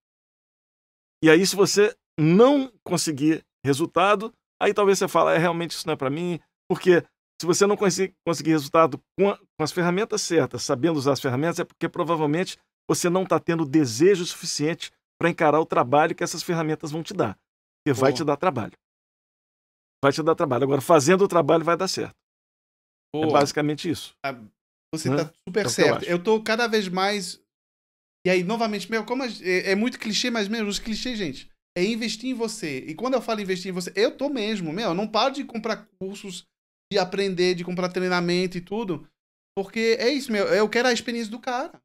E 1.24 1.30
aí, 1.30 1.46
se 1.46 1.56
você 1.56 1.96
não 2.20 2.72
conseguir 2.84 3.44
resultado, 3.66 4.34
aí 4.62 4.74
talvez 4.74 5.00
você 5.00 5.08
fale, 5.08 5.36
é, 5.36 5.40
realmente 5.40 5.72
isso 5.72 5.86
não 5.88 5.94
é 5.94 5.98
para 5.98 6.10
mim, 6.10 6.40
porque 6.70 7.04
se 7.40 7.46
você 7.46 7.66
não 7.66 7.76
conseguir, 7.76 8.14
conseguir 8.26 8.52
resultado 8.52 9.02
com, 9.18 9.30
a, 9.30 9.38
com, 9.38 9.64
as 9.64 9.72
ferramentas 9.72 10.22
certas, 10.22 10.64
sabendo 10.64 10.98
usar 10.98 11.14
as 11.14 11.22
ferramentas, 11.22 11.60
é 11.60 11.64
porque 11.64 11.90
provavelmente 11.90 12.58
você 12.90 13.10
não 13.10 13.24
está 13.24 13.40
tendo 13.40 13.66
desejo 13.66 14.26
suficiente 14.26 14.92
para 15.20 15.30
encarar 15.30 15.60
o 15.60 15.66
trabalho 15.66 16.16
que 16.16 16.24
essas 16.24 16.44
ferramentas 16.44 16.92
vão 16.92 17.04
te 17.04 17.14
dar. 17.14 17.38
Porque 17.84 18.00
vai 18.00 18.14
te 18.14 18.24
dar 18.24 18.38
trabalho 18.38 18.74
vai 20.04 20.12
te 20.12 20.24
dar 20.24 20.36
trabalho. 20.36 20.64
Agora, 20.64 20.82
fazendo 20.82 21.24
o 21.24 21.28
trabalho 21.28 21.64
vai 21.64 21.78
dar 21.78 21.88
certo. 21.88 22.16
É 23.14 23.28
basicamente 23.28 23.90
isso. 23.90 24.16
Ah, 24.26 24.34
você 24.94 25.10
está 25.10 25.26
né? 25.26 25.34
super 25.48 25.66
é 25.66 25.70
certo. 25.70 26.04
Eu, 26.04 26.18
estou 26.18 26.42
cada 26.44 26.68
vez 26.68 26.88
mais. 26.88 27.42
E 28.26 28.30
aí, 28.30 28.44
novamente, 28.44 28.90
meu, 28.90 29.06
como 29.06 29.24
é, 29.24 29.30
é, 29.42 29.76
muito 29.76 30.00
clichê, 30.00 30.30
mas 30.30 30.48
mesmo, 30.48 30.68
os 30.68 30.80
clichês, 30.80 31.18
gente, 31.18 31.52
é 31.78 31.84
investir 31.84 32.30
em 32.30 32.34
você. 32.34 32.80
E 32.80 32.96
quando 32.96 33.16
eu 33.16 33.22
falo 33.22 33.42
investir 33.42 33.70
em 33.70 33.74
você, 33.74 33.92
eu 33.96 34.16
tô 34.16 34.30
mesmo, 34.30 34.72
meu, 34.72 34.90
eu 34.90 34.94
não 34.94 35.08
paro 35.08 35.34
de 35.34 35.44
comprar 35.44 35.88
cursos, 36.00 36.46
de 36.92 37.00
aprender, 37.00 37.56
de 37.56 37.64
comprar 37.64 37.90
treinamento 37.90 38.58
e 38.58 38.62
tudo. 38.62 39.08
Porque 39.58 39.98
é 40.00 40.10
isso, 40.10 40.32
meu, 40.32 40.46
eu 40.48 40.70
quero 40.70 40.88
a 40.88 40.94
experiência 40.94 41.32
do 41.32 41.40
cara. 41.40 41.82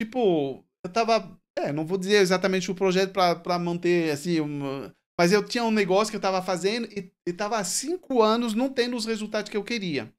Tipo, 0.00 0.64
eu 0.84 0.92
tava. 0.92 1.38
É, 1.58 1.72
não 1.72 1.86
vou 1.86 1.96
dizer 1.96 2.16
exatamente 2.16 2.70
o 2.70 2.74
projeto 2.74 3.12
para 3.12 3.58
manter, 3.58 4.10
assim, 4.10 4.40
uma, 4.40 4.94
mas 5.18 5.32
eu 5.32 5.44
tinha 5.44 5.64
um 5.64 5.70
negócio 5.70 6.10
que 6.10 6.16
eu 6.16 6.18
estava 6.18 6.42
fazendo 6.42 6.88
e 6.92 7.12
estava 7.26 7.58
há 7.58 7.64
cinco 7.64 8.22
anos 8.22 8.54
não 8.54 8.68
tendo 8.68 8.96
os 8.96 9.04
resultados 9.04 9.50
que 9.50 9.56
eu 9.56 9.64
queria. 9.64 10.12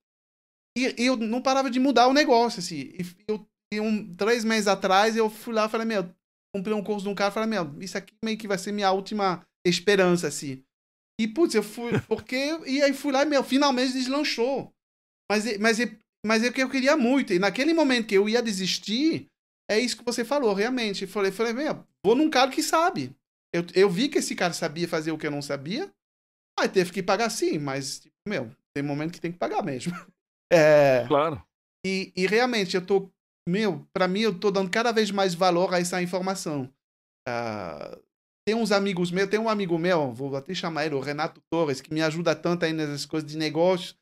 E, 0.77 1.03
e 1.03 1.05
eu 1.05 1.15
não 1.15 1.41
parava 1.41 1.69
de 1.69 1.79
mudar 1.79 2.07
o 2.07 2.13
negócio, 2.13 2.59
assim. 2.59 2.93
E, 2.93 3.05
eu, 3.27 3.45
e 3.73 3.79
um, 3.79 4.15
três 4.15 4.43
meses 4.43 4.67
atrás 4.67 5.15
eu 5.15 5.29
fui 5.29 5.53
lá 5.53 5.65
e 5.65 5.69
falei, 5.69 5.87
meu, 5.87 6.09
comprei 6.53 6.75
um 6.75 6.83
curso 6.83 7.03
de 7.03 7.09
um 7.09 7.15
cara 7.15 7.31
e 7.31 7.33
falei, 7.33 7.49
meu, 7.49 7.81
isso 7.81 7.97
aqui 7.97 8.13
meio 8.23 8.37
que 8.37 8.47
vai 8.47 8.57
ser 8.57 8.71
minha 8.71 8.91
última 8.91 9.45
esperança, 9.65 10.27
assim. 10.27 10.63
E, 11.19 11.27
putz, 11.27 11.55
eu 11.55 11.63
fui, 11.63 11.99
porque... 12.07 12.59
e 12.65 12.81
aí 12.81 12.93
fui 12.93 13.11
lá 13.11 13.23
e, 13.23 13.25
meu, 13.25 13.43
finalmente 13.43 13.93
deslanchou. 13.93 14.73
Mas, 15.29 15.57
mas, 15.57 15.77
mas 16.25 16.43
é 16.43 16.49
o 16.49 16.53
que 16.53 16.61
eu 16.61 16.69
queria 16.69 16.95
muito. 16.95 17.33
E 17.33 17.39
naquele 17.39 17.73
momento 17.73 18.07
que 18.07 18.15
eu 18.15 18.29
ia 18.29 18.41
desistir, 18.41 19.27
é 19.69 19.79
isso 19.79 19.97
que 19.97 20.05
você 20.05 20.23
falou, 20.23 20.53
realmente. 20.53 21.03
Eu 21.03 21.07
falei, 21.07 21.31
falei, 21.31 21.53
meu, 21.53 21.85
vou 22.05 22.15
num 22.15 22.29
cara 22.29 22.51
que 22.51 22.61
sabe. 22.61 23.15
Eu, 23.55 23.65
eu 23.73 23.89
vi 23.89 24.09
que 24.09 24.17
esse 24.17 24.35
cara 24.35 24.51
sabia 24.51 24.87
fazer 24.87 25.11
o 25.11 25.17
que 25.17 25.25
eu 25.25 25.31
não 25.31 25.41
sabia. 25.41 25.89
Aí 26.59 26.67
teve 26.67 26.91
que 26.91 27.01
pagar 27.01 27.29
sim, 27.29 27.57
mas, 27.57 27.99
tipo, 27.99 28.15
meu, 28.27 28.51
tem 28.73 28.83
momento 28.83 29.13
que 29.13 29.21
tem 29.21 29.31
que 29.31 29.37
pagar 29.37 29.63
mesmo. 29.63 29.93
É, 30.53 31.07
claro. 31.07 31.43
E, 31.83 32.13
e 32.15 32.27
realmente, 32.27 32.75
eu 32.75 32.85
tô. 32.85 33.11
Meu, 33.49 33.83
pra 33.91 34.07
mim, 34.07 34.19
eu 34.19 34.39
tô 34.39 34.51
dando 34.51 34.69
cada 34.69 34.91
vez 34.91 35.09
mais 35.09 35.33
valor 35.33 35.73
a 35.73 35.79
essa 35.79 35.99
informação. 36.03 36.71
Uh, 37.27 37.99
tem 38.47 38.55
uns 38.55 38.71
amigos 38.71 39.09
meus, 39.09 39.27
tem 39.27 39.39
um 39.39 39.49
amigo 39.49 39.75
meu, 39.79 40.13
vou 40.13 40.35
até 40.35 40.53
chamar 40.53 40.85
ele, 40.85 40.93
o 40.93 40.99
Renato 40.99 41.41
Torres, 41.51 41.81
que 41.81 41.91
me 41.91 41.99
ajuda 41.99 42.35
tanto 42.35 42.63
aí 42.63 42.73
nessas 42.73 43.07
coisas 43.07 43.29
de 43.29 43.37
negócio, 43.37 43.95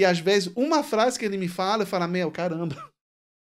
e 0.00 0.04
às 0.04 0.18
vezes 0.18 0.50
uma 0.56 0.82
frase 0.82 1.18
que 1.18 1.26
ele 1.26 1.36
me 1.36 1.46
fala, 1.46 1.82
eu 1.82 1.86
falo, 1.86 2.08
meu, 2.08 2.32
caramba. 2.32 2.90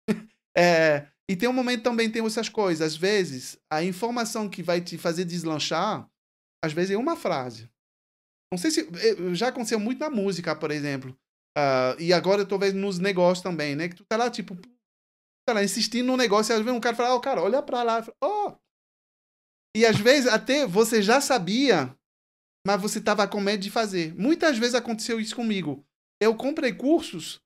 é, 0.58 1.08
e 1.30 1.36
tem 1.36 1.48
um 1.48 1.54
momento 1.54 1.84
também 1.84 2.10
tem 2.10 2.26
essas 2.26 2.50
coisas. 2.50 2.82
Às 2.82 2.98
vezes, 2.98 3.56
a 3.72 3.84
informação 3.84 4.50
que 4.50 4.64
vai 4.64 4.82
te 4.82 4.98
fazer 4.98 5.26
deslanchar, 5.26 6.10
às 6.66 6.74
vezes 6.74 6.90
é 6.90 6.98
uma 6.98 7.16
frase. 7.16 7.70
Não 8.52 8.58
sei 8.58 8.72
se. 8.72 8.82
Eh, 8.82 9.36
já 9.36 9.50
aconteceu 9.50 9.80
muito 9.80 10.00
na 10.00 10.10
música, 10.10 10.56
por 10.56 10.72
exemplo. 10.72 11.16
Uh, 11.56 12.02
e 12.02 12.12
agora, 12.12 12.44
talvez 12.44 12.74
nos 12.74 12.98
negócios 12.98 13.44
também, 13.44 13.76
né? 13.76 13.88
Que 13.90 13.96
tu 13.96 14.04
tá 14.06 14.18
lá, 14.18 14.32
tipo. 14.32 14.56
Tá 15.48 15.54
lá, 15.54 15.64
insistindo 15.64 16.08
no 16.08 16.18
negócio, 16.18 16.52
e 16.52 16.56
às 16.56 16.62
vezes 16.62 16.76
um 16.76 16.82
cara 16.82 16.96
fala, 16.96 17.14
ó, 17.14 17.18
oh, 17.18 17.22
cara, 17.22 17.44
olha 17.44 17.62
pra 17.62 17.84
lá. 17.84 18.04
Ó. 18.24 18.50
Oh. 18.50 18.58
E 19.78 19.86
às 19.86 19.98
vezes 19.98 20.32
até 20.32 20.66
você 20.66 21.00
já 21.00 21.22
sabia, 21.22 21.96
mas 22.66 22.82
você 22.82 23.00
tava 23.00 23.28
com 23.28 23.40
medo 23.40 23.62
de 23.62 23.70
fazer. 23.70 24.16
Muitas 24.16 24.58
vezes 24.58 24.74
aconteceu 24.74 25.20
isso 25.20 25.36
comigo. 25.36 25.86
Eu 26.20 26.36
comprei 26.36 26.74
cursos 26.74 27.40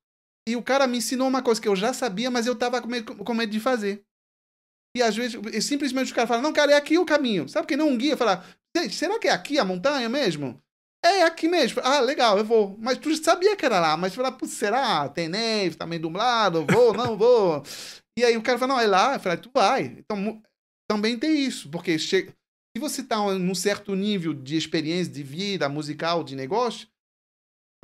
e 0.47 0.55
o 0.55 0.63
cara 0.63 0.87
me 0.87 0.97
ensinou 0.97 1.27
uma 1.27 1.41
coisa 1.41 1.61
que 1.61 1.67
eu 1.67 1.75
já 1.75 1.93
sabia, 1.93 2.29
mas 2.29 2.45
eu 2.45 2.55
tava 2.55 2.81
com 2.81 2.87
medo, 2.87 3.15
com 3.15 3.33
medo 3.33 3.51
de 3.51 3.59
fazer. 3.59 4.03
E 4.95 5.01
às 5.01 5.15
vezes, 5.15 5.39
simplesmente 5.65 6.11
o 6.11 6.15
cara 6.15 6.27
fala, 6.27 6.41
não, 6.41 6.53
cara, 6.53 6.73
é 6.73 6.75
aqui 6.75 6.97
o 6.97 7.05
caminho. 7.05 7.49
Sabe 7.49 7.67
que 7.67 7.77
não 7.77 7.89
um 7.89 7.97
guia 7.97 8.15
fala, 8.15 8.45
gente, 8.77 8.95
será 8.95 9.17
que 9.17 9.27
é 9.27 9.31
aqui 9.31 9.57
a 9.57 9.65
montanha 9.65 10.07
mesmo? 10.07 10.61
É 11.03 11.23
aqui 11.23 11.47
mesmo. 11.47 11.81
Ah, 11.83 11.99
legal, 11.99 12.37
eu 12.37 12.45
vou. 12.45 12.77
Mas 12.79 12.97
tu 12.97 13.13
sabia 13.17 13.55
que 13.55 13.65
era 13.65 13.79
lá, 13.79 13.97
mas 13.97 14.13
fala, 14.13 14.37
será? 14.45 15.09
Tem 15.09 15.27
neve, 15.27 15.75
tá 15.75 15.85
meio 15.85 16.01
dublado, 16.01 16.65
vou, 16.65 16.93
não 16.93 17.17
vou. 17.17 17.63
e 18.17 18.23
aí 18.23 18.37
o 18.37 18.43
cara 18.43 18.59
fala, 18.59 18.73
não, 18.73 18.79
é 18.79 18.87
lá. 18.87 19.15
Eu 19.15 19.19
falei, 19.19 19.37
tu 19.37 19.49
vai. 19.53 19.85
Então, 19.97 20.41
também 20.89 21.17
tem 21.17 21.35
isso, 21.43 21.69
porque 21.69 21.97
se 21.97 22.33
você 22.77 23.03
tá 23.03 23.17
num 23.17 23.55
certo 23.55 23.95
nível 23.95 24.33
de 24.33 24.55
experiência 24.55 25.11
de 25.11 25.23
vida 25.23 25.67
musical, 25.67 26.23
de 26.23 26.35
negócio, 26.35 26.87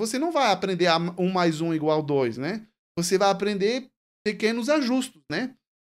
você 0.00 0.18
não 0.18 0.32
vai 0.32 0.50
aprender 0.50 0.88
um 1.18 1.30
mais 1.30 1.60
um 1.60 1.74
igual 1.74 2.02
dois, 2.02 2.38
né? 2.38 2.66
Você 2.98 3.18
vai 3.18 3.28
aprender 3.28 3.90
pequenos 4.24 4.70
ajustes, 4.70 5.20
né? 5.30 5.54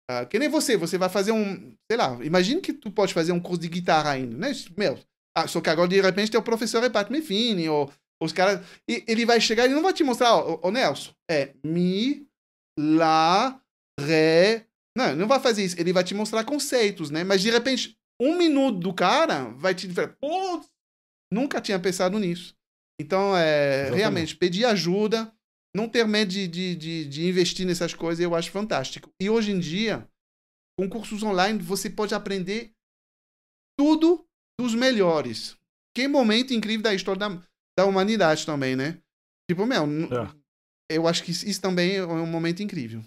Uh, 0.10 0.26
que 0.28 0.40
nem 0.40 0.50
você, 0.50 0.76
você 0.76 0.98
vai 0.98 1.08
fazer 1.08 1.32
um, 1.32 1.76
sei 1.90 1.98
lá, 1.98 2.18
imagine 2.24 2.62
que 2.62 2.74
tu 2.74 2.90
pode 2.90 3.14
fazer 3.14 3.32
um 3.32 3.40
curso 3.40 3.62
de 3.62 3.70
guitarra 3.70 4.10
ainda, 4.10 4.36
né? 4.36 4.52
Meu, 4.76 5.00
ah, 5.38 5.48
só 5.48 5.62
que 5.62 5.70
agora 5.70 5.88
de 5.88 6.02
repente 6.02 6.32
teu 6.32 6.42
professor 6.42 6.84
é 6.84 6.90
Pat 6.90 7.12
Metheny, 7.12 7.70
ou 7.70 7.94
os 8.20 8.34
caras, 8.34 8.66
e 8.90 9.04
ele 9.08 9.24
vai 9.24 9.40
chegar 9.40 9.68
e 9.68 9.74
não 9.74 9.84
vai 9.84 9.94
te 9.94 10.04
mostrar, 10.04 10.34
ó, 10.34 10.60
ó, 10.64 10.72
Nelson, 10.72 11.14
é 11.30 11.54
mi, 11.64 12.28
lá, 12.80 13.62
ré, 14.00 14.66
não, 14.98 15.16
não 15.16 15.28
vai 15.28 15.40
fazer 15.40 15.64
isso, 15.64 15.80
ele 15.80 15.94
vai 15.94 16.04
te 16.04 16.16
mostrar 16.16 16.44
conceitos, 16.44 17.12
né? 17.12 17.24
Mas 17.24 17.40
de 17.44 17.52
repente, 17.52 17.96
um 18.20 18.36
minuto 18.36 18.80
do 18.80 18.94
cara 18.96 19.50
vai 19.50 19.76
te 19.76 19.88
dizer, 19.88 20.18
pô, 20.20 20.60
nunca 21.32 21.62
tinha 21.62 21.80
pensado 21.80 22.18
nisso. 22.18 22.60
Então, 23.02 23.36
é, 23.36 23.90
realmente, 23.90 24.36
pedir 24.36 24.66
ajuda, 24.66 25.34
não 25.76 25.90
ter 25.90 26.08
medo 26.08 26.32
de, 26.32 26.48
de, 26.48 26.76
de, 26.76 27.06
de, 27.06 27.28
investir 27.28 27.66
nessas 27.66 27.94
coisas, 27.94 28.24
eu 28.24 28.36
acho 28.36 28.52
fantástico. 28.52 29.10
E 29.20 29.30
hoje 29.30 29.52
em 29.52 29.60
dia, 29.60 30.08
com 30.78 30.88
cursos 30.88 31.24
online, 31.24 31.60
você 31.60 31.90
pode 31.90 32.14
aprender 32.14 32.72
tudo 33.78 34.18
do 34.60 34.66
dos 34.66 34.76
melhores. 34.76 35.58
Que 35.96 36.08
momento 36.08 36.54
incrível 36.54 36.84
da 36.84 36.94
história 36.94 37.20
da, 37.20 37.42
da 37.78 37.86
humanidade 37.86 38.46
também, 38.46 38.76
né? 38.76 39.02
Tipo, 39.50 39.66
meu, 39.66 39.84
é. 39.84 40.30
eu 40.90 41.08
acho 41.08 41.24
que 41.24 41.32
isso 41.32 41.60
também 41.60 41.96
é 41.96 42.06
um 42.06 42.28
momento 42.28 42.62
incrível. 42.62 43.04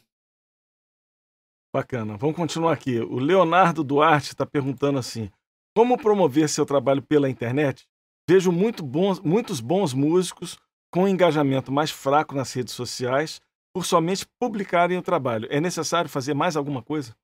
Bacana. 1.73 2.17
Vamos 2.17 2.37
continuar 2.37 2.73
aqui. 2.73 2.99
O 2.99 3.19
Leonardo 3.19 3.83
Duarte 3.83 4.33
está 4.33 4.45
perguntando 4.45 4.99
assim: 4.99 5.31
como 5.75 5.97
promover 5.97 6.49
seu 6.49 6.67
trabalho 6.67 7.03
pela 7.03 7.31
internet? 7.31 7.89
Vejo 8.29 8.51
muito 8.51 8.83
bons, 8.83 9.21
muitos 9.21 9.61
bons 9.61 9.93
músicos 9.93 10.59
com 10.91 11.09
engajamento 11.09 11.71
mais 11.71 11.91
fraco 11.91 12.35
nas 12.35 12.53
redes 12.53 12.73
sociais 12.73 13.41
por 13.75 13.85
somente 13.85 14.27
publicarem 14.41 14.97
o 14.97 15.03
trabalho. 15.03 15.49
É 15.51 15.61
necessário 15.61 16.09
fazer 16.09 16.33
mais 16.33 16.57
alguma 16.57 16.83
coisa? 16.83 17.15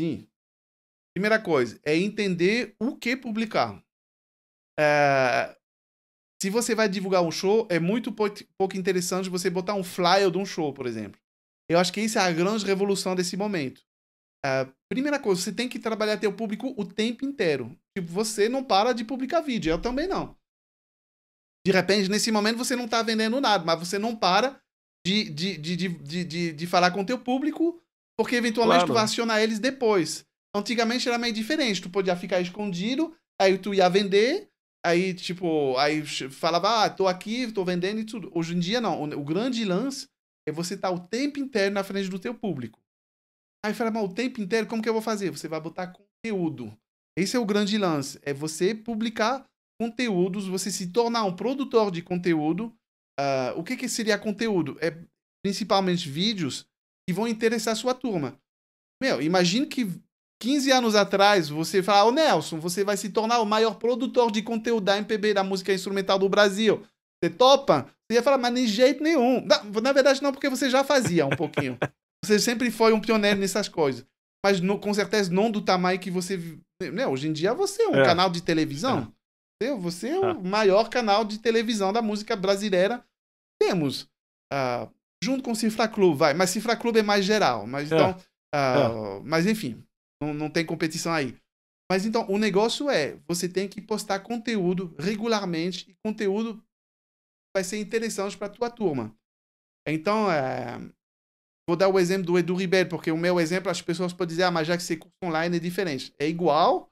Sim. 0.00 0.26
Primeira 1.14 1.38
coisa 1.38 1.78
é 1.84 1.96
entender 1.96 2.74
o 2.80 2.96
que 2.96 3.16
publicar. 3.16 3.82
É... 4.78 5.56
Se 6.42 6.50
você 6.50 6.74
vai 6.74 6.88
divulgar 6.88 7.22
um 7.22 7.30
show, 7.30 7.68
é 7.70 7.78
muito 7.78 8.10
pouco 8.10 8.76
interessante 8.76 9.28
você 9.28 9.48
botar 9.48 9.74
um 9.74 9.84
flyer 9.84 10.30
de 10.30 10.38
um 10.38 10.46
show, 10.46 10.72
por 10.72 10.86
exemplo. 10.86 11.20
Eu 11.68 11.78
acho 11.78 11.92
que 11.92 12.00
isso 12.00 12.18
é 12.18 12.22
a 12.22 12.32
grande 12.32 12.64
revolução 12.64 13.14
desse 13.14 13.36
momento. 13.36 13.82
É... 14.44 14.66
Primeira 14.88 15.18
coisa, 15.18 15.40
você 15.40 15.52
tem 15.52 15.68
que 15.68 15.78
trabalhar 15.78 16.18
teu 16.18 16.32
público 16.32 16.74
o 16.76 16.84
tempo 16.84 17.24
inteiro. 17.24 17.76
Tipo, 17.96 18.12
você 18.12 18.48
não 18.48 18.62
para 18.62 18.92
de 18.92 19.04
publicar 19.04 19.40
vídeo, 19.40 19.70
eu 19.70 19.80
também 19.80 20.06
não. 20.06 20.36
De 21.66 21.72
repente, 21.72 22.10
nesse 22.10 22.30
momento, 22.30 22.58
você 22.58 22.74
não 22.74 22.86
está 22.86 23.02
vendendo 23.02 23.40
nada, 23.40 23.64
mas 23.64 23.78
você 23.78 23.98
não 23.98 24.16
para 24.16 24.60
de, 25.06 25.30
de, 25.30 25.56
de, 25.56 25.76
de, 25.76 26.24
de, 26.24 26.52
de 26.52 26.66
falar 26.66 26.90
com 26.90 27.02
o 27.02 27.06
teu 27.06 27.18
público, 27.18 27.80
porque 28.18 28.36
eventualmente 28.36 28.80
claro. 28.80 28.92
tu 28.92 28.94
vai 28.94 29.04
acionar 29.04 29.40
eles 29.40 29.58
depois. 29.58 30.24
Antigamente 30.54 31.08
era 31.08 31.18
meio 31.18 31.32
diferente, 31.32 31.80
tu 31.80 31.88
podia 31.88 32.16
ficar 32.16 32.40
escondido, 32.40 33.16
aí 33.40 33.56
tu 33.58 33.72
ia 33.72 33.88
vender, 33.88 34.50
aí 34.84 35.14
tipo, 35.14 35.76
aí 35.78 36.04
falava, 36.04 36.84
ah, 36.84 36.90
tô 36.90 37.08
aqui, 37.08 37.50
tô 37.50 37.64
vendendo 37.64 38.00
e 38.00 38.04
tudo. 38.04 38.30
Hoje 38.34 38.54
em 38.54 38.58
dia 38.58 38.80
não, 38.80 39.00
o, 39.00 39.20
o 39.20 39.24
grande 39.24 39.64
lance 39.64 40.08
é 40.46 40.52
você 40.52 40.74
estar 40.74 40.88
tá 40.88 40.94
o 40.94 41.00
tempo 41.00 41.38
inteiro 41.38 41.74
na 41.74 41.84
frente 41.84 42.08
do 42.08 42.18
teu 42.18 42.34
público. 42.34 42.81
Aí 43.64 43.72
fala, 43.72 43.90
mas 43.90 44.04
o 44.04 44.12
tempo 44.12 44.40
inteiro, 44.40 44.66
como 44.66 44.82
que 44.82 44.88
eu 44.88 44.92
vou 44.92 45.02
fazer? 45.02 45.30
Você 45.30 45.46
vai 45.46 45.60
botar 45.60 45.92
conteúdo. 45.92 46.76
Esse 47.16 47.36
é 47.36 47.38
o 47.40 47.44
grande 47.44 47.78
lance, 47.78 48.18
é 48.22 48.32
você 48.32 48.74
publicar 48.74 49.46
conteúdos, 49.80 50.46
você 50.46 50.70
se 50.70 50.88
tornar 50.88 51.24
um 51.24 51.36
produtor 51.36 51.90
de 51.90 52.02
conteúdo. 52.02 52.74
Uh, 53.20 53.58
o 53.58 53.62
que, 53.62 53.76
que 53.76 53.88
seria 53.88 54.18
conteúdo? 54.18 54.76
É 54.80 54.96
principalmente 55.44 56.08
vídeos 56.08 56.66
que 57.06 57.12
vão 57.12 57.28
interessar 57.28 57.72
a 57.72 57.76
sua 57.76 57.94
turma. 57.94 58.38
Meu, 59.02 59.20
imagine 59.20 59.66
que 59.66 59.90
15 60.40 60.70
anos 60.70 60.94
atrás 60.94 61.48
você 61.48 61.82
fala, 61.82 62.08
ô 62.08 62.12
Nelson, 62.12 62.58
você 62.58 62.82
vai 62.82 62.96
se 62.96 63.10
tornar 63.10 63.40
o 63.40 63.46
maior 63.46 63.74
produtor 63.74 64.30
de 64.32 64.42
conteúdo 64.42 64.84
da 64.84 64.96
MPB, 64.96 65.34
da 65.34 65.44
música 65.44 65.72
instrumental 65.72 66.18
do 66.18 66.28
Brasil. 66.28 66.84
Você 67.22 67.30
topa? 67.30 67.86
Você 68.10 68.16
ia 68.16 68.22
falar, 68.22 68.38
mas 68.38 68.54
de 68.54 68.66
jeito 68.66 69.02
nenhum. 69.02 69.44
Na 69.82 69.92
verdade, 69.92 70.22
não, 70.22 70.32
porque 70.32 70.48
você 70.48 70.68
já 70.70 70.82
fazia 70.82 71.26
um 71.26 71.36
pouquinho. 71.36 71.78
Você 72.24 72.38
sempre 72.38 72.70
foi 72.70 72.92
um 72.92 73.00
pioneiro 73.00 73.40
nessas 73.40 73.68
coisas. 73.68 74.06
Mas 74.44 74.60
no, 74.60 74.78
com 74.78 74.92
certeza 74.92 75.32
não 75.32 75.50
do 75.50 75.62
tamanho 75.62 76.00
que 76.00 76.10
você. 76.10 76.38
Né? 76.92 77.06
Hoje 77.06 77.28
em 77.28 77.32
dia 77.32 77.54
você 77.54 77.82
é 77.82 77.88
um 77.88 78.00
é. 78.00 78.04
canal 78.04 78.30
de 78.30 78.42
televisão. 78.42 79.12
É. 79.62 79.74
Você 79.76 80.08
é 80.08 80.18
o 80.18 80.24
ah. 80.24 80.34
maior 80.34 80.88
canal 80.88 81.24
de 81.24 81.38
televisão 81.38 81.92
da 81.92 82.02
música 82.02 82.34
brasileira. 82.34 83.04
Temos. 83.60 84.02
Uh, 84.52 84.90
junto 85.22 85.42
com 85.42 85.52
o 85.52 85.56
Cifra 85.56 85.86
Clube, 85.86 86.18
vai. 86.18 86.34
Mas 86.34 86.50
Cifra 86.50 86.76
Clube 86.76 86.98
é 86.98 87.02
mais 87.02 87.24
geral. 87.24 87.66
Mas 87.66 87.90
é. 87.90 87.94
então. 87.94 88.10
Uh, 88.54 89.18
é. 89.18 89.20
Mas 89.24 89.46
enfim, 89.46 89.82
não, 90.20 90.34
não 90.34 90.50
tem 90.50 90.66
competição 90.66 91.12
aí. 91.12 91.36
Mas 91.90 92.04
então, 92.04 92.26
o 92.28 92.38
negócio 92.38 92.90
é: 92.90 93.18
você 93.28 93.48
tem 93.48 93.68
que 93.68 93.80
postar 93.80 94.20
conteúdo 94.20 94.94
regularmente 94.98 95.90
e 95.90 95.96
conteúdo 96.04 96.62
vai 97.54 97.62
ser 97.62 97.78
interessante 97.78 98.36
para 98.36 98.48
tua 98.48 98.70
turma. 98.70 99.14
Então, 99.86 100.30
é, 100.30 100.80
vou 101.68 101.76
dar 101.76 101.88
o 101.88 101.98
exemplo 101.98 102.26
do 102.26 102.38
Edu 102.38 102.54
Ribeiro, 102.54 102.88
porque 102.88 103.10
o 103.10 103.16
meu 103.16 103.40
exemplo 103.40 103.70
as 103.70 103.80
pessoas 103.80 104.12
podem 104.12 104.28
dizer, 104.30 104.44
ah, 104.44 104.50
mas 104.50 104.66
já 104.66 104.76
que 104.76 104.82
você 104.82 104.96
curso 104.96 105.14
online 105.24 105.56
é 105.56 105.60
diferente. 105.60 106.12
É 106.18 106.28
igual, 106.28 106.88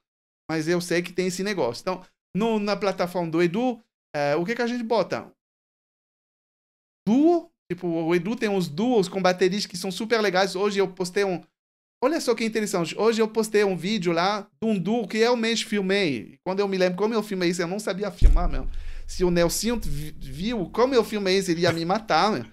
mas 0.51 0.69
eu 0.69 0.81
sei 0.81 1.03
que 1.03 1.13
tem 1.13 1.27
esse 1.27 1.43
negócio. 1.43 1.83
Então, 1.83 2.05
no, 2.37 2.59
na 2.59 2.77
plataforma 2.77 3.31
do 3.31 3.43
Edu, 3.43 3.83
é, 4.15 4.37
o 4.37 4.45
que, 4.45 4.55
que 4.55 4.63
a 4.63 4.67
gente 4.67 4.85
bota? 4.85 5.31
Duo. 7.07 7.51
Tipo, 7.71 7.87
o 7.87 8.15
Edu 8.15 8.35
tem 8.35 8.49
uns 8.49 8.69
duos 8.69 9.09
com 9.09 9.23
baterias 9.23 9.65
que 9.65 9.77
são 9.77 9.93
super 9.93 10.21
legais. 10.21 10.57
Hoje 10.57 10.81
eu 10.81 10.93
postei 10.93 11.25
um. 11.25 11.41
Olha 12.03 12.19
só 12.19 12.35
que 12.35 12.45
interessante. 12.45 12.97
Hoje 12.99 13.21
eu 13.21 13.29
postei 13.29 13.63
um 13.63 13.77
vídeo 13.77 14.11
lá 14.11 14.49
de 14.63 14.79
duo 14.79 15.07
que 15.07 15.19
eu 15.19 15.37
mesmo 15.37 15.69
filmei. 15.69 16.39
Quando 16.43 16.61
eu 16.61 16.69
me 16.69 16.79
lembro 16.79 16.97
como 16.97 17.13
eu 17.13 17.23
filmei 17.23 17.51
isso, 17.51 17.61
eu 17.61 17.69
não 17.69 17.79
sabia 17.79 18.11
filmar 18.11 18.49
mesmo. 18.49 18.71
Se 19.07 19.23
o 19.23 19.31
Nelson 19.31 19.79
viu 19.83 20.71
como 20.71 20.95
eu 20.95 21.05
filmei 21.05 21.37
isso, 21.37 21.51
ele 21.51 21.63
ia 21.63 21.73
me 21.73 21.85
matar. 21.85 22.33
Meu. 22.33 22.47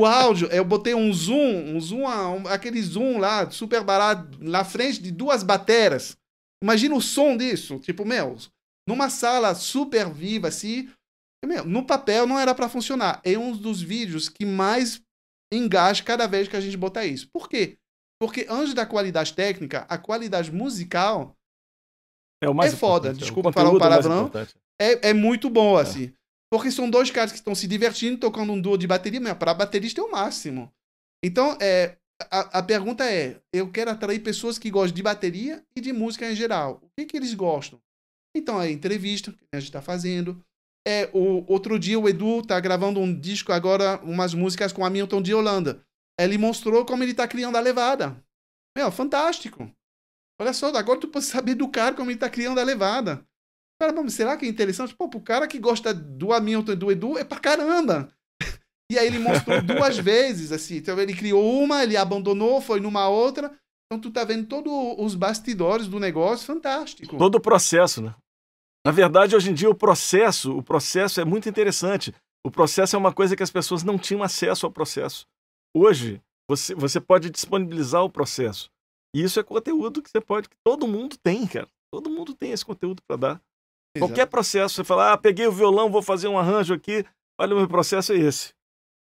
O 0.00 0.04
áudio, 0.04 0.48
eu 0.48 0.64
botei 0.64 0.94
um 0.94 1.12
zoom, 1.12 1.76
um 1.76 1.80
zoom, 1.80 2.04
um, 2.04 2.48
aquele 2.48 2.82
zoom 2.82 3.18
lá, 3.18 3.48
super 3.50 3.84
barato, 3.84 4.38
na 4.40 4.64
frente 4.64 5.00
de 5.00 5.12
duas 5.12 5.44
bateras. 5.44 6.16
Imagina 6.62 6.94
o 6.96 7.02
som 7.02 7.36
disso. 7.36 7.78
Tipo, 7.78 8.04
meu, 8.04 8.36
numa 8.88 9.08
sala 9.08 9.54
super 9.54 10.10
viva, 10.10 10.48
assim. 10.48 10.88
Meu, 11.44 11.64
no 11.64 11.86
papel 11.86 12.26
não 12.26 12.40
era 12.40 12.54
para 12.54 12.68
funcionar. 12.68 13.20
É 13.22 13.38
um 13.38 13.56
dos 13.56 13.80
vídeos 13.80 14.28
que 14.28 14.44
mais 14.44 15.00
engaja 15.52 16.02
cada 16.02 16.26
vez 16.26 16.48
que 16.48 16.56
a 16.56 16.60
gente 16.60 16.76
botar 16.76 17.06
isso. 17.06 17.28
Por 17.32 17.48
quê? 17.48 17.76
Porque 18.20 18.46
antes 18.48 18.74
da 18.74 18.84
qualidade 18.84 19.32
técnica, 19.32 19.86
a 19.88 19.96
qualidade 19.96 20.52
musical 20.52 21.36
é, 22.42 22.48
o 22.48 22.54
mais 22.54 22.72
é 22.72 22.76
foda. 22.76 23.12
Desculpa 23.12 23.52
falar 23.52 23.70
um 23.70 23.78
palavrão. 23.78 24.30
É, 24.80 25.10
é 25.10 25.12
muito 25.14 25.50
bom, 25.50 25.78
é. 25.78 25.82
assim. 25.82 26.12
Porque 26.52 26.70
são 26.70 26.90
dois 26.90 27.10
caras 27.10 27.30
que 27.30 27.38
estão 27.38 27.54
se 27.54 27.66
divertindo, 27.66 28.18
tocando 28.18 28.52
um 28.52 28.60
duo 28.60 28.76
de 28.76 28.86
bateria, 28.86 29.20
mas 29.20 29.34
para 29.34 29.54
baterista 29.54 30.00
é 30.00 30.04
o 30.04 30.10
máximo. 30.10 30.72
Então, 31.24 31.56
é, 31.60 31.96
a, 32.30 32.58
a, 32.58 32.62
pergunta 32.62 33.04
é: 33.04 33.40
eu 33.52 33.70
quero 33.70 33.90
atrair 33.90 34.18
pessoas 34.20 34.58
que 34.58 34.70
gostam 34.70 34.96
de 34.96 35.02
bateria 35.02 35.62
e 35.76 35.80
de 35.80 35.92
música 35.92 36.30
em 36.30 36.34
geral. 36.34 36.80
O 36.82 36.88
que, 36.98 37.06
que 37.06 37.16
eles 37.16 37.34
gostam? 37.34 37.80
Então, 38.36 38.60
é 38.60 38.70
entrevista 38.70 39.32
que 39.32 39.38
a 39.54 39.60
gente 39.60 39.68
está 39.68 39.80
fazendo. 39.80 40.42
É, 40.86 41.10
o, 41.12 41.44
outro 41.46 41.78
dia 41.78 41.98
o 41.98 42.08
Edu 42.08 42.42
tá 42.42 42.58
gravando 42.58 43.00
um 43.00 43.14
disco 43.14 43.52
agora, 43.52 44.00
umas 44.02 44.34
músicas 44.34 44.72
com 44.72 44.84
Hamilton 44.84 45.22
de 45.22 45.34
Holanda. 45.34 45.84
Ele 46.24 46.38
mostrou 46.38 46.84
como 46.84 47.02
ele 47.02 47.14
tá 47.14 47.26
criando 47.26 47.56
a 47.56 47.60
levada. 47.60 48.22
Meu, 48.76 48.90
fantástico. 48.92 49.70
Olha 50.40 50.52
só, 50.52 50.74
agora 50.74 51.00
tu 51.00 51.08
pode 51.08 51.24
saber 51.24 51.54
do 51.54 51.68
cara 51.68 51.94
como 51.94 52.10
ele 52.10 52.18
tá 52.18 52.30
criando 52.30 52.58
a 52.58 52.64
levada. 52.64 53.24
Cara, 53.80 53.92
mas 53.92 54.14
será 54.14 54.36
que 54.36 54.44
é 54.44 54.48
interessante? 54.48 54.94
Pô, 54.94 55.08
pro 55.08 55.20
cara 55.20 55.48
que 55.48 55.58
gosta 55.58 55.94
do 55.94 56.32
Hamilton 56.32 56.72
e 56.72 56.76
do 56.76 56.92
Edu, 56.92 57.18
é 57.18 57.24
pra 57.24 57.40
caramba. 57.40 58.08
E 58.92 58.98
aí 58.98 59.06
ele 59.06 59.20
mostrou 59.20 59.62
duas 59.62 59.98
vezes, 59.98 60.50
assim. 60.50 60.78
Então 60.78 60.98
ele 60.98 61.14
criou 61.14 61.62
uma, 61.62 61.84
ele 61.84 61.96
abandonou, 61.96 62.60
foi 62.60 62.80
numa 62.80 63.08
outra. 63.08 63.56
Então 63.86 64.00
tu 64.00 64.10
tá 64.10 64.24
vendo 64.24 64.48
todos 64.48 64.72
os 64.98 65.14
bastidores 65.14 65.86
do 65.86 66.00
negócio, 66.00 66.44
fantástico. 66.44 67.16
Todo 67.16 67.36
o 67.36 67.40
processo, 67.40 68.02
né? 68.02 68.12
Na 68.84 68.90
verdade, 68.90 69.36
hoje 69.36 69.50
em 69.50 69.54
dia 69.54 69.70
o 69.70 69.76
processo, 69.76 70.56
o 70.56 70.62
processo 70.62 71.20
é 71.20 71.24
muito 71.24 71.48
interessante. 71.48 72.12
O 72.44 72.50
processo 72.50 72.96
é 72.96 72.98
uma 72.98 73.12
coisa 73.12 73.36
que 73.36 73.42
as 73.44 73.50
pessoas 73.50 73.84
não 73.84 73.96
tinham 73.96 74.24
acesso 74.24 74.66
ao 74.66 74.72
processo. 74.72 75.24
Hoje, 75.76 76.22
você, 76.48 76.74
você 76.74 77.00
pode 77.00 77.30
disponibilizar 77.30 78.02
o 78.02 78.10
processo. 78.10 78.70
E 79.14 79.22
isso 79.22 79.38
é 79.40 79.42
conteúdo 79.42 80.02
que 80.02 80.10
você 80.10 80.20
pode, 80.20 80.48
que 80.48 80.56
todo 80.64 80.86
mundo 80.86 81.16
tem, 81.22 81.46
cara. 81.46 81.68
Todo 81.92 82.10
mundo 82.10 82.34
tem 82.34 82.52
esse 82.52 82.64
conteúdo 82.64 83.02
para 83.06 83.16
dar. 83.16 83.42
Exato. 83.96 84.08
Qualquer 84.08 84.26
processo, 84.26 84.76
você 84.76 84.84
fala, 84.84 85.12
ah, 85.12 85.18
peguei 85.18 85.46
o 85.46 85.52
violão, 85.52 85.90
vou 85.90 86.02
fazer 86.02 86.28
um 86.28 86.38
arranjo 86.38 86.72
aqui, 86.72 87.04
olha, 87.40 87.54
o 87.54 87.58
meu 87.58 87.68
processo 87.68 88.12
é 88.12 88.18
esse. 88.18 88.54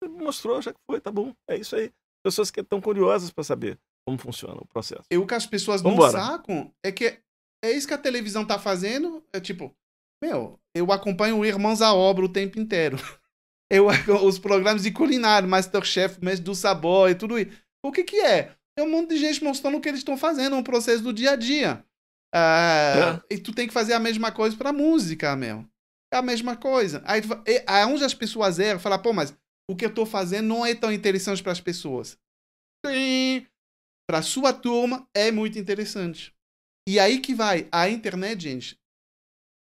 Mostrou, 0.05 0.63
já 0.63 0.73
que 0.73 0.79
foi, 0.89 1.01
tá 1.01 1.11
bom. 1.11 1.35
É 1.49 1.57
isso 1.57 1.75
aí. 1.75 1.93
Pessoas 2.25 2.51
que 2.51 2.61
estão 2.61 2.81
curiosas 2.81 3.31
para 3.31 3.43
saber 3.43 3.79
como 4.07 4.19
funciona 4.19 4.61
o 4.61 4.67
processo. 4.67 5.03
E 5.11 5.17
o 5.17 5.27
que 5.27 5.35
as 5.35 5.47
pessoas 5.47 5.83
Vambora. 5.83 6.13
não 6.13 6.27
sacam 6.27 6.73
é 6.85 6.93
que 6.93 7.21
é 7.65 7.73
isso 7.73 7.89
que 7.89 7.95
a 7.95 7.99
televisão 7.99 8.47
tá 8.47 8.59
fazendo. 8.59 9.25
É 9.33 9.41
tipo, 9.41 9.75
meu, 10.23 10.59
eu 10.75 10.93
acompanho 10.93 11.39
o 11.39 11.45
Irmãos 11.45 11.83
à 11.83 11.93
Obra 11.93 12.25
o 12.25 12.33
tempo 12.33 12.59
inteiro. 12.59 12.97
Eu, 13.71 13.87
os 14.25 14.39
programas 14.39 14.83
de 14.83 14.91
culinário, 14.91 15.49
Masterchef, 15.49 16.23
Mestre 16.23 16.45
do 16.45 16.55
Sabor 16.55 17.11
e 17.11 17.15
tudo 17.15 17.39
isso. 17.39 17.51
O 17.85 17.93
que 17.93 18.05
que 18.05 18.21
é? 18.21 18.55
É 18.79 18.83
um 18.83 18.91
monte 18.91 19.11
de 19.11 19.19
gente 19.19 19.43
mostrando 19.43 19.79
o 19.79 19.81
que 19.81 19.89
eles 19.89 20.01
estão 20.01 20.17
fazendo, 20.17 20.57
um 20.57 20.63
processo 20.63 21.03
do 21.03 21.13
dia 21.13 21.33
a 21.33 21.37
dia. 21.37 21.85
Uh, 22.35 23.17
é. 23.31 23.35
E 23.35 23.39
tu 23.39 23.53
tem 23.53 23.67
que 23.67 23.73
fazer 23.73 23.95
a 23.95 23.99
mesma 23.99 24.31
coisa 24.31 24.57
pra 24.57 24.73
música, 24.73 25.35
meu. 25.35 25.65
É 26.13 26.19
a 26.19 26.23
mesma 26.23 26.57
coisa. 26.57 27.03
Aí, 27.05 27.23
onde 27.87 28.05
as 28.05 28.15
pessoas 28.15 28.59
erram, 28.59 28.79
falar, 28.79 28.99
pô, 28.99 29.13
mas 29.13 29.35
o 29.69 29.75
que 29.75 29.85
eu 29.85 29.95
tô 29.95 30.07
fazendo 30.07 30.47
não 30.47 30.65
é 30.65 30.75
tão 30.75 30.93
interessante 30.93 31.43
para 31.43 31.53
as 31.53 31.61
pessoas. 31.61 32.19
Sim, 32.85 33.47
para 34.09 34.23
sua 34.23 34.53
turma 34.53 35.09
é 35.15 35.33
muito 35.33 35.59
interessante. 35.59 36.33
E 36.89 37.01
aí 37.01 37.21
que 37.21 37.35
vai. 37.35 37.69
A 37.73 37.89
internet, 37.89 38.43
gente, 38.43 38.79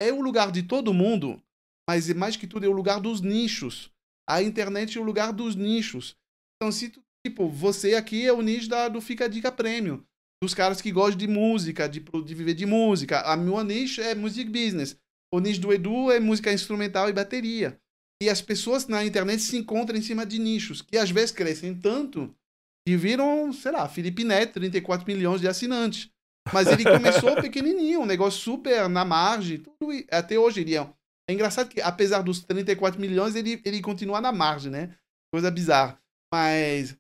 é 0.01 0.13
o 0.13 0.21
lugar 0.21 0.51
de 0.51 0.63
todo 0.65 0.93
mundo, 0.93 1.41
mas 1.89 2.13
mais 2.13 2.37
que 2.37 2.47
tudo 2.47 2.67
é 2.67 2.69
o 2.69 2.73
lugar 2.73 3.01
dos 3.01 3.21
nichos. 3.21 3.91
A 4.29 4.43
internet 4.43 4.97
é 4.97 5.01
o 5.01 5.05
lugar 5.05 5.33
dos 5.33 5.57
nichos. 5.57 6.17
Então, 6.57 6.71
se 6.71 6.93
tipo, 7.27 7.49
você 7.49 7.95
aqui 7.95 8.27
é 8.27 8.33
o 8.33 8.43
nicho 8.43 8.69
da, 8.69 8.89
do 8.89 9.01
Fica 9.01 9.29
Dica 9.29 9.51
Prêmio. 9.51 10.05
Dos 10.43 10.55
caras 10.55 10.81
que 10.81 10.91
gostam 10.91 11.19
de 11.19 11.29
música, 11.29 11.89
de, 11.89 12.01
de 12.01 12.35
viver 12.35 12.55
de 12.55 12.67
música. 12.67 13.21
A 13.21 13.37
minha 13.37 13.63
nicho 13.63 14.01
é 14.01 14.15
music 14.15 14.51
business. 14.51 14.97
O 15.33 15.41
nicho 15.41 15.61
do 15.61 15.73
Edu 15.73 16.11
é 16.11 16.19
música 16.19 16.53
instrumental 16.53 17.09
e 17.09 17.13
bateria. 17.13 17.79
E 18.23 18.29
as 18.29 18.41
pessoas 18.41 18.87
na 18.87 19.05
internet 19.05 19.43
se 19.43 19.57
encontram 19.57 19.99
em 19.99 20.03
cima 20.03 20.25
de 20.25 20.39
nichos, 20.39 20.83
que 20.83 20.97
às 20.97 21.11
vezes 21.11 21.33
crescem 21.33 21.75
tanto 21.75 22.35
que 22.87 22.97
viram, 22.97 23.53
sei 23.53 23.73
lá, 23.73 23.89
Felipe 23.89 24.25
Neto, 24.25 24.55
34 24.55 25.07
milhões 25.07 25.41
de 25.41 25.49
assinantes. 25.49 26.11
Mas 26.53 26.67
ele 26.69 26.85
começou 26.85 27.35
pequenininho, 27.43 28.01
um 28.01 28.07
negócio 28.07 28.41
super 28.41 28.89
na 28.89 29.05
margem, 29.05 29.59
tudo, 29.59 29.93
até 30.11 30.39
hoje 30.39 30.61
ele 30.61 30.77
é. 30.77 30.89
É 31.33 31.35
engraçado 31.35 31.71
que, 31.71 31.81
apesar 31.81 32.21
dos 32.21 32.41
34 32.45 33.01
milhões, 33.01 33.35
ele, 33.35 33.61
ele 33.65 33.81
continua 33.81 34.21
na 34.21 34.31
margem, 34.31 34.71
né? 34.71 34.95
Coisa 35.33 35.51
bizarra. 35.51 35.99
Mas. 36.33 36.95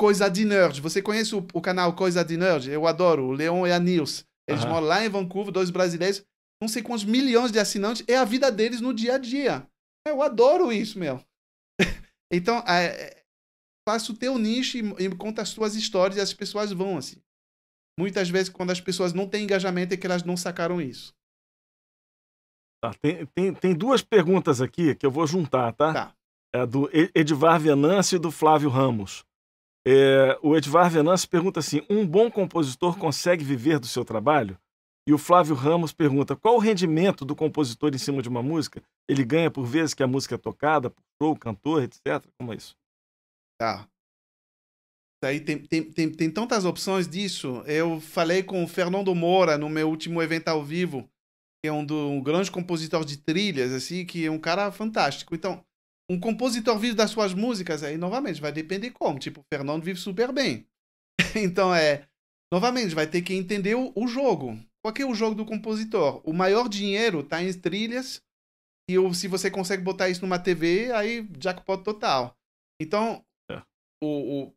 Coisa 0.00 0.28
de 0.28 0.44
Nerd. 0.44 0.80
Você 0.80 1.02
conhece 1.02 1.34
o, 1.34 1.46
o 1.52 1.60
canal 1.60 1.94
Coisa 1.94 2.24
de 2.24 2.36
Nerd? 2.36 2.70
Eu 2.70 2.86
adoro. 2.86 3.26
O 3.26 3.32
Leon 3.32 3.66
e 3.66 3.72
a 3.72 3.78
Nils. 3.78 4.24
Eles 4.48 4.64
uhum. 4.64 4.70
moram 4.70 4.86
lá 4.86 5.04
em 5.04 5.08
Vancouver, 5.10 5.52
dois 5.52 5.68
brasileiros. 5.68 6.24
Não 6.62 6.68
sei 6.68 6.82
quantos 6.82 7.04
milhões 7.04 7.52
de 7.52 7.58
assinantes. 7.58 8.02
É 8.08 8.16
a 8.16 8.24
vida 8.24 8.50
deles 8.50 8.80
no 8.80 8.94
dia 8.94 9.16
a 9.16 9.18
dia. 9.18 9.68
Eu 10.08 10.22
adoro 10.22 10.72
isso, 10.72 10.98
meu. 10.98 11.22
então, 12.32 12.58
é, 12.66 13.22
faça 13.86 14.12
o 14.12 14.16
teu 14.16 14.38
nicho 14.38 14.78
e, 14.78 15.04
e 15.04 15.14
conta 15.14 15.42
as 15.42 15.52
tuas 15.52 15.74
histórias 15.74 16.16
e 16.16 16.20
as 16.22 16.32
pessoas 16.32 16.72
vão 16.72 16.96
assim. 16.96 17.20
Muitas 17.98 18.30
vezes, 18.30 18.48
quando 18.48 18.70
as 18.70 18.80
pessoas 18.80 19.12
não 19.12 19.28
têm 19.28 19.44
engajamento, 19.44 19.92
é 19.92 19.96
que 19.96 20.06
elas 20.06 20.24
não 20.24 20.38
sacaram 20.38 20.80
isso. 20.80 21.14
Tá, 22.82 22.92
tem, 22.94 23.24
tem, 23.26 23.54
tem 23.54 23.74
duas 23.74 24.02
perguntas 24.02 24.60
aqui 24.60 24.94
que 24.96 25.06
eu 25.06 25.10
vou 25.10 25.24
juntar, 25.24 25.72
tá? 25.72 25.92
Tá. 25.92 26.14
É 26.52 26.66
do 26.66 26.90
Edvar 27.14 27.60
Venâncio 27.60 28.16
e 28.16 28.18
do 28.18 28.30
Flávio 28.30 28.68
Ramos. 28.68 29.24
É, 29.86 30.38
o 30.42 30.56
Edvar 30.56 30.90
Venâncio 30.90 31.28
pergunta 31.28 31.60
assim: 31.60 31.82
um 31.88 32.06
bom 32.06 32.30
compositor 32.30 32.98
consegue 32.98 33.44
viver 33.44 33.78
do 33.78 33.86
seu 33.86 34.04
trabalho? 34.04 34.58
E 35.08 35.12
o 35.12 35.18
Flávio 35.18 35.54
Ramos 35.54 35.92
pergunta: 35.92 36.34
qual 36.34 36.56
o 36.56 36.58
rendimento 36.58 37.24
do 37.24 37.36
compositor 37.36 37.94
em 37.94 37.98
cima 37.98 38.20
de 38.20 38.28
uma 38.28 38.42
música? 38.42 38.82
Ele 39.08 39.24
ganha 39.24 39.50
por 39.50 39.64
vezes 39.64 39.94
que 39.94 40.02
a 40.02 40.06
música 40.06 40.34
é 40.34 40.38
tocada, 40.38 40.90
por 40.90 41.02
show, 41.22 41.36
cantor, 41.36 41.84
etc. 41.84 42.24
Como 42.36 42.52
é 42.52 42.56
isso? 42.56 42.76
Tá. 43.58 43.88
Aí 45.24 45.40
tem, 45.40 45.58
tem, 45.58 45.84
tem, 45.84 46.10
tem 46.10 46.30
tantas 46.30 46.64
opções 46.64 47.06
disso. 47.06 47.62
Eu 47.64 48.00
falei 48.00 48.42
com 48.42 48.64
o 48.64 48.68
Fernando 48.68 49.14
Moura 49.14 49.56
no 49.56 49.68
meu 49.68 49.88
último 49.88 50.20
evento 50.20 50.48
ao 50.48 50.64
vivo, 50.64 51.08
que 51.62 51.68
é 51.68 51.72
um, 51.72 51.84
do, 51.84 52.08
um 52.08 52.20
grande 52.20 52.50
compositor 52.50 53.04
de 53.04 53.16
trilhas, 53.16 53.72
assim, 53.72 54.04
que 54.04 54.26
é 54.26 54.30
um 54.30 54.38
cara 54.38 54.72
fantástico. 54.72 55.34
Então, 55.34 55.64
um 56.10 56.18
compositor 56.18 56.76
vive 56.78 56.94
das 56.94 57.10
suas 57.10 57.32
músicas, 57.32 57.84
aí, 57.84 57.96
novamente, 57.96 58.40
vai 58.40 58.50
depender 58.50 58.90
como. 58.90 59.18
Tipo, 59.18 59.40
o 59.40 59.44
Fernando 59.52 59.84
vive 59.84 59.98
super 59.98 60.32
bem. 60.32 60.66
então, 61.36 61.72
é. 61.72 62.08
Novamente, 62.52 62.94
vai 62.94 63.06
ter 63.06 63.22
que 63.22 63.32
entender 63.32 63.76
o, 63.76 63.92
o 63.94 64.06
jogo. 64.06 64.58
Qual 64.84 64.92
é 64.98 65.04
o 65.04 65.14
jogo 65.14 65.36
do 65.36 65.46
compositor? 65.46 66.20
O 66.24 66.32
maior 66.32 66.68
dinheiro 66.68 67.20
está 67.20 67.42
em 67.42 67.52
trilhas. 67.52 68.20
E 68.90 69.14
se 69.14 69.28
você 69.28 69.50
consegue 69.50 69.82
botar 69.82 70.08
isso 70.08 70.20
numa 70.22 70.40
TV, 70.40 70.92
aí 70.92 71.26
jackpot 71.38 71.84
total. 71.84 72.36
Então, 72.80 73.24
é. 73.48 73.62
o, 74.02 74.42
o, 74.42 74.54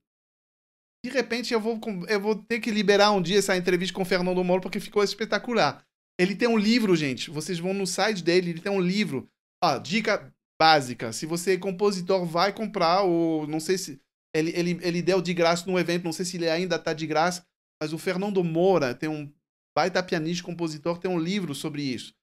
de 1.06 1.12
repente 1.12 1.54
eu 1.54 1.62
vou, 1.62 1.80
eu 2.10 2.20
vou 2.20 2.36
ter 2.36 2.60
que 2.60 2.72
liberar 2.72 3.12
um 3.12 3.22
dia 3.22 3.38
essa 3.38 3.56
entrevista 3.56 3.96
com 3.96 4.02
o 4.02 4.06
Fernando 4.06 4.44
Moro 4.44 4.62
porque 4.62 4.80
ficou 4.80 5.04
espetacular. 5.04 5.86
Ele 6.20 6.36
tem 6.36 6.48
um 6.48 6.58
livro, 6.58 6.96
gente. 6.96 7.30
Vocês 7.30 7.60
vão 7.60 7.74
no 7.74 7.86
site 7.86 8.24
dele, 8.24 8.52
ele 8.52 8.62
tem 8.62 8.72
um 8.72 8.82
livro. 8.82 9.30
Ó, 9.64 9.78
dica 9.78 10.34
básica. 10.60 11.12
Se 11.12 11.26
você 11.26 11.54
é 11.54 11.58
compositor, 11.58 12.26
vai 12.26 12.54
comprar, 12.54 13.02
ou 13.04 13.48
não 13.48 13.60
sei 13.60 13.78
se. 13.78 14.02
Ele, 14.34 14.52
ele, 14.52 14.80
ele 14.82 15.02
deu 15.02 15.22
de 15.22 15.34
graça 15.34 15.70
no 15.70 15.80
evento, 15.80 16.04
não 16.04 16.12
sei 16.12 16.26
se 16.26 16.36
ele 16.36 16.50
ainda 16.50 16.78
tá 16.78 16.92
de 16.92 17.08
graça, 17.08 17.46
mas 17.82 17.94
o 17.94 17.98
Fernando 17.98 18.44
Moura 18.44 18.94
tem 18.94 19.08
um 19.08 19.32
baita 19.76 20.04
pianista, 20.04 20.44
compositor, 20.44 20.98
tem 20.98 21.10
um 21.10 21.20
livro 21.20 21.56
sobre 21.56 21.82
isso. 21.82 22.14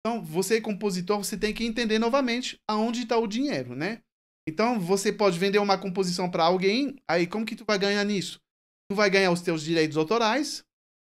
Então, 0.00 0.22
você 0.22 0.56
é 0.56 0.60
compositor, 0.60 1.18
você 1.18 1.36
tem 1.36 1.54
que 1.54 1.64
entender 1.64 1.98
novamente 1.98 2.60
aonde 2.68 3.02
está 3.02 3.16
o 3.16 3.26
dinheiro, 3.26 3.74
né? 3.74 4.02
Então, 4.48 4.78
você 4.78 5.12
pode 5.12 5.38
vender 5.38 5.58
uma 5.58 5.78
composição 5.78 6.28
para 6.28 6.44
alguém, 6.44 6.96
aí 7.08 7.26
como 7.26 7.46
que 7.46 7.54
tu 7.54 7.64
vai 7.64 7.78
ganhar 7.78 8.04
nisso? 8.04 8.40
Tu 8.90 8.96
vai 8.96 9.08
ganhar 9.08 9.30
os 9.30 9.40
teus 9.40 9.62
direitos 9.62 9.96
autorais, 9.96 10.64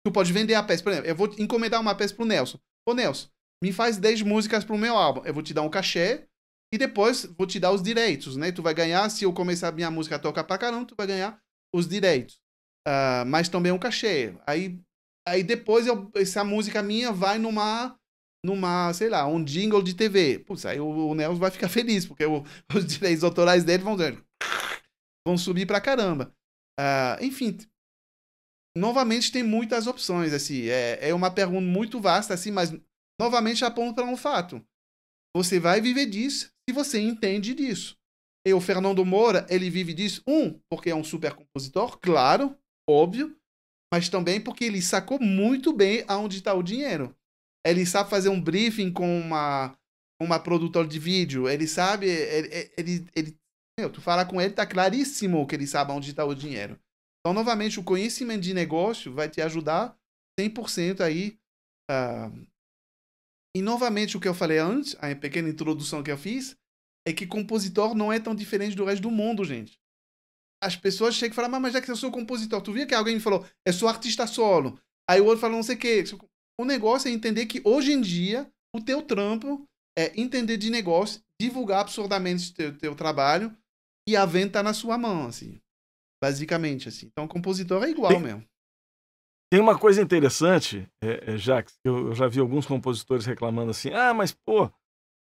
tu 0.09 0.13
pode 0.13 0.33
vender 0.33 0.55
a 0.55 0.63
peça. 0.63 0.83
Por 0.83 0.93
exemplo, 0.93 1.09
eu 1.09 1.15
vou 1.15 1.33
encomendar 1.39 1.81
uma 1.81 1.95
peça 1.95 2.15
pro 2.15 2.25
Nelson. 2.25 2.59
Ô, 2.89 2.95
Nelson, 2.95 3.29
me 3.63 3.73
faz 3.73 3.99
10 3.99 4.23
músicas 4.23 4.65
pro 4.65 4.79
meu 4.79 4.97
álbum. 4.97 5.23
Eu 5.25 5.35
vou 5.35 5.43
te 5.43 5.53
dar 5.53 5.63
um 5.63 5.69
cachê 5.69 6.27
e 6.73 6.79
depois 6.79 7.25
vou 7.37 7.47
te 7.47 7.61
dar 7.61 7.73
os 7.73 7.83
direitos, 7.83 8.37
né? 8.37 8.51
Tu 8.51 8.63
vai 8.63 8.75
ganhar, 8.75 9.09
se 9.11 9.25
eu 9.25 9.33
começar 9.33 9.69
a 9.69 9.73
minha 9.73 9.91
música 9.91 10.17
a 10.17 10.19
tocar 10.19 10.45
pra 10.45 10.59
caramba, 10.59 10.87
tu 10.87 10.95
vai 10.97 11.07
ganhar 11.07 11.39
os 11.75 11.87
direitos. 11.87 12.41
Uh, 12.87 13.25
mas 13.27 13.49
também 13.49 13.71
um 13.71 13.79
cachê. 13.79 14.35
Aí, 14.47 14.81
aí 15.27 15.43
depois 15.43 15.87
eu, 15.87 16.11
essa 16.15 16.43
música 16.43 16.83
minha 16.83 17.13
vai 17.13 17.39
numa 17.39 17.95
numa, 18.45 18.93
sei 18.95 19.09
lá, 19.11 19.27
um 19.27 19.43
jingle 19.43 19.83
de 19.83 19.95
TV. 19.95 20.39
Putz, 20.39 20.65
aí 20.65 20.81
o, 20.81 20.89
o 20.89 21.15
Nelson 21.15 21.41
vai 21.41 21.51
ficar 21.51 21.69
feliz, 21.69 22.07
porque 22.07 22.25
o, 22.25 22.45
os 22.75 22.87
direitos 22.87 23.25
autorais 23.25 23.65
dele 23.65 23.83
vão, 23.83 23.97
vão 25.27 25.37
subir 25.37 25.67
pra 25.67 25.81
caramba. 25.81 26.33
Uh, 26.81 27.25
enfim, 27.25 27.59
novamente 28.77 29.33
tem 29.33 29.43
muitas 29.43 29.87
opções, 29.87 30.33
assim, 30.33 30.69
é, 30.69 31.09
é 31.09 31.15
uma 31.15 31.31
pergunta 31.31 31.67
muito 31.67 32.01
vasta, 32.01 32.35
assim, 32.35 32.51
mas 32.51 32.73
novamente 33.21 33.65
aponta 33.65 34.03
para 34.03 34.11
um 34.11 34.17
fato. 34.17 34.65
Você 35.37 35.59
vai 35.59 35.81
viver 35.81 36.07
disso 36.07 36.51
se 36.69 36.75
você 36.75 37.01
entende 37.01 37.55
disso. 37.55 37.97
E 38.47 38.53
o 38.55 38.61
Fernando 38.61 39.05
Moura, 39.05 39.47
ele 39.51 39.69
vive 39.69 39.93
disso, 39.93 40.23
um, 40.27 40.59
porque 40.71 40.91
é 40.91 40.95
um 40.95 41.05
super 41.05 41.35
compositor, 41.35 41.99
claro, 41.99 42.57
óbvio, 42.89 43.37
mas 43.93 44.09
também 44.09 44.41
porque 44.41 44.65
ele 44.65 44.83
sacou 44.83 45.19
muito 45.21 45.73
bem 45.73 46.05
aonde 46.07 46.39
está 46.39 46.55
o 46.55 46.63
dinheiro. 46.63 47.15
Ele 47.67 47.85
sabe 47.85 48.11
fazer 48.11 48.29
um 48.29 48.41
briefing 48.41 48.93
com 48.93 49.21
uma, 49.21 49.77
uma 50.21 50.39
produtora 50.39 50.87
de 50.87 50.99
vídeo. 50.99 51.49
Ele 51.49 51.67
sabe. 51.67 52.07
Ele, 52.07 52.71
ele, 52.77 53.07
ele, 53.15 53.39
meu, 53.79 53.91
tu 53.91 54.01
fala 54.01 54.25
com 54.25 54.41
ele, 54.41 54.55
tá 54.55 54.67
claríssimo 54.67 55.47
que 55.47 55.55
ele 55.55 55.67
sabe 55.67 55.93
onde 55.93 56.11
está 56.11 56.25
o 56.25 56.35
dinheiro. 56.35 56.79
Então, 57.29 57.35
novamente, 57.35 57.79
o 57.79 57.85
conhecimento 57.85 58.41
de 58.41 58.55
negócio 58.55 59.13
vai 59.13 59.29
te 59.29 59.43
ajudar 59.43 59.95
100% 60.41 61.03
aí. 61.03 61.39
Uh... 61.91 62.49
E, 63.55 63.61
novamente, 63.61 64.17
o 64.17 64.21
que 64.21 64.27
eu 64.27 64.33
falei 64.33 64.57
antes, 64.57 64.97
a 64.99 65.15
pequena 65.15 65.51
introdução 65.51 66.03
que 66.03 66.11
eu 66.11 66.17
fiz, 66.17 66.57
é 67.07 67.13
que 67.13 67.27
compositor 67.27 67.95
não 67.95 68.11
é 68.11 68.19
tão 68.19 68.35
diferente 68.35 68.75
do 68.75 68.87
resto 68.87 69.03
do 69.03 69.11
mundo, 69.11 69.45
gente. 69.45 69.79
As 70.65 70.75
pessoas 70.75 71.17
chegam 71.17 71.35
e 71.35 71.37
falam, 71.37 71.61
mas 71.61 71.75
já 71.75 71.83
que 71.83 71.91
eu 71.91 71.97
sou 71.97 72.11
compositor, 72.11 72.63
tu 72.63 72.73
viu 72.73 72.87
que 72.87 72.95
alguém 72.95 73.17
me 73.17 73.21
falou, 73.21 73.47
eu 73.63 73.75
sou 73.75 73.91
artista 73.91 74.27
solo. 74.27 74.81
Aí 75.07 75.21
o 75.21 75.27
outro 75.27 75.41
falou 75.41 75.57
não 75.57 75.63
sei 75.63 75.77
o 75.77 75.79
quê. 75.79 76.05
O 76.59 76.65
negócio 76.65 77.11
é 77.11 77.13
entender 77.13 77.45
que 77.45 77.61
hoje 77.63 77.93
em 77.93 78.01
dia 78.01 78.51
o 78.75 78.81
teu 78.81 79.03
trampo 79.03 79.69
é 79.99 80.19
entender 80.19 80.57
de 80.57 80.71
negócio, 80.71 81.23
divulgar 81.39 81.81
absurdamente 81.81 82.53
o 82.53 82.55
teu, 82.55 82.79
teu 82.79 82.95
trabalho 82.95 83.55
e 84.09 84.17
a 84.17 84.25
venda 84.25 84.53
tá 84.53 84.63
na 84.63 84.73
sua 84.73 84.97
mão, 84.97 85.27
assim. 85.27 85.61
Basicamente, 86.23 86.89
assim. 86.89 87.07
Então, 87.07 87.25
o 87.25 87.29
compositor 87.29 87.85
é 87.85 87.91
igual 87.91 88.11
tem, 88.11 88.21
mesmo. 88.21 88.45
Tem 89.51 89.61
uma 89.61 89.79
coisa 89.79 90.03
interessante, 90.03 90.87
é, 91.03 91.35
é, 91.35 91.37
Jacques, 91.37 91.79
eu, 91.85 92.09
eu 92.09 92.15
já 92.15 92.27
vi 92.27 92.41
alguns 92.41 92.67
compositores 92.67 93.25
reclamando 93.25 93.71
assim, 93.71 93.91
ah, 93.91 94.13
mas, 94.13 94.33
pô, 94.33 94.71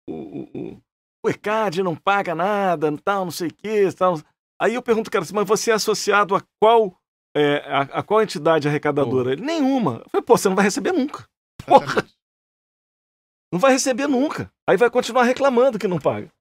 o, 0.09 0.15
o, 0.15 0.83
o 1.25 1.29
ECAD 1.29 1.83
não 1.83 1.97
paga 1.97 2.35
nada, 2.35 2.97
tal, 2.99 3.25
não 3.25 3.33
sei 3.33 3.49
o 3.49 3.55
quê, 3.55 3.91
tal. 3.93 4.21
Aí 4.61 4.75
eu 4.75 4.83
pergunto, 4.83 5.11
cara, 5.11 5.25
assim, 5.25 5.35
mas 5.35 5.47
você 5.47 5.71
é 5.71 5.75
associado 5.75 6.35
a 6.35 6.43
qual 6.61 6.97
é, 7.37 7.57
a, 7.67 7.81
a, 7.81 8.03
qual 8.03 8.23
entidade 8.23 8.69
arrecadadora? 8.69 9.33
Ele, 9.33 9.43
nenhuma. 9.43 10.03
Eu 10.05 10.11
falei, 10.11 10.25
pô, 10.25 10.39
você 10.39 10.49
não 10.49 10.57
vai 10.57 10.65
receber 10.65 10.93
nunca. 10.93 11.29
Porra. 11.67 12.07
Não 13.53 13.59
vai 13.59 13.73
receber 13.73 14.07
nunca. 14.07 14.51
Aí 14.69 14.77
vai 14.77 14.91
continuar 14.91 15.25
reclamando 15.25 15.79
que 15.79 15.89
não 15.89 15.99
paga. 15.99 16.33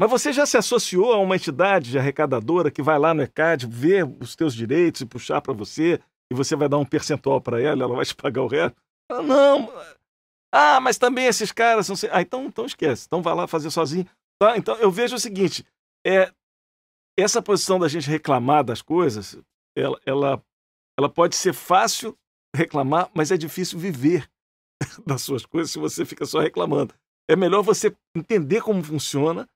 Mas 0.00 0.10
você 0.10 0.32
já 0.32 0.46
se 0.46 0.56
associou 0.56 1.12
a 1.12 1.18
uma 1.18 1.34
entidade 1.34 1.98
arrecadadora 1.98 2.70
que 2.70 2.80
vai 2.80 2.98
lá 2.98 3.12
no 3.12 3.22
ECAD 3.22 3.66
ver 3.66 4.04
os 4.20 4.36
teus 4.36 4.54
direitos 4.54 5.00
e 5.00 5.06
puxar 5.06 5.40
para 5.40 5.52
você 5.52 6.00
e 6.30 6.34
você 6.34 6.54
vai 6.54 6.68
dar 6.68 6.78
um 6.78 6.84
percentual 6.84 7.40
para 7.40 7.60
ela, 7.60 7.82
ela 7.82 7.96
vai 7.96 8.04
te 8.04 8.14
pagar 8.14 8.42
o 8.42 8.46
resto? 8.46 8.76
Ah, 9.10 9.22
não. 9.22 9.72
Ah, 10.52 10.80
mas 10.80 10.98
também 10.98 11.26
esses 11.26 11.50
caras 11.50 11.86
sei. 11.86 12.10
Ah, 12.12 12.22
então, 12.22 12.44
então 12.44 12.64
esquece. 12.64 13.06
Então 13.06 13.22
vai 13.22 13.34
lá 13.34 13.48
fazer 13.48 13.70
sozinho. 13.70 14.06
Tá? 14.40 14.56
Então 14.56 14.76
eu 14.76 14.90
vejo 14.90 15.16
o 15.16 15.18
seguinte, 15.18 15.66
é 16.06 16.32
essa 17.18 17.42
posição 17.42 17.78
da 17.80 17.88
gente 17.88 18.08
reclamar 18.08 18.62
das 18.62 18.80
coisas, 18.80 19.36
ela, 19.76 20.00
ela, 20.06 20.42
ela 20.96 21.08
pode 21.08 21.34
ser 21.34 21.52
fácil 21.52 22.16
reclamar, 22.54 23.10
mas 23.12 23.32
é 23.32 23.36
difícil 23.36 23.78
viver 23.78 24.30
das 25.04 25.22
suas 25.22 25.44
coisas 25.44 25.72
se 25.72 25.78
você 25.78 26.04
fica 26.04 26.24
só 26.24 26.38
reclamando. 26.38 26.94
É 27.28 27.34
melhor 27.34 27.62
você 27.62 27.94
entender 28.14 28.62
como 28.62 28.82
funciona 28.82 29.48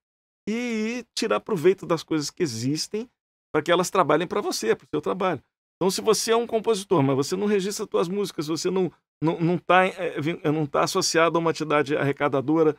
e 0.49 1.05
tirar 1.15 1.41
proveito 1.41 1.87
das 1.87 2.03
coisas 2.03 2.31
que 2.31 2.43
existem 2.43 3.09
para 3.53 3.63
que 3.63 3.71
elas 3.71 3.91
trabalhem 3.91 4.27
para 4.27 4.41
você, 4.41 4.75
para 4.75 4.85
o 4.85 4.89
seu 4.89 5.01
trabalho. 5.01 5.43
Então, 5.77 5.91
se 5.91 6.01
você 6.01 6.33
é 6.33 6.37
um 6.37 6.47
compositor, 6.47 7.03
mas 7.03 7.17
você 7.17 7.37
não 7.37 7.47
registra 7.47 7.87
suas 7.91 8.09
músicas, 8.09 8.47
você 8.47 8.71
não 8.71 8.91
não 9.23 9.39
não 9.39 9.55
está 9.55 9.87
é, 9.87 10.21
não 10.53 10.67
tá 10.67 10.83
associado 10.83 11.37
a 11.37 11.41
uma 11.41 11.51
entidade 11.51 11.97
arrecadadora 11.97 12.77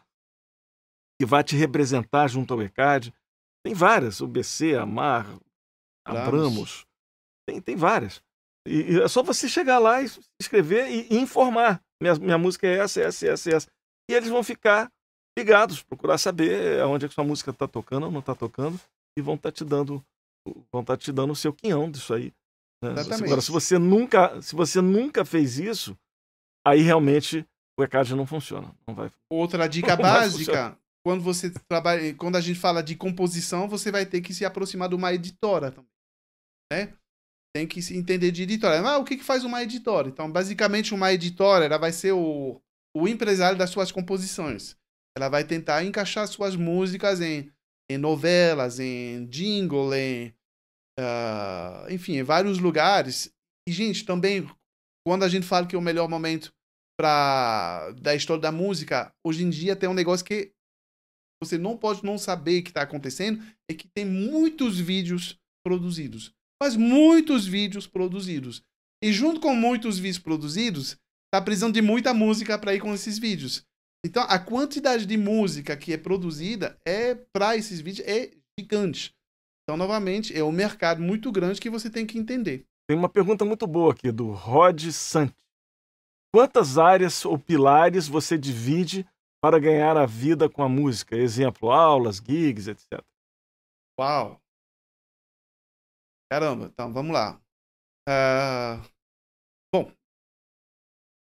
que 1.20 1.26
vai 1.26 1.44
te 1.44 1.56
representar 1.56 2.28
junto 2.28 2.54
ao 2.54 2.62
ECAD, 2.62 3.14
tem 3.66 3.74
várias, 3.74 4.20
o 4.20 4.28
BC, 4.28 4.76
a 4.76 4.86
Mar, 4.86 5.26
Abramos, 6.06 6.86
tem, 7.48 7.62
tem 7.62 7.76
várias. 7.76 8.22
E, 8.68 8.94
e, 8.94 9.02
é 9.02 9.08
só 9.08 9.24
você 9.24 9.48
chegar 9.48 9.80
lá 9.80 10.02
e 10.02 10.08
escrever 10.40 10.90
e, 10.90 11.14
e 11.14 11.18
informar. 11.18 11.82
Minha, 12.02 12.16
minha 12.16 12.38
música 12.38 12.68
é 12.68 12.78
essa, 12.78 13.02
essa, 13.02 13.28
essa, 13.28 13.50
essa. 13.50 13.72
e 14.10 14.14
eles 14.14 14.30
vão 14.30 14.44
ficar 14.44 14.92
ligados, 15.38 15.82
procurar 15.82 16.18
saber 16.18 16.80
aonde 16.82 17.06
é 17.06 17.10
que 17.10 17.16
sua 17.16 17.24
música 17.24 17.52
está 17.52 17.68
tocando 17.68 18.06
ou 18.06 18.12
não 18.12 18.20
está 18.20 18.36
tocando 18.36 18.80
e 19.18 19.22
vão 19.22 19.36
estar 19.36 19.52
tá 19.52 19.56
te 19.56 19.66
dando 19.66 20.04
vão 20.72 20.82
estar 20.82 20.94
tá 20.94 20.98
te 20.98 21.12
dando 21.12 21.32
o 21.32 21.36
seu 21.36 21.54
quinhão 21.54 21.90
disso 21.90 22.14
aí. 22.14 22.34
Né? 22.84 22.90
Agora, 23.24 23.42
se 23.42 23.52
você 23.52 23.78
nunca 23.78 24.42
se 24.42 24.56
você 24.56 24.82
nunca 24.82 25.24
fez 25.24 25.58
isso, 25.58 25.98
aí 26.66 26.82
realmente 26.82 27.46
o 27.80 27.84
ECAD 27.84 28.16
não 28.16 28.26
funciona. 28.26 28.74
Não 28.88 28.94
vai, 28.94 29.12
Outra 29.32 29.68
dica 29.68 29.96
básica, 29.96 30.78
quando 31.06 31.24
você 31.24 31.50
trabalha, 31.68 32.14
quando 32.16 32.36
a 32.36 32.42
gente 32.42 32.60
fala 32.60 32.84
de 32.84 32.96
composição, 32.96 33.68
você 33.68 33.92
vai 33.92 34.06
ter 34.06 34.22
que 34.22 34.34
se 34.34 34.46
aproximar 34.46 34.90
de 34.90 34.96
uma 34.96 35.14
editora 35.14 35.72
também, 35.72 35.90
né? 36.72 36.94
Tem 37.56 37.68
que 37.68 37.82
se 37.82 37.96
entender 37.96 38.32
de 38.32 38.44
editora. 38.44 38.80
Ah, 38.82 38.98
o 38.98 39.04
que, 39.04 39.16
que 39.16 39.24
faz 39.24 39.44
uma 39.44 39.62
editora? 39.62 40.08
Então, 40.08 40.32
basicamente, 40.32 40.94
uma 40.94 41.14
editora 41.14 41.66
ela 41.66 41.78
vai 41.78 41.92
ser 41.92 42.12
o, 42.12 42.60
o 42.96 43.08
empresário 43.08 43.58
das 43.58 43.70
suas 43.70 43.92
composições. 43.92 44.76
Ela 45.18 45.30
vai 45.30 45.44
tentar 45.44 45.84
encaixar 45.84 46.28
suas 46.28 46.56
músicas 46.56 47.22
em, 47.22 47.52
em 47.90 47.98
novelas, 47.98 48.80
em 48.80 49.26
jingle, 49.28 49.94
em, 49.94 50.34
uh, 51.00 51.92
enfim, 51.92 52.18
em 52.18 52.24
vários 52.24 52.58
lugares. 52.58 53.32
E, 53.68 53.72
gente, 53.72 54.06
também, 54.06 54.50
quando 55.06 55.24
a 55.24 55.30
gente 55.30 55.46
fala 55.46 55.68
que 55.68 55.76
é 55.76 55.80
o 55.80 55.82
melhor 55.82 56.10
momento 56.10 56.52
pra, 57.00 57.92
da 57.92 58.16
história 58.16 58.42
da 58.42 58.52
música, 58.52 59.14
hoje 59.26 59.44
em 59.44 59.50
dia 59.50 59.76
tem 59.76 59.90
um 59.90 59.94
negócio 59.94 60.26
que 60.26 60.52
você 61.44 61.58
não 61.58 61.78
pode 61.78 62.04
não 62.04 62.18
saber 62.18 62.62
que 62.62 62.70
está 62.70 62.82
acontecendo, 62.84 63.44
é 63.70 63.74
que 63.74 63.88
tem 63.88 64.06
muitos 64.06 64.80
vídeos 64.80 65.38
produzidos. 65.66 66.34
Mas 66.62 66.76
muitos 66.76 67.46
vídeos 67.46 67.86
produzidos. 67.86 68.64
E 69.04 69.12
junto 69.12 69.42
com 69.42 69.54
muitos 69.54 70.00
vídeos 70.00 70.24
produzidos, 70.24 70.98
tá 71.34 71.42
precisando 71.42 71.74
de 71.74 71.82
muita 71.82 72.14
música 72.14 72.58
para 72.58 72.74
ir 72.74 72.80
com 72.80 72.94
esses 72.94 73.20
vídeos. 73.20 73.66
Então, 74.06 74.24
a 74.24 74.38
quantidade 74.38 75.06
de 75.06 75.18
música 75.18 75.78
que 75.78 75.94
é 75.94 75.98
produzida 75.98 76.78
é 76.86 77.16
para 77.16 77.56
esses 77.56 77.80
vídeos 77.80 78.06
é 78.08 78.32
gigante. 78.60 79.16
Então, 79.64 79.78
novamente, 79.78 80.38
é 80.38 80.44
um 80.44 80.52
mercado 80.52 81.02
muito 81.02 81.32
grande 81.32 81.62
que 81.62 81.70
você 81.70 81.90
tem 81.90 82.06
que 82.06 82.18
entender. 82.18 82.66
Tem 82.86 82.98
uma 82.98 83.08
pergunta 83.08 83.46
muito 83.46 83.66
boa 83.66 83.94
aqui 83.94 84.12
do 84.12 84.32
Rod 84.32 84.90
Sant. 84.92 85.34
Quantas 86.36 86.78
áreas 86.78 87.24
ou 87.24 87.40
pilares 87.40 88.08
você 88.08 88.38
divide 88.38 89.08
para 89.42 89.58
ganhar 89.58 89.96
a 89.96 90.06
vida 90.06 90.50
com 90.50 90.62
a 90.64 90.68
música? 90.68 91.16
Exemplo, 91.16 91.72
aulas, 91.72 92.18
gigs, 92.18 92.68
etc. 92.68 93.02
Uau! 93.98 94.42
Caramba, 96.30 96.66
então 96.66 96.92
vamos 96.92 97.14
lá. 97.14 97.40
Uh... 98.10 98.84
Bom, 99.74 99.92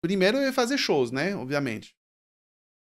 primeiro 0.01 0.37
é 0.37 0.53
fazer 0.53 0.77
shows, 0.77 1.11
né? 1.11 1.35
Obviamente. 1.35 1.98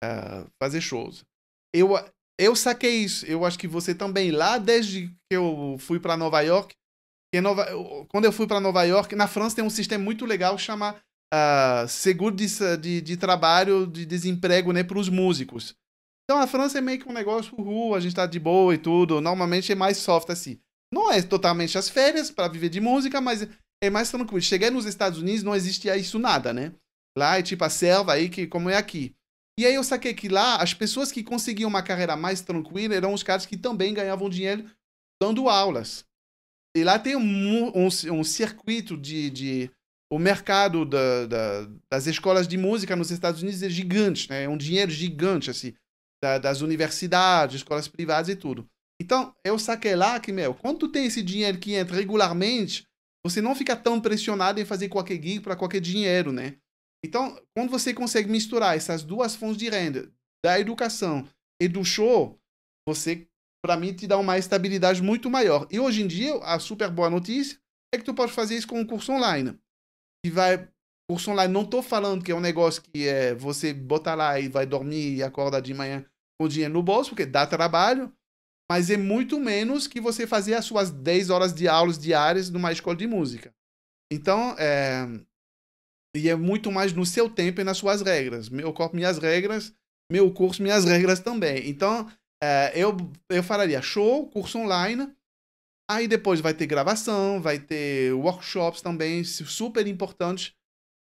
Uh, 0.03 0.49
fazer 0.61 0.81
shows. 0.81 1.25
Eu, 1.73 1.93
eu 2.39 2.55
saquei 2.55 3.03
isso. 3.03 3.25
Eu 3.25 3.45
acho 3.45 3.59
que 3.59 3.67
você 3.67 3.93
também, 3.93 4.31
lá 4.31 4.57
desde 4.57 5.07
que 5.07 5.35
eu 5.35 5.75
fui 5.79 5.99
para 5.99 6.17
Nova 6.17 6.41
York, 6.41 6.73
Nova, 7.41 7.67
quando 8.07 8.25
eu 8.25 8.31
fui 8.31 8.47
para 8.47 8.59
Nova 8.59 8.83
York, 8.83 9.15
na 9.15 9.27
França 9.27 9.57
tem 9.57 9.65
um 9.65 9.69
sistema 9.69 10.03
muito 10.03 10.25
legal 10.25 10.55
que 10.55 10.63
chama 10.63 10.95
uh, 11.31 11.87
seguro 11.87 12.35
de, 12.35 12.47
de, 12.77 13.01
de, 13.01 13.17
trabalho, 13.17 13.85
de 13.85 14.05
desemprego, 14.05 14.71
né, 14.71 14.83
para 14.83 14.97
os 14.97 15.09
músicos. 15.09 15.75
Então 16.23 16.39
a 16.39 16.47
França 16.47 16.77
é 16.77 16.81
meio 16.81 16.99
que 16.99 17.09
um 17.09 17.13
negócio, 17.13 17.53
uhul, 17.59 17.93
a 17.93 17.99
gente 17.99 18.15
tá 18.15 18.25
de 18.25 18.39
boa 18.39 18.73
e 18.73 18.77
tudo. 18.77 19.21
Normalmente 19.21 19.71
é 19.71 19.75
mais 19.75 19.97
soft 19.97 20.29
assim. 20.29 20.59
Não 20.91 21.11
é 21.11 21.21
totalmente 21.21 21.77
as 21.77 21.89
férias 21.89 22.31
para 22.31 22.47
viver 22.47 22.69
de 22.69 22.81
música, 22.81 23.21
mas 23.21 23.47
é 23.83 23.89
mais 23.89 24.09
tranquilo. 24.09 24.41
Cheguei 24.41 24.69
nos 24.69 24.85
Estados 24.85 25.19
Unidos, 25.19 25.43
não 25.43 25.55
existia 25.55 25.95
isso 25.97 26.17
nada, 26.17 26.53
né? 26.53 26.73
Lá 27.17 27.37
é 27.37 27.43
tipo 27.43 27.63
a 27.63 27.69
selva 27.69 28.13
aí, 28.13 28.29
que 28.29 28.47
como 28.47 28.69
é 28.69 28.77
aqui. 28.77 29.15
E 29.59 29.65
aí 29.65 29.75
eu 29.75 29.83
saquei 29.83 30.13
que 30.13 30.29
lá, 30.29 30.55
as 30.55 30.73
pessoas 30.73 31.11
que 31.11 31.21
conseguiam 31.21 31.67
uma 31.67 31.83
carreira 31.83 32.15
mais 32.15 32.39
tranquila 32.39 32.95
eram 32.95 33.13
os 33.13 33.23
caras 33.23 33.45
que 33.45 33.57
também 33.57 33.93
ganhavam 33.93 34.29
dinheiro 34.29 34.63
dando 35.21 35.49
aulas. 35.49 36.05
E 36.73 36.81
lá 36.81 36.97
tem 36.97 37.17
um, 37.17 37.67
um, 37.75 37.87
um 37.87 38.23
circuito 38.23 38.95
de, 38.95 39.29
de, 39.29 39.71
o 40.09 40.17
mercado 40.17 40.85
da, 40.85 41.25
da, 41.25 41.69
das 41.91 42.07
escolas 42.07 42.47
de 42.47 42.57
música 42.57 42.95
nos 42.95 43.11
Estados 43.11 43.41
Unidos 43.41 43.61
é 43.61 43.69
gigante, 43.69 44.29
né? 44.29 44.43
É 44.43 44.47
um 44.47 44.55
dinheiro 44.55 44.91
gigante, 44.91 45.49
assim, 45.49 45.73
da, 46.23 46.37
das 46.37 46.61
universidades, 46.61 47.57
escolas 47.57 47.89
privadas 47.89 48.29
e 48.29 48.37
tudo. 48.37 48.65
Então, 48.97 49.35
eu 49.43 49.59
saquei 49.59 49.93
lá 49.93 50.21
que, 50.21 50.31
meu, 50.31 50.53
quando 50.53 50.79
tu 50.79 50.87
tem 50.87 51.05
esse 51.05 51.21
dinheiro 51.21 51.59
que 51.59 51.73
entra 51.73 51.97
regularmente, 51.97 52.87
você 53.21 53.41
não 53.41 53.53
fica 53.53 53.75
tão 53.75 53.99
pressionado 53.99 54.61
em 54.61 54.63
fazer 54.63 54.87
qualquer 54.87 55.21
gig 55.21 55.41
para 55.41 55.57
qualquer 55.57 55.81
dinheiro, 55.81 56.31
né? 56.31 56.55
Então, 57.03 57.39
quando 57.55 57.69
você 57.69 57.93
consegue 57.93 58.29
misturar 58.29 58.75
essas 58.75 59.03
duas 59.03 59.35
fontes 59.35 59.57
de 59.57 59.69
renda, 59.69 60.11
da 60.43 60.59
educação 60.59 61.27
e 61.61 61.67
do 61.67 61.83
show, 61.83 62.39
você, 62.87 63.27
para 63.63 63.77
mim, 63.77 63.93
te 63.93 64.07
dá 64.07 64.17
uma 64.17 64.37
estabilidade 64.37 65.01
muito 65.01 65.29
maior. 65.29 65.67
E 65.71 65.79
hoje 65.79 66.01
em 66.01 66.07
dia, 66.07 66.35
a 66.43 66.59
super 66.59 66.89
boa 66.89 67.09
notícia 67.09 67.59
é 67.93 67.97
que 67.97 68.03
tu 68.03 68.13
pode 68.13 68.31
fazer 68.31 68.55
isso 68.55 68.67
com 68.67 68.79
um 68.79 68.85
curso 68.85 69.11
online 69.11 69.57
que 70.23 70.31
vai. 70.31 70.67
Curso 71.09 71.31
online, 71.31 71.51
não 71.51 71.65
tô 71.65 71.81
falando 71.81 72.23
que 72.23 72.31
é 72.31 72.35
um 72.35 72.39
negócio 72.39 72.83
que 72.83 73.07
é 73.07 73.33
você 73.33 73.73
botar 73.73 74.13
lá 74.13 74.39
e 74.39 74.47
vai 74.47 74.67
dormir 74.67 75.15
e 75.15 75.23
acorda 75.23 75.59
de 75.59 75.73
manhã 75.73 76.05
com 76.39 76.45
o 76.45 76.47
dinheiro 76.47 76.75
no 76.75 76.83
bolso, 76.83 77.09
porque 77.09 77.25
dá 77.25 77.47
trabalho, 77.47 78.13
mas 78.69 78.91
é 78.91 78.97
muito 78.97 79.39
menos 79.39 79.87
que 79.87 79.99
você 79.99 80.27
fazer 80.27 80.53
as 80.53 80.65
suas 80.65 80.91
10 80.91 81.31
horas 81.31 81.51
de 81.51 81.67
aulas 81.67 81.97
diárias 81.97 82.51
numa 82.51 82.71
escola 82.71 82.95
de 82.95 83.07
música. 83.07 83.51
Então, 84.11 84.55
é. 84.59 85.07
E 86.15 86.29
é 86.29 86.35
muito 86.35 86.71
mais 86.71 86.93
no 86.93 87.05
seu 87.05 87.29
tempo 87.29 87.61
e 87.61 87.63
nas 87.63 87.77
suas 87.77 88.01
regras. 88.01 88.49
Meu 88.49 88.73
corpo, 88.73 88.95
minhas 88.95 89.17
regras. 89.17 89.73
Meu 90.11 90.31
curso, 90.33 90.61
minhas 90.61 90.85
regras 90.85 91.19
também. 91.19 91.69
Então, 91.69 92.09
é, 92.41 92.71
eu, 92.73 92.97
eu 93.29 93.43
falaria 93.43 93.81
show, 93.81 94.27
curso 94.27 94.57
online 94.57 95.13
Aí 95.89 96.07
depois 96.07 96.39
vai 96.39 96.53
ter 96.53 96.67
gravação, 96.67 97.41
vai 97.41 97.57
ter 97.57 98.13
workshops 98.13 98.79
também, 98.79 99.23
super 99.23 99.87
importantes. 99.87 100.53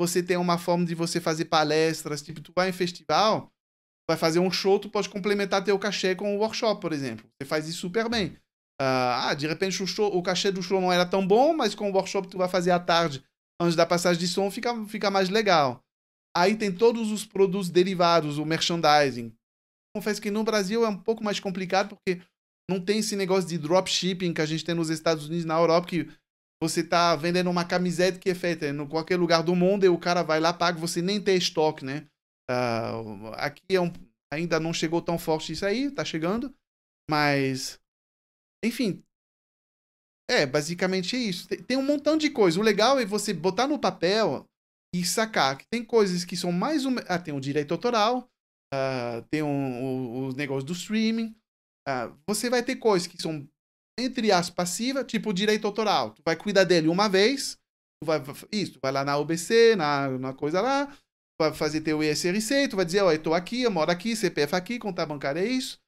Você 0.00 0.20
tem 0.20 0.36
uma 0.36 0.59
forma 0.59 0.84
de 0.84 0.92
você 0.92 1.20
fazer 1.20 1.44
palestras, 1.44 2.20
tipo, 2.20 2.40
tu 2.40 2.53
vai 2.53 2.70
em 2.70 2.72
festival, 2.72 3.48
vai 4.11 4.16
fazer 4.16 4.40
um 4.40 4.50
show, 4.50 4.80
tu 4.80 4.90
pode 4.90 5.09
complementar 5.09 5.62
teu 5.62 5.78
cachê 5.78 6.16
com 6.16 6.34
um 6.34 6.38
workshop, 6.38 6.80
por 6.80 6.92
exemplo. 6.92 7.24
Você 7.30 7.46
faz 7.46 7.68
isso 7.68 7.78
super 7.78 8.09
bem. 8.09 8.30
Uh, 8.80 9.30
ah, 9.30 9.34
de 9.34 9.46
repente 9.46 9.80
o, 9.80 9.86
show, 9.86 10.12
o 10.12 10.20
cachê 10.20 10.50
do 10.50 10.61
show 10.61 10.80
não 10.80 10.92
era 10.92 11.07
tão 11.07 11.24
bom, 11.24 11.55
mas 11.55 11.76
com 11.76 11.88
o 11.88 11.94
workshop 11.94 12.26
tu 12.26 12.36
vai 12.36 12.48
fazer 12.48 12.72
à 12.72 12.80
tarde, 12.80 13.22
antes 13.62 13.76
da 13.76 13.86
passagem 13.86 14.20
de 14.20 14.28
som, 14.28 14.50
fica, 14.50 14.84
fica 14.86 15.10
mais 15.10 15.28
legal. 15.28 15.82
Aí 16.36 16.56
tem 16.56 16.72
todos 16.72 17.10
os 17.10 17.24
produtos 17.24 17.68
derivados, 17.70 18.38
o 18.38 18.44
merchandising. 18.44 19.34
Confesso 19.94 20.20
que 20.20 20.30
no 20.30 20.42
Brasil 20.42 20.84
é 20.84 20.88
um 20.88 20.96
pouco 20.96 21.22
mais 21.22 21.38
complicado, 21.38 21.96
porque 21.96 22.22
não 22.70 22.80
tem 22.80 22.98
esse 22.98 23.14
negócio 23.16 23.48
de 23.48 23.58
dropshipping 23.58 24.32
que 24.32 24.40
a 24.40 24.46
gente 24.46 24.64
tem 24.64 24.74
nos 24.74 24.88
Estados 24.88 25.26
Unidos, 25.26 25.44
na 25.44 25.58
Europa, 25.58 25.88
que 25.88 26.08
você 26.62 26.82
tá 26.82 27.14
vendendo 27.16 27.50
uma 27.50 27.64
camiseta 27.64 28.18
que 28.18 28.30
é 28.30 28.34
feita 28.34 28.68
em 28.68 28.86
qualquer 28.86 29.16
lugar 29.16 29.42
do 29.42 29.54
mundo 29.54 29.84
e 29.84 29.88
o 29.88 29.98
cara 29.98 30.22
vai 30.22 30.40
lá, 30.40 30.52
paga, 30.52 30.78
você 30.78 31.02
nem 31.02 31.20
tem 31.20 31.36
estoque, 31.36 31.84
né? 31.84 32.06
Uh, 32.50 33.28
aqui 33.34 33.62
é 33.74 33.80
um, 33.80 33.92
ainda 34.32 34.60
não 34.60 34.72
chegou 34.72 35.02
tão 35.02 35.18
forte 35.18 35.52
isso 35.52 35.66
aí, 35.66 35.90
tá 35.90 36.04
chegando, 36.04 36.54
mas 37.10 37.80
enfim, 38.64 39.02
é 40.28 40.46
basicamente 40.46 41.16
isso. 41.16 41.48
Tem, 41.48 41.76
um 41.76 41.82
montão 41.82 42.16
de 42.16 42.30
coisa. 42.30 42.58
O 42.58 42.62
legal 42.62 42.98
é 42.98 43.04
você 43.04 43.32
botar 43.32 43.66
no 43.66 43.78
papel 43.78 44.46
e 44.94 45.04
sacar 45.04 45.56
que 45.56 45.66
tem 45.66 45.84
coisas 45.84 46.24
que 46.24 46.36
são 46.36 46.52
mais 46.52 46.84
um, 46.84 46.96
ah, 47.08 47.18
tem 47.18 47.34
o 47.34 47.40
direito 47.40 47.72
autoral, 47.72 48.28
uh, 48.74 49.22
tem 49.30 49.42
um, 49.42 50.26
o, 50.28 50.32
negócio 50.32 50.66
do 50.66 50.74
streaming, 50.74 51.34
ah, 51.88 52.12
você 52.26 52.50
vai 52.50 52.62
ter 52.62 52.76
coisas 52.76 53.08
que 53.08 53.20
são, 53.20 53.48
entre 53.98 54.30
as 54.30 54.50
passivas, 54.50 55.06
tipo 55.06 55.32
direito 55.32 55.66
autoral. 55.66 56.10
Tu 56.10 56.22
vai 56.24 56.36
cuidar 56.36 56.64
dele 56.64 56.88
uma 56.88 57.08
vez, 57.08 57.58
tu 58.02 58.06
vai, 58.06 58.22
isso, 58.50 58.74
tu 58.74 58.80
vai 58.82 58.92
lá 58.92 59.04
na 59.04 59.16
UBC, 59.16 59.76
na, 59.76 60.10
na 60.18 60.34
coisa 60.34 60.60
lá, 60.60 60.86
tu 60.86 61.38
vai 61.40 61.54
fazer 61.54 61.80
teu 61.80 62.02
ISRC, 62.02 62.68
tu 62.68 62.76
vai 62.76 62.84
dizer, 62.84 63.00
ó, 63.00 63.08
oh, 63.08 63.12
eu 63.12 63.22
tô 63.22 63.32
aqui, 63.32 63.62
eu 63.62 63.70
moro 63.70 63.90
aqui, 63.90 64.14
CPF 64.14 64.54
aqui, 64.54 64.78
conta 64.78 65.06
bancária 65.06 65.40
é 65.40 65.46
isso. 65.46 65.78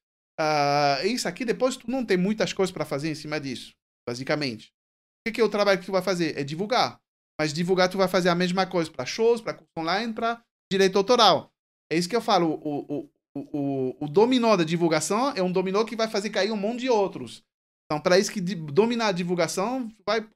Uh, 0.40 1.06
isso 1.06 1.28
aqui, 1.28 1.44
depois 1.44 1.76
tu 1.76 1.88
não 1.88 2.04
tem 2.04 2.16
muitas 2.16 2.52
coisas 2.52 2.72
para 2.72 2.84
fazer 2.84 3.10
em 3.10 3.14
cima 3.14 3.38
disso, 3.38 3.72
basicamente. 4.08 4.68
O 4.68 5.28
que, 5.28 5.32
que 5.32 5.40
é 5.40 5.44
o 5.44 5.48
trabalho 5.48 5.80
que 5.80 5.86
tu 5.86 5.92
vai 5.92 6.02
fazer? 6.02 6.38
É 6.38 6.44
divulgar. 6.44 7.00
Mas 7.40 7.52
divulgar 7.52 7.88
tu 7.88 7.98
vai 7.98 8.08
fazer 8.08 8.28
a 8.28 8.34
mesma 8.34 8.66
coisa 8.66 8.90
para 8.90 9.06
shows, 9.06 9.40
para 9.40 9.54
curso 9.54 9.72
online, 9.78 10.12
para 10.12 10.42
direito 10.70 10.98
autoral. 10.98 11.52
É 11.90 11.96
isso 11.96 12.08
que 12.08 12.16
eu 12.16 12.20
falo. 12.20 12.60
O, 12.62 12.94
o, 12.96 13.10
o, 13.36 14.04
o, 14.04 14.08
dominó 14.08 14.56
da 14.56 14.64
divulgação 14.64 15.30
é 15.30 15.42
um 15.42 15.50
dominó 15.50 15.84
que 15.84 15.96
vai 15.96 16.08
fazer 16.08 16.30
cair 16.30 16.52
um 16.52 16.56
monte 16.56 16.80
de 16.80 16.90
outros. 16.90 17.42
Então, 17.86 18.00
para 18.00 18.18
isso 18.18 18.32
que 18.32 18.40
dominar 18.40 19.08
a 19.08 19.12
divulgação, 19.12 19.90
vai 20.06 20.28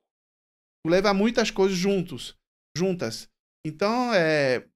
levar 0.87 1.15
muitas 1.15 1.51
coisas 1.51 1.77
juntos, 1.77 2.37
juntas. 2.77 3.29
Então, 3.65 4.13
é, 4.13 4.67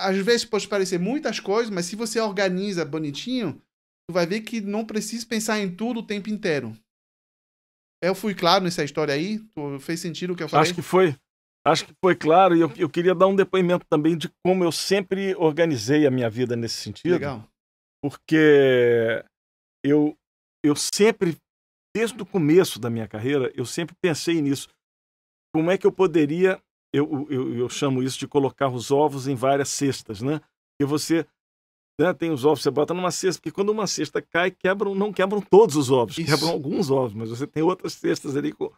às 0.00 0.16
vezes 0.18 0.44
pode 0.44 0.66
parecer 0.66 0.98
muitas 0.98 1.38
coisas, 1.38 1.70
mas 1.70 1.86
se 1.86 1.94
você 1.94 2.20
organiza 2.20 2.84
bonitinho, 2.84 3.60
tu 4.08 4.12
vai 4.12 4.26
ver 4.26 4.40
que 4.40 4.60
não 4.60 4.84
precisa 4.84 5.26
pensar 5.26 5.58
em 5.58 5.74
tudo 5.74 6.00
o 6.00 6.06
tempo 6.06 6.30
inteiro. 6.30 6.76
Eu 8.02 8.14
fui 8.14 8.34
claro 8.34 8.64
nessa 8.64 8.82
história 8.82 9.14
aí? 9.14 9.40
Fez 9.80 10.00
sentido 10.00 10.32
o 10.32 10.36
que 10.36 10.42
eu 10.42 10.48
falei? 10.48 10.62
Acho 10.62 10.74
que 10.74 10.82
foi. 10.82 11.14
Acho 11.66 11.86
que 11.86 11.92
foi 12.02 12.16
claro 12.16 12.56
e 12.56 12.60
eu, 12.60 12.72
eu 12.76 12.88
queria 12.88 13.14
dar 13.14 13.26
um 13.26 13.36
depoimento 13.36 13.84
também 13.86 14.16
de 14.16 14.30
como 14.42 14.64
eu 14.64 14.72
sempre 14.72 15.34
organizei 15.34 16.06
a 16.06 16.10
minha 16.10 16.30
vida 16.30 16.56
nesse 16.56 16.76
sentido. 16.76 17.12
Legal. 17.12 17.46
Porque 18.02 19.22
eu, 19.84 20.16
eu 20.64 20.74
sempre, 20.74 21.36
desde 21.94 22.20
o 22.22 22.24
começo 22.24 22.80
da 22.80 22.88
minha 22.88 23.06
carreira, 23.06 23.52
eu 23.54 23.66
sempre 23.66 23.94
pensei 24.00 24.40
nisso. 24.40 24.68
Como 25.54 25.70
é 25.70 25.76
que 25.76 25.86
eu 25.86 25.92
poderia, 25.92 26.58
eu, 26.94 27.26
eu, 27.28 27.54
eu 27.54 27.68
chamo 27.68 28.02
isso 28.02 28.18
de 28.18 28.26
colocar 28.26 28.68
os 28.68 28.90
ovos 28.90 29.28
em 29.28 29.34
várias 29.34 29.68
cestas, 29.68 30.22
né? 30.22 30.40
E 30.80 30.84
você 30.86 31.26
né, 32.00 32.14
tem 32.14 32.30
os 32.30 32.44
ovos, 32.44 32.62
você 32.62 32.70
bota 32.70 32.94
numa 32.94 33.10
cesta, 33.10 33.40
porque 33.40 33.54
quando 33.54 33.70
uma 33.70 33.86
cesta 33.86 34.22
cai, 34.22 34.50
quebram, 34.50 34.94
não 34.94 35.12
quebram 35.12 35.40
todos 35.40 35.76
os 35.76 35.90
ovos, 35.90 36.16
isso. 36.16 36.30
quebram 36.30 36.50
alguns 36.50 36.90
ovos, 36.90 37.12
mas 37.12 37.28
você 37.28 37.46
tem 37.46 37.62
outras 37.62 37.92
cestas 37.92 38.36
ali 38.36 38.52
com, 38.52 38.72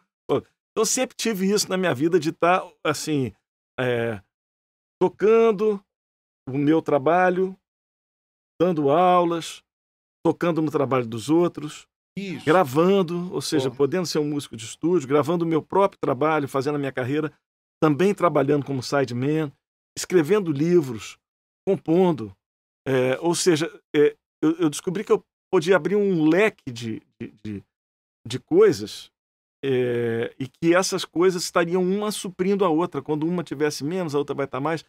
eu 0.75 0.85
sempre 0.85 1.15
tive 1.15 1.51
isso 1.51 1.69
na 1.69 1.77
minha 1.77 1.93
vida 1.93 2.19
de 2.19 2.29
estar, 2.29 2.61
tá, 2.61 2.71
assim, 2.83 3.31
é, 3.79 4.21
tocando 4.99 5.83
o 6.49 6.57
meu 6.57 6.81
trabalho, 6.81 7.55
dando 8.59 8.89
aulas, 8.89 9.63
tocando 10.25 10.61
no 10.61 10.71
trabalho 10.71 11.05
dos 11.05 11.29
outros, 11.29 11.87
isso. 12.17 12.43
gravando, 12.45 13.31
ou 13.33 13.41
seja, 13.41 13.69
podendo 13.69 14.07
ser 14.07 14.19
um 14.19 14.29
músico 14.29 14.55
de 14.55 14.65
estúdio, 14.65 15.07
gravando 15.07 15.45
o 15.45 15.47
meu 15.47 15.61
próprio 15.61 15.99
trabalho, 15.99 16.47
fazendo 16.47 16.75
a 16.75 16.79
minha 16.79 16.91
carreira, 16.91 17.31
também 17.81 18.13
trabalhando 18.13 18.65
como 18.65 18.81
sideman, 18.81 19.51
escrevendo 19.97 20.51
livros, 20.51 21.17
compondo. 21.67 22.35
É, 22.87 23.17
ou 23.19 23.33
seja, 23.33 23.71
é, 23.95 24.15
eu, 24.41 24.51
eu, 24.59 24.69
descobri 24.69 25.03
que 25.03 25.11
eu 25.11 25.23
podia 25.51 25.75
abrir 25.75 25.95
um 25.95 26.27
leque 26.27 26.71
de, 26.71 27.01
de, 27.19 27.33
de, 27.43 27.63
de 28.27 28.39
coisas 28.39 29.09
é, 29.63 30.35
e 30.37 30.47
que 30.47 30.75
essas 30.75 31.05
coisas 31.05 31.43
estariam 31.43 31.81
uma 31.81 32.11
suprindo 32.11 32.65
a 32.65 32.69
outra. 32.69 33.01
Quando 33.01 33.25
uma 33.25 33.43
tivesse 33.43 33.83
menos, 33.83 34.13
a 34.13 34.17
outra 34.17 34.35
vai 34.35 34.45
estar 34.45 34.59
mais. 34.59 34.83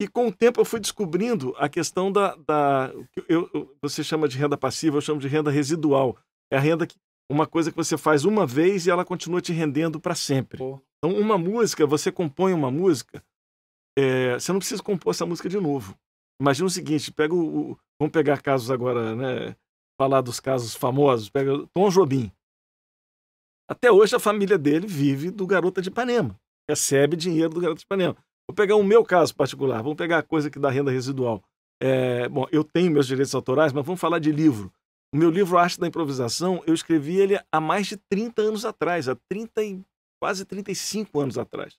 E 0.00 0.08
com 0.08 0.28
o 0.28 0.32
tempo 0.32 0.60
eu 0.60 0.64
fui 0.64 0.80
descobrindo 0.80 1.54
a 1.58 1.68
questão 1.68 2.10
da. 2.10 2.36
da 2.36 2.92
eu, 3.28 3.50
eu, 3.52 3.76
você 3.80 4.02
chama 4.04 4.28
de 4.28 4.38
renda 4.38 4.56
passiva, 4.56 4.96
eu 4.96 5.00
chamo 5.00 5.20
de 5.20 5.28
renda 5.28 5.50
residual. 5.50 6.16
É 6.50 6.56
a 6.56 6.60
renda 6.60 6.86
que. 6.86 6.96
Uma 7.30 7.46
coisa 7.46 7.70
que 7.70 7.76
você 7.76 7.96
faz 7.96 8.24
uma 8.26 8.46
vez 8.46 8.86
e 8.86 8.90
ela 8.90 9.06
continua 9.06 9.40
te 9.40 9.52
rendendo 9.52 9.98
para 9.98 10.14
sempre. 10.14 10.58
Pô. 10.58 10.78
Então, 10.98 11.18
uma 11.18 11.38
música, 11.38 11.86
você 11.86 12.12
compõe 12.12 12.52
uma 12.52 12.70
música, 12.70 13.24
é, 13.98 14.34
você 14.34 14.52
não 14.52 14.58
precisa 14.58 14.82
compor 14.82 15.12
essa 15.12 15.24
música 15.24 15.48
de 15.48 15.58
novo. 15.58 15.96
Imagina 16.40 16.66
o 16.66 16.70
seguinte: 16.70 17.12
pega 17.12 17.34
o, 17.34 17.72
o, 17.72 17.78
vamos 17.98 18.12
pegar 18.12 18.42
casos 18.42 18.70
agora, 18.70 19.14
né? 19.14 19.56
Falar 19.98 20.20
dos 20.20 20.40
casos 20.40 20.74
famosos. 20.74 21.28
Pega 21.30 21.66
Tom 21.74 21.88
Jobim. 21.90 22.32
Até 23.68 23.90
hoje 23.90 24.14
a 24.14 24.20
família 24.20 24.58
dele 24.58 24.86
vive 24.86 25.30
do 25.30 25.46
Garota 25.46 25.80
de 25.80 25.88
Ipanema, 25.88 26.38
recebe 26.68 27.16
dinheiro 27.16 27.48
do 27.48 27.60
Garota 27.60 27.78
de 27.78 27.84
Ipanema. 27.84 28.16
Vou 28.46 28.54
pegar 28.54 28.76
o 28.76 28.82
meu 28.82 29.04
caso 29.04 29.34
particular, 29.34 29.82
vamos 29.82 29.96
pegar 29.96 30.18
a 30.18 30.22
coisa 30.22 30.50
que 30.50 30.58
dá 30.58 30.68
renda 30.68 30.90
residual. 30.90 31.42
É, 31.80 32.28
bom, 32.28 32.46
eu 32.52 32.62
tenho 32.62 32.90
meus 32.90 33.06
direitos 33.06 33.34
autorais, 33.34 33.72
mas 33.72 33.84
vamos 33.86 34.00
falar 34.00 34.18
de 34.18 34.30
livro. 34.30 34.70
O 35.14 35.16
meu 35.16 35.30
livro 35.30 35.58
Arte 35.58 35.80
da 35.80 35.86
Improvisação, 35.86 36.62
eu 36.66 36.74
escrevi 36.74 37.16
ele 37.16 37.40
há 37.50 37.60
mais 37.60 37.86
de 37.86 37.96
30 37.96 38.42
anos 38.42 38.64
atrás, 38.64 39.08
há 39.08 39.16
30 39.28 39.64
e, 39.64 39.80
quase 40.20 40.44
35 40.44 41.20
anos 41.20 41.38
atrás. 41.38 41.78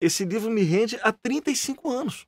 Esse 0.00 0.24
livro 0.24 0.50
me 0.50 0.62
rende 0.62 0.98
há 1.02 1.12
35 1.12 1.90
anos. 1.90 2.26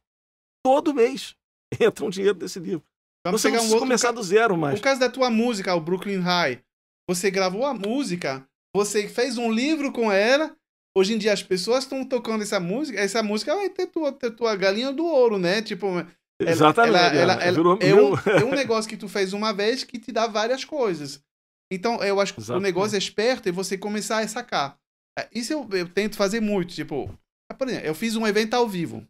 Todo 0.65 0.95
mês 0.95 1.35
entra 1.81 2.05
um 2.05 2.11
dinheiro 2.11 2.39
desse 2.39 2.59
livro. 2.59 2.85
Vamos 3.25 3.45
então, 3.45 3.61
pegar 3.61 3.75
um 3.75 3.79
começar 3.79 4.13
do 4.13 4.23
zero 4.23 4.57
mais. 4.57 4.79
O 4.79 4.83
caso 4.83 5.01
da 5.01 5.09
tua 5.09 5.31
música, 5.31 5.75
o 5.75 5.81
Brooklyn 5.81 6.21
High. 6.21 6.63
Você 7.09 7.31
gravou 7.31 7.65
a 7.65 7.75
música 7.75 8.47
você 8.75 9.07
fez 9.07 9.37
um 9.37 9.53
livro 9.53 9.93
com 9.93 10.11
ela. 10.11 10.57
Hoje 10.97 11.15
em 11.15 11.19
dia 11.19 11.33
as 11.33 11.43
pessoas 11.43 11.85
estão 11.85 12.05
tocando 12.05 12.43
essa 12.43 12.59
música. 12.59 12.99
Essa 12.99 13.23
música 13.23 13.55
vai 13.55 13.69
ter 13.69 13.87
tua, 13.87 14.13
ter 14.13 14.31
tua 14.31 14.57
galinha 14.57 14.93
do 14.93 15.05
ouro, 15.05 15.39
né? 15.39 15.63
Tipo, 15.63 15.87
ela, 15.87 16.07
Exatamente. 16.41 16.97
Ela, 16.97 17.35
ela, 17.35 17.35
ela 17.35 17.59
é, 17.81 17.95
um, 17.95 18.15
é, 18.15 18.45
um, 18.45 18.51
negócio 18.51 18.89
que 18.89 18.97
tu 18.97 19.09
fez 19.09 19.33
uma 19.33 19.53
vez 19.53 19.85
que 19.85 19.99
te 19.99 20.11
dá 20.11 20.27
várias 20.27 20.65
coisas. 20.65 21.23
Então, 21.71 22.03
eu 22.03 22.21
acho 22.21 22.35
que 22.35 22.41
Exatamente. 22.41 22.63
o 22.63 22.67
negócio 22.67 22.95
é 22.95 22.99
esperto 22.99 23.49
é 23.49 23.53
você 23.53 23.79
começar 23.79 24.19
a 24.19 24.29
sacar. 24.29 24.79
É, 25.19 25.29
isso 25.35 25.53
eu, 25.53 25.69
eu 25.73 25.89
tento 25.89 26.17
fazer 26.17 26.41
muito. 26.41 26.75
Tipo, 26.75 27.11
por 27.59 27.69
exemplo, 27.69 27.87
eu 27.87 27.95
fiz 27.95 28.17
um 28.17 28.27
evento 28.27 28.55
ao 28.55 28.69
vivo. 28.69 29.07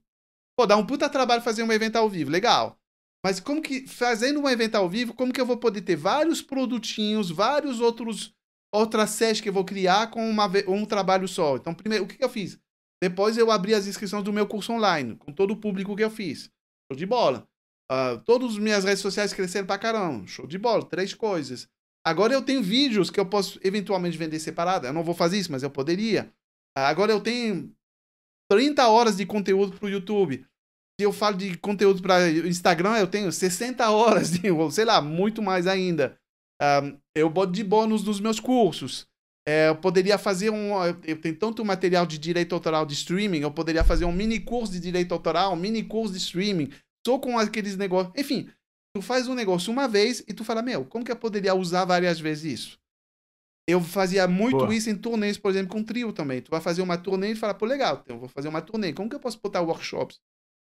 Pô, 0.62 0.66
dá 0.66 0.76
um 0.76 0.86
puta 0.86 1.08
trabalho 1.08 1.42
fazer 1.42 1.64
um 1.64 1.72
evento 1.72 1.96
ao 1.96 2.08
vivo. 2.08 2.30
Legal. 2.30 2.78
Mas 3.24 3.40
como 3.40 3.60
que, 3.60 3.84
fazendo 3.88 4.38
um 4.38 4.48
evento 4.48 4.76
ao 4.76 4.88
vivo, 4.88 5.12
como 5.12 5.32
que 5.32 5.40
eu 5.40 5.46
vou 5.46 5.56
poder 5.56 5.80
ter 5.80 5.96
vários 5.96 6.40
produtinhos, 6.40 7.32
vários 7.32 7.80
outros 7.80 8.32
outra 8.72 9.04
sede 9.08 9.42
que 9.42 9.48
eu 9.48 9.52
vou 9.52 9.64
criar 9.64 10.12
com 10.12 10.24
uma, 10.30 10.48
um 10.68 10.84
trabalho 10.84 11.26
só. 11.26 11.56
Então, 11.56 11.74
primeiro, 11.74 12.04
o 12.04 12.06
que, 12.06 12.16
que 12.16 12.24
eu 12.24 12.28
fiz? 12.28 12.60
Depois 13.02 13.36
eu 13.36 13.50
abri 13.50 13.74
as 13.74 13.88
inscrições 13.88 14.22
do 14.22 14.32
meu 14.32 14.46
curso 14.46 14.72
online, 14.72 15.16
com 15.16 15.32
todo 15.32 15.50
o 15.50 15.56
público 15.56 15.96
que 15.96 16.04
eu 16.04 16.10
fiz. 16.10 16.48
Show 16.88 16.96
de 16.96 17.06
bola. 17.06 17.44
Uh, 17.90 18.22
todas 18.24 18.52
as 18.52 18.58
minhas 18.58 18.84
redes 18.84 19.02
sociais 19.02 19.32
cresceram 19.32 19.66
pra 19.66 19.78
caramba. 19.78 20.28
Show 20.28 20.46
de 20.46 20.58
bola. 20.58 20.88
Três 20.88 21.12
coisas. 21.12 21.68
Agora 22.06 22.32
eu 22.32 22.40
tenho 22.40 22.62
vídeos 22.62 23.10
que 23.10 23.18
eu 23.18 23.26
posso 23.26 23.58
eventualmente 23.64 24.16
vender 24.16 24.38
separado. 24.38 24.86
Eu 24.86 24.92
não 24.92 25.02
vou 25.02 25.14
fazer 25.14 25.38
isso, 25.38 25.50
mas 25.50 25.64
eu 25.64 25.70
poderia. 25.70 26.32
Uh, 26.78 26.82
agora 26.82 27.10
eu 27.10 27.20
tenho 27.20 27.74
30 28.48 28.86
horas 28.86 29.16
de 29.16 29.26
conteúdo 29.26 29.76
pro 29.76 29.88
YouTube. 29.88 30.46
Eu 31.02 31.12
falo 31.12 31.36
de 31.36 31.56
conteúdo 31.58 32.02
para 32.02 32.30
Instagram, 32.30 32.96
eu 32.96 33.06
tenho 33.06 33.30
60 33.30 33.90
horas, 33.90 34.30
de, 34.32 34.50
ou 34.50 34.70
sei 34.70 34.84
lá, 34.84 35.00
muito 35.00 35.42
mais 35.42 35.66
ainda. 35.66 36.16
Um, 36.60 36.98
eu 37.14 37.28
boto 37.28 37.52
de 37.52 37.64
bônus 37.64 38.04
nos 38.04 38.20
meus 38.20 38.38
cursos. 38.38 39.06
É, 39.46 39.68
eu 39.68 39.76
poderia 39.76 40.16
fazer 40.16 40.50
um. 40.50 40.72
Eu 41.04 41.20
tenho 41.20 41.36
tanto 41.36 41.64
material 41.64 42.06
de 42.06 42.16
direito 42.16 42.54
autoral 42.54 42.86
de 42.86 42.94
streaming, 42.94 43.40
eu 43.40 43.50
poderia 43.50 43.82
fazer 43.82 44.04
um 44.04 44.12
mini 44.12 44.38
curso 44.38 44.72
de 44.72 44.78
direito 44.78 45.12
autoral, 45.12 45.52
um 45.52 45.56
mini 45.56 45.82
curso 45.82 46.12
de 46.12 46.18
streaming, 46.18 46.70
só 47.04 47.18
com 47.18 47.36
aqueles 47.36 47.76
negócios. 47.76 48.12
Enfim, 48.16 48.48
tu 48.94 49.02
faz 49.02 49.26
um 49.26 49.34
negócio 49.34 49.72
uma 49.72 49.88
vez 49.88 50.20
e 50.28 50.32
tu 50.32 50.44
fala, 50.44 50.62
meu, 50.62 50.84
como 50.84 51.04
que 51.04 51.10
eu 51.10 51.16
poderia 51.16 51.54
usar 51.54 51.84
várias 51.84 52.20
vezes 52.20 52.60
isso? 52.60 52.78
Eu 53.68 53.80
fazia 53.80 54.26
muito 54.26 54.58
Boa. 54.58 54.74
isso 54.74 54.90
em 54.90 54.96
turnês, 54.96 55.38
por 55.38 55.50
exemplo, 55.50 55.72
com 55.72 55.84
trio 55.84 56.12
também. 56.12 56.40
Tu 56.40 56.50
vai 56.50 56.60
fazer 56.60 56.82
uma 56.82 56.98
turnê 56.98 57.32
e 57.32 57.36
fala, 57.36 57.54
pô, 57.54 57.64
legal, 57.64 58.02
eu 58.06 58.18
vou 58.18 58.28
fazer 58.28 58.48
uma 58.48 58.60
turnê. 58.60 58.92
Como 58.92 59.08
que 59.08 59.14
eu 59.14 59.20
posso 59.20 59.40
botar 59.40 59.60
workshops? 59.60 60.20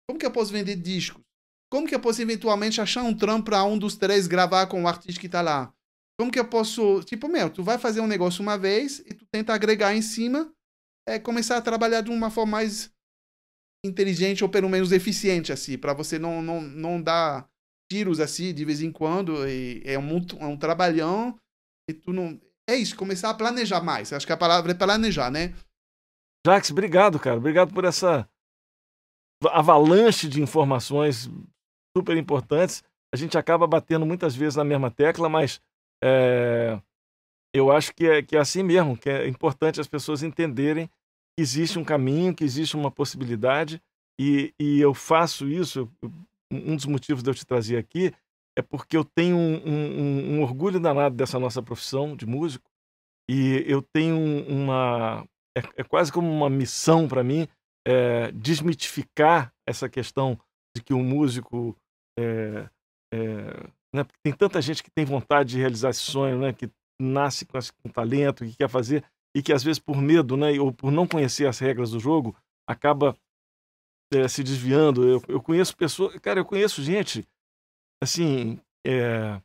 Como 0.08 0.18
que 0.18 0.26
eu 0.26 0.32
posso 0.32 0.52
vender 0.52 0.76
discos? 0.76 1.22
Como 1.70 1.86
que 1.86 1.94
eu 1.94 2.00
posso 2.00 2.22
eventualmente 2.22 2.80
achar 2.80 3.04
um 3.04 3.14
trampo 3.14 3.46
para 3.46 3.64
um 3.66 3.78
dos 3.78 3.98
três 3.98 4.26
gravar 4.26 4.68
com 4.68 4.84
o 4.84 4.88
artista 4.88 5.20
que 5.20 5.28
tá 5.28 5.42
lá? 5.42 5.74
Como 6.18 6.32
que 6.32 6.40
eu 6.40 6.48
posso. 6.48 7.04
Tipo, 7.04 7.28
meu, 7.28 7.50
tu 7.50 7.64
vai 7.64 7.78
fazer 7.78 8.00
um 8.00 8.08
negócio 8.08 8.42
uma 8.42 8.58
vez 8.58 9.00
e 9.00 9.14
tu 9.14 9.26
tenta 9.30 9.54
agregar 9.54 9.94
em 9.94 10.02
cima, 10.02 10.52
é 11.08 11.20
começar 11.20 11.58
a 11.58 11.62
trabalhar 11.62 12.02
de 12.02 12.10
uma 12.10 12.32
forma 12.32 12.54
mais 12.54 12.92
inteligente 13.86 14.44
ou 14.44 14.50
pelo 14.50 14.70
menos 14.70 14.92
eficiente, 14.92 15.52
assim, 15.52 15.78
para 15.78 15.94
você 15.94 16.18
não, 16.18 16.42
não, 16.42 16.62
não 16.62 17.02
dar 17.02 17.48
tiros 17.92 18.20
assim 18.20 18.54
de 18.54 18.66
vez 18.66 18.82
em 18.82 18.92
quando. 18.92 19.48
E 19.48 19.82
é, 19.86 20.00
um, 20.00 20.18
é 20.40 20.46
um 20.46 20.58
trabalhão 20.58 21.38
e 21.90 21.94
tu 21.94 22.14
não. 22.14 22.40
É 22.70 22.76
isso, 22.76 22.96
começar 22.96 23.30
a 23.30 23.34
planejar 23.34 23.82
mais. 23.82 24.12
Acho 24.12 24.26
que 24.26 24.34
a 24.34 24.38
palavra 24.38 24.72
é 24.72 24.76
planejar, 24.76 25.30
né? 25.30 25.54
Jax, 26.46 26.72
obrigado, 26.72 27.20
cara. 27.20 27.38
Obrigado 27.38 27.74
por 27.74 27.86
essa 27.86 28.28
avalanche 29.46 30.28
de 30.28 30.42
informações 30.42 31.30
super 31.96 32.18
importantes. 32.18 32.84
A 33.14 33.18
gente 33.18 33.38
acaba 33.38 33.68
batendo 33.68 34.06
muitas 34.06 34.36
vezes 34.36 34.56
na 34.56 34.64
mesma 34.64 34.92
tecla, 34.92 35.30
mas 35.30 35.62
é, 36.04 36.80
eu 37.54 37.72
acho 37.72 37.94
que 37.94 38.06
é, 38.06 38.22
que 38.22 38.36
é 38.36 38.40
assim 38.40 38.64
mesmo, 38.64 38.98
que 38.98 39.10
é 39.10 39.28
importante 39.28 39.80
as 39.80 39.88
pessoas 39.88 40.24
entenderem 40.24 40.88
que 40.88 41.42
existe 41.42 41.80
um 41.80 41.84
caminho, 41.84 42.34
que 42.34 42.44
existe 42.44 42.76
uma 42.76 42.92
possibilidade, 42.92 43.82
e, 44.20 44.54
e 44.60 44.80
eu 44.80 44.94
faço 44.94 45.48
isso. 45.48 45.90
Um 46.52 46.76
dos 46.76 46.86
motivos 46.86 47.22
de 47.22 47.30
eu 47.30 47.36
te 47.36 47.46
trazer 47.46 47.78
aqui 47.78 48.14
é 48.58 48.62
porque 48.62 48.98
eu 48.98 49.04
tenho 49.04 49.36
um, 49.36 49.62
um, 49.68 50.36
um 50.36 50.42
orgulho 50.42 50.80
danado 50.80 51.16
dessa 51.16 51.38
nossa 51.38 51.62
profissão 51.62 52.16
de 52.16 52.26
músico, 52.26 52.70
e 53.30 53.64
eu 53.68 53.82
tenho 53.82 54.18
uma. 54.48 55.28
É, 55.56 55.82
é 55.82 55.84
quase 55.84 56.12
como 56.12 56.32
uma 56.32 56.50
missão 56.50 57.08
para 57.08 57.24
mim 57.24 57.48
é, 57.88 58.32
desmitificar 58.34 59.54
essa 59.66 59.88
questão 59.88 60.38
de 60.76 60.84
que 60.84 60.94
o 60.94 61.00
músico 61.00 61.76
é, 62.20 62.70
é, 63.14 63.70
né? 63.96 64.06
Tem 64.22 64.34
tanta 64.34 64.62
gente 64.62 64.84
que 64.84 64.92
tem 64.92 65.06
vontade 65.06 65.52
de 65.52 65.58
realizar 65.58 65.92
esse 65.92 66.02
sonho, 66.02 66.38
né? 66.38 66.52
Que 66.52 66.70
nasce 67.02 67.46
com, 67.46 67.58
esse, 67.58 67.72
com 67.72 67.90
talento, 67.90 68.46
que 68.46 68.58
quer 68.58 68.70
fazer 68.70 69.06
e 69.36 69.42
que 69.42 69.54
às 69.54 69.64
vezes 69.64 69.80
por 69.80 70.02
medo, 70.02 70.36
né? 70.36 70.60
Ou 70.60 70.74
por 70.74 70.92
não 70.92 71.08
conhecer 71.08 71.48
as 71.48 71.60
regras 71.60 71.92
do 71.92 72.00
jogo, 72.00 72.36
acaba 72.68 73.18
é, 74.14 74.28
se 74.28 74.44
desviando. 74.44 75.08
Eu, 75.08 75.22
eu 75.28 75.42
conheço 75.42 75.76
pessoas, 75.76 76.18
cara, 76.20 76.40
eu 76.40 76.46
conheço 76.46 76.84
gente, 76.84 77.28
assim, 78.04 78.60
é, 78.86 79.42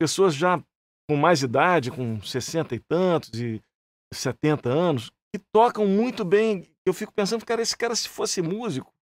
pessoas 0.00 0.34
já 0.34 0.62
com 1.08 1.16
mais 1.16 1.42
idade, 1.42 1.90
com 1.90 2.20
60 2.20 2.74
e 2.74 2.80
tantos 2.80 3.38
e 3.38 3.62
70 4.12 4.68
anos, 4.68 5.12
que 5.34 5.38
tocam 5.52 5.84
muito 5.84 6.24
bem. 6.24 6.72
Eu 6.86 6.94
fico 6.94 7.12
pensando, 7.12 7.44
cara, 7.44 7.60
esse 7.60 7.76
cara 7.76 7.96
se 7.96 8.08
fosse 8.08 8.40
músico, 8.40 8.94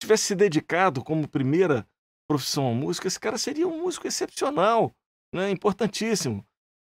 tivesse 0.00 0.24
se 0.24 0.34
dedicado 0.34 1.04
como 1.04 1.28
primeira 1.28 1.86
profissão 2.26 2.70
a 2.70 2.74
música, 2.74 3.06
esse 3.06 3.20
cara 3.20 3.36
seria 3.36 3.68
um 3.68 3.82
músico 3.82 4.06
excepcional, 4.06 4.96
né? 5.34 5.50
importantíssimo. 5.50 6.42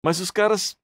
Mas 0.04 0.20
os 0.20 0.30
caras, 0.30 0.76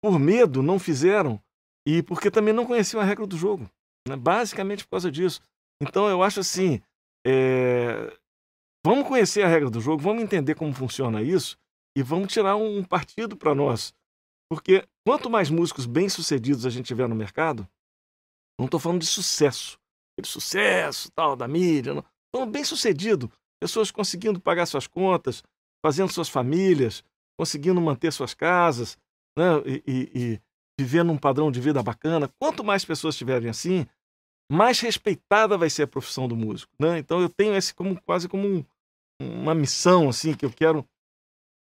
por 0.00 0.20
medo, 0.20 0.62
não 0.62 0.78
fizeram 0.78 1.42
e 1.84 2.00
porque 2.00 2.30
também 2.30 2.54
não 2.54 2.64
conheciam 2.64 3.00
a 3.00 3.04
regra 3.04 3.26
do 3.26 3.36
jogo. 3.36 3.68
Né? 4.08 4.14
Basicamente 4.14 4.84
por 4.84 4.90
causa 4.90 5.10
disso. 5.10 5.40
Então 5.82 6.08
eu 6.08 6.22
acho 6.22 6.38
assim, 6.38 6.80
é... 7.26 8.16
vamos 8.86 9.08
conhecer 9.08 9.42
a 9.42 9.48
regra 9.48 9.68
do 9.68 9.80
jogo, 9.80 10.00
vamos 10.00 10.22
entender 10.22 10.54
como 10.54 10.72
funciona 10.72 11.20
isso 11.22 11.58
e 11.98 12.04
vamos 12.04 12.32
tirar 12.32 12.54
um 12.54 12.84
partido 12.84 13.36
para 13.36 13.52
nós. 13.52 13.92
Porque 14.50 14.86
quanto 15.06 15.28
mais 15.28 15.50
músicos 15.50 15.86
bem-sucedidos 15.86 16.64
a 16.64 16.70
gente 16.70 16.86
tiver 16.86 17.08
no 17.08 17.14
mercado, 17.14 17.68
não 18.58 18.66
estou 18.66 18.80
falando 18.80 19.00
de 19.00 19.06
sucesso, 19.06 19.78
de 20.20 20.28
sucesso 20.28 21.10
tal 21.12 21.36
da 21.36 21.46
mídia, 21.46 21.94
não. 21.94 22.04
Então, 22.28 22.50
bem-sucedido, 22.50 23.30
pessoas 23.60 23.90
conseguindo 23.90 24.40
pagar 24.40 24.66
suas 24.66 24.86
contas, 24.86 25.42
fazendo 25.84 26.12
suas 26.12 26.28
famílias, 26.28 27.02
conseguindo 27.38 27.80
manter 27.80 28.12
suas 28.12 28.34
casas, 28.34 28.98
né? 29.36 29.44
e, 29.66 29.82
e, 29.86 30.10
e 30.14 30.40
vivendo 30.78 31.12
um 31.12 31.18
padrão 31.18 31.50
de 31.50 31.60
vida 31.60 31.82
bacana. 31.82 32.30
Quanto 32.38 32.64
mais 32.64 32.84
pessoas 32.84 33.14
estiverem 33.14 33.48
assim, 33.48 33.86
mais 34.50 34.80
respeitada 34.80 35.56
vai 35.58 35.70
ser 35.70 35.84
a 35.84 35.88
profissão 35.88 36.28
do 36.28 36.36
músico. 36.36 36.72
Né? 36.78 36.98
Então 36.98 37.20
eu 37.20 37.28
tenho 37.28 37.54
esse 37.54 37.74
como 37.74 38.00
quase 38.02 38.28
como 38.28 38.46
um, 38.46 38.64
uma 39.20 39.54
missão 39.54 40.08
assim 40.08 40.34
que 40.34 40.44
eu 40.44 40.50
quero 40.50 40.86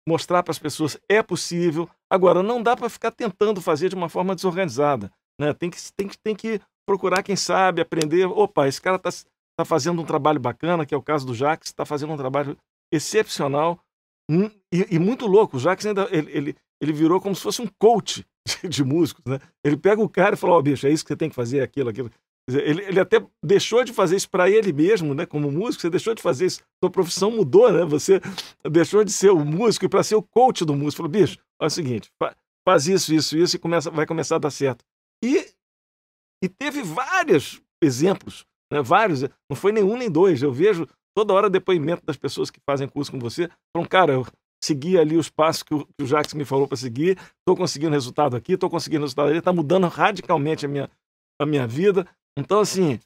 mostrar 0.08 0.42
para 0.42 0.52
as 0.52 0.58
pessoas 0.58 0.98
é 1.08 1.22
possível. 1.22 1.88
Agora 2.10 2.42
não 2.42 2.62
dá 2.62 2.76
para 2.76 2.88
ficar 2.88 3.10
tentando 3.10 3.60
fazer 3.60 3.88
de 3.88 3.94
uma 3.94 4.08
forma 4.08 4.34
desorganizada. 4.34 5.10
Né? 5.40 5.52
Tem, 5.52 5.70
que, 5.70 5.78
tem, 5.96 6.08
que, 6.08 6.18
tem 6.18 6.36
que 6.36 6.60
procurar 6.86 7.22
quem 7.22 7.36
sabe, 7.36 7.80
aprender. 7.80 8.26
Opa, 8.26 8.68
esse 8.68 8.80
cara 8.80 8.96
está 8.96 9.10
tá 9.58 9.64
fazendo 9.64 10.00
um 10.00 10.04
trabalho 10.04 10.40
bacana, 10.40 10.84
que 10.84 10.94
é 10.94 10.96
o 10.96 11.02
caso 11.02 11.26
do 11.26 11.34
Jax, 11.34 11.68
está 11.68 11.84
fazendo 11.84 12.12
um 12.12 12.16
trabalho 12.16 12.56
excepcional 12.92 13.80
hum, 14.30 14.50
e, 14.72 14.94
e, 14.94 14.98
muito 14.98 15.26
louco. 15.26 15.56
O 15.56 15.60
Jax 15.60 15.86
ainda 15.86 16.08
ele, 16.10 16.30
ele, 16.30 16.56
ele 16.80 16.92
virou 16.92 17.20
como 17.20 17.34
se 17.34 17.42
fosse 17.42 17.62
um 17.62 17.68
coach 17.78 18.24
de, 18.62 18.68
de 18.68 18.84
músicos. 18.84 19.24
Né? 19.24 19.40
Ele 19.64 19.76
pega 19.76 20.02
o 20.02 20.08
cara 20.08 20.34
e 20.34 20.38
fala: 20.38 20.54
Ó, 20.54 20.58
oh, 20.58 20.62
bicho, 20.62 20.86
é 20.86 20.90
isso 20.90 21.04
que 21.04 21.08
você 21.08 21.16
tem 21.16 21.28
que 21.28 21.34
fazer, 21.34 21.60
aquilo, 21.62 21.88
aquilo. 21.88 22.10
Ele, 22.48 22.82
ele 22.82 23.00
até 23.00 23.24
deixou 23.42 23.84
de 23.84 23.92
fazer 23.92 24.16
isso 24.16 24.28
para 24.28 24.50
ele 24.50 24.72
mesmo, 24.72 25.14
né? 25.14 25.24
Como 25.24 25.50
músico, 25.50 25.80
você 25.80 25.88
deixou 25.88 26.14
de 26.14 26.20
fazer 26.20 26.46
isso. 26.46 26.60
Sua 26.82 26.90
profissão 26.90 27.30
mudou, 27.30 27.72
né? 27.72 27.84
Você 27.86 28.20
deixou 28.70 29.02
de 29.02 29.12
ser 29.12 29.30
o 29.30 29.44
músico 29.44 29.88
para 29.88 30.02
ser 30.02 30.14
o 30.14 30.22
coach 30.22 30.64
do 30.64 30.74
músico. 30.74 30.98
Falou, 30.98 31.10
bicho, 31.10 31.38
olha 31.58 31.68
o 31.68 31.70
seguinte, 31.70 32.10
faz 32.66 32.86
isso, 32.86 33.14
isso, 33.14 33.36
isso 33.36 33.56
e 33.56 33.58
começa, 33.58 33.90
vai 33.90 34.06
começar 34.06 34.36
a 34.36 34.40
dar 34.40 34.50
certo. 34.50 34.84
E, 35.22 35.46
e 36.42 36.48
teve 36.48 36.82
vários 36.82 37.62
exemplos, 37.82 38.44
né? 38.70 38.82
vários, 38.82 39.22
não 39.48 39.56
foi 39.56 39.72
nenhum 39.72 39.96
nem 39.96 40.10
dois. 40.10 40.42
Eu 40.42 40.52
vejo 40.52 40.86
toda 41.16 41.32
hora 41.32 41.48
depoimento 41.48 42.04
das 42.04 42.16
pessoas 42.16 42.50
que 42.50 42.60
fazem 42.68 42.86
curso 42.86 43.10
com 43.10 43.18
você. 43.18 43.48
Falam, 43.74 43.88
cara, 43.88 44.12
eu 44.12 44.26
segui 44.62 44.98
ali 44.98 45.16
os 45.16 45.30
passos 45.30 45.62
que 45.62 45.74
o, 45.74 45.86
que 45.86 46.02
o 46.02 46.06
Jacques 46.06 46.34
me 46.34 46.44
falou 46.44 46.66
para 46.66 46.76
seguir, 46.76 47.18
estou 47.38 47.56
conseguindo 47.56 47.92
resultado 47.92 48.36
aqui, 48.36 48.52
estou 48.52 48.68
conseguindo 48.70 49.02
resultado 49.02 49.28
ali, 49.28 49.38
está 49.38 49.52
mudando 49.52 49.86
radicalmente 49.86 50.64
a 50.66 50.68
minha, 50.68 50.90
a 51.40 51.46
minha 51.46 51.66
vida. 51.66 52.06
Então, 52.38 52.60
assim, 52.60 52.98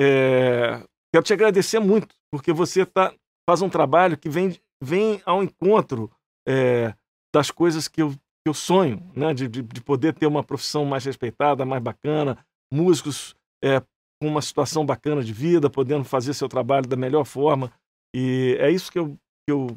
é, 0.00 0.82
quero 1.12 1.24
te 1.24 1.32
agradecer 1.32 1.78
muito, 1.80 2.14
porque 2.30 2.52
você 2.52 2.86
tá, 2.86 3.12
faz 3.48 3.62
um 3.62 3.68
trabalho 3.68 4.16
que 4.16 4.28
vem, 4.28 4.58
vem 4.82 5.20
ao 5.24 5.42
encontro 5.42 6.10
é, 6.46 6.94
das 7.34 7.50
coisas 7.50 7.88
que 7.88 8.02
eu, 8.02 8.10
que 8.10 8.48
eu 8.48 8.54
sonho, 8.54 9.02
né? 9.14 9.34
De, 9.34 9.48
de, 9.48 9.62
de, 9.62 9.80
poder 9.80 10.14
ter 10.14 10.26
uma 10.26 10.44
profissão 10.44 10.84
mais 10.84 11.04
respeitada, 11.04 11.64
mais 11.64 11.82
bacana, 11.82 12.44
músicos 12.72 13.34
é, 13.62 13.80
com 14.20 14.28
uma 14.28 14.42
situação 14.42 14.86
bacana 14.86 15.22
de 15.22 15.32
vida, 15.32 15.68
podendo 15.68 16.04
fazer 16.04 16.34
seu 16.34 16.48
trabalho 16.48 16.86
da 16.86 16.96
melhor 16.96 17.24
forma. 17.24 17.72
E 18.14 18.56
é 18.60 18.70
isso 18.70 18.90
que 18.90 18.98
eu. 18.98 19.16
Que 19.46 19.52
eu 19.52 19.76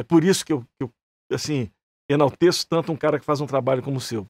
é 0.00 0.04
por 0.04 0.22
isso 0.22 0.44
que 0.44 0.52
eu, 0.52 0.62
que 0.62 0.82
eu 0.84 0.90
assim, 1.32 1.70
enalteço 2.08 2.66
tanto 2.68 2.92
um 2.92 2.96
cara 2.96 3.18
que 3.18 3.24
faz 3.24 3.40
um 3.40 3.46
trabalho 3.46 3.82
como 3.82 3.96
o 3.96 4.00
seu. 4.00 4.26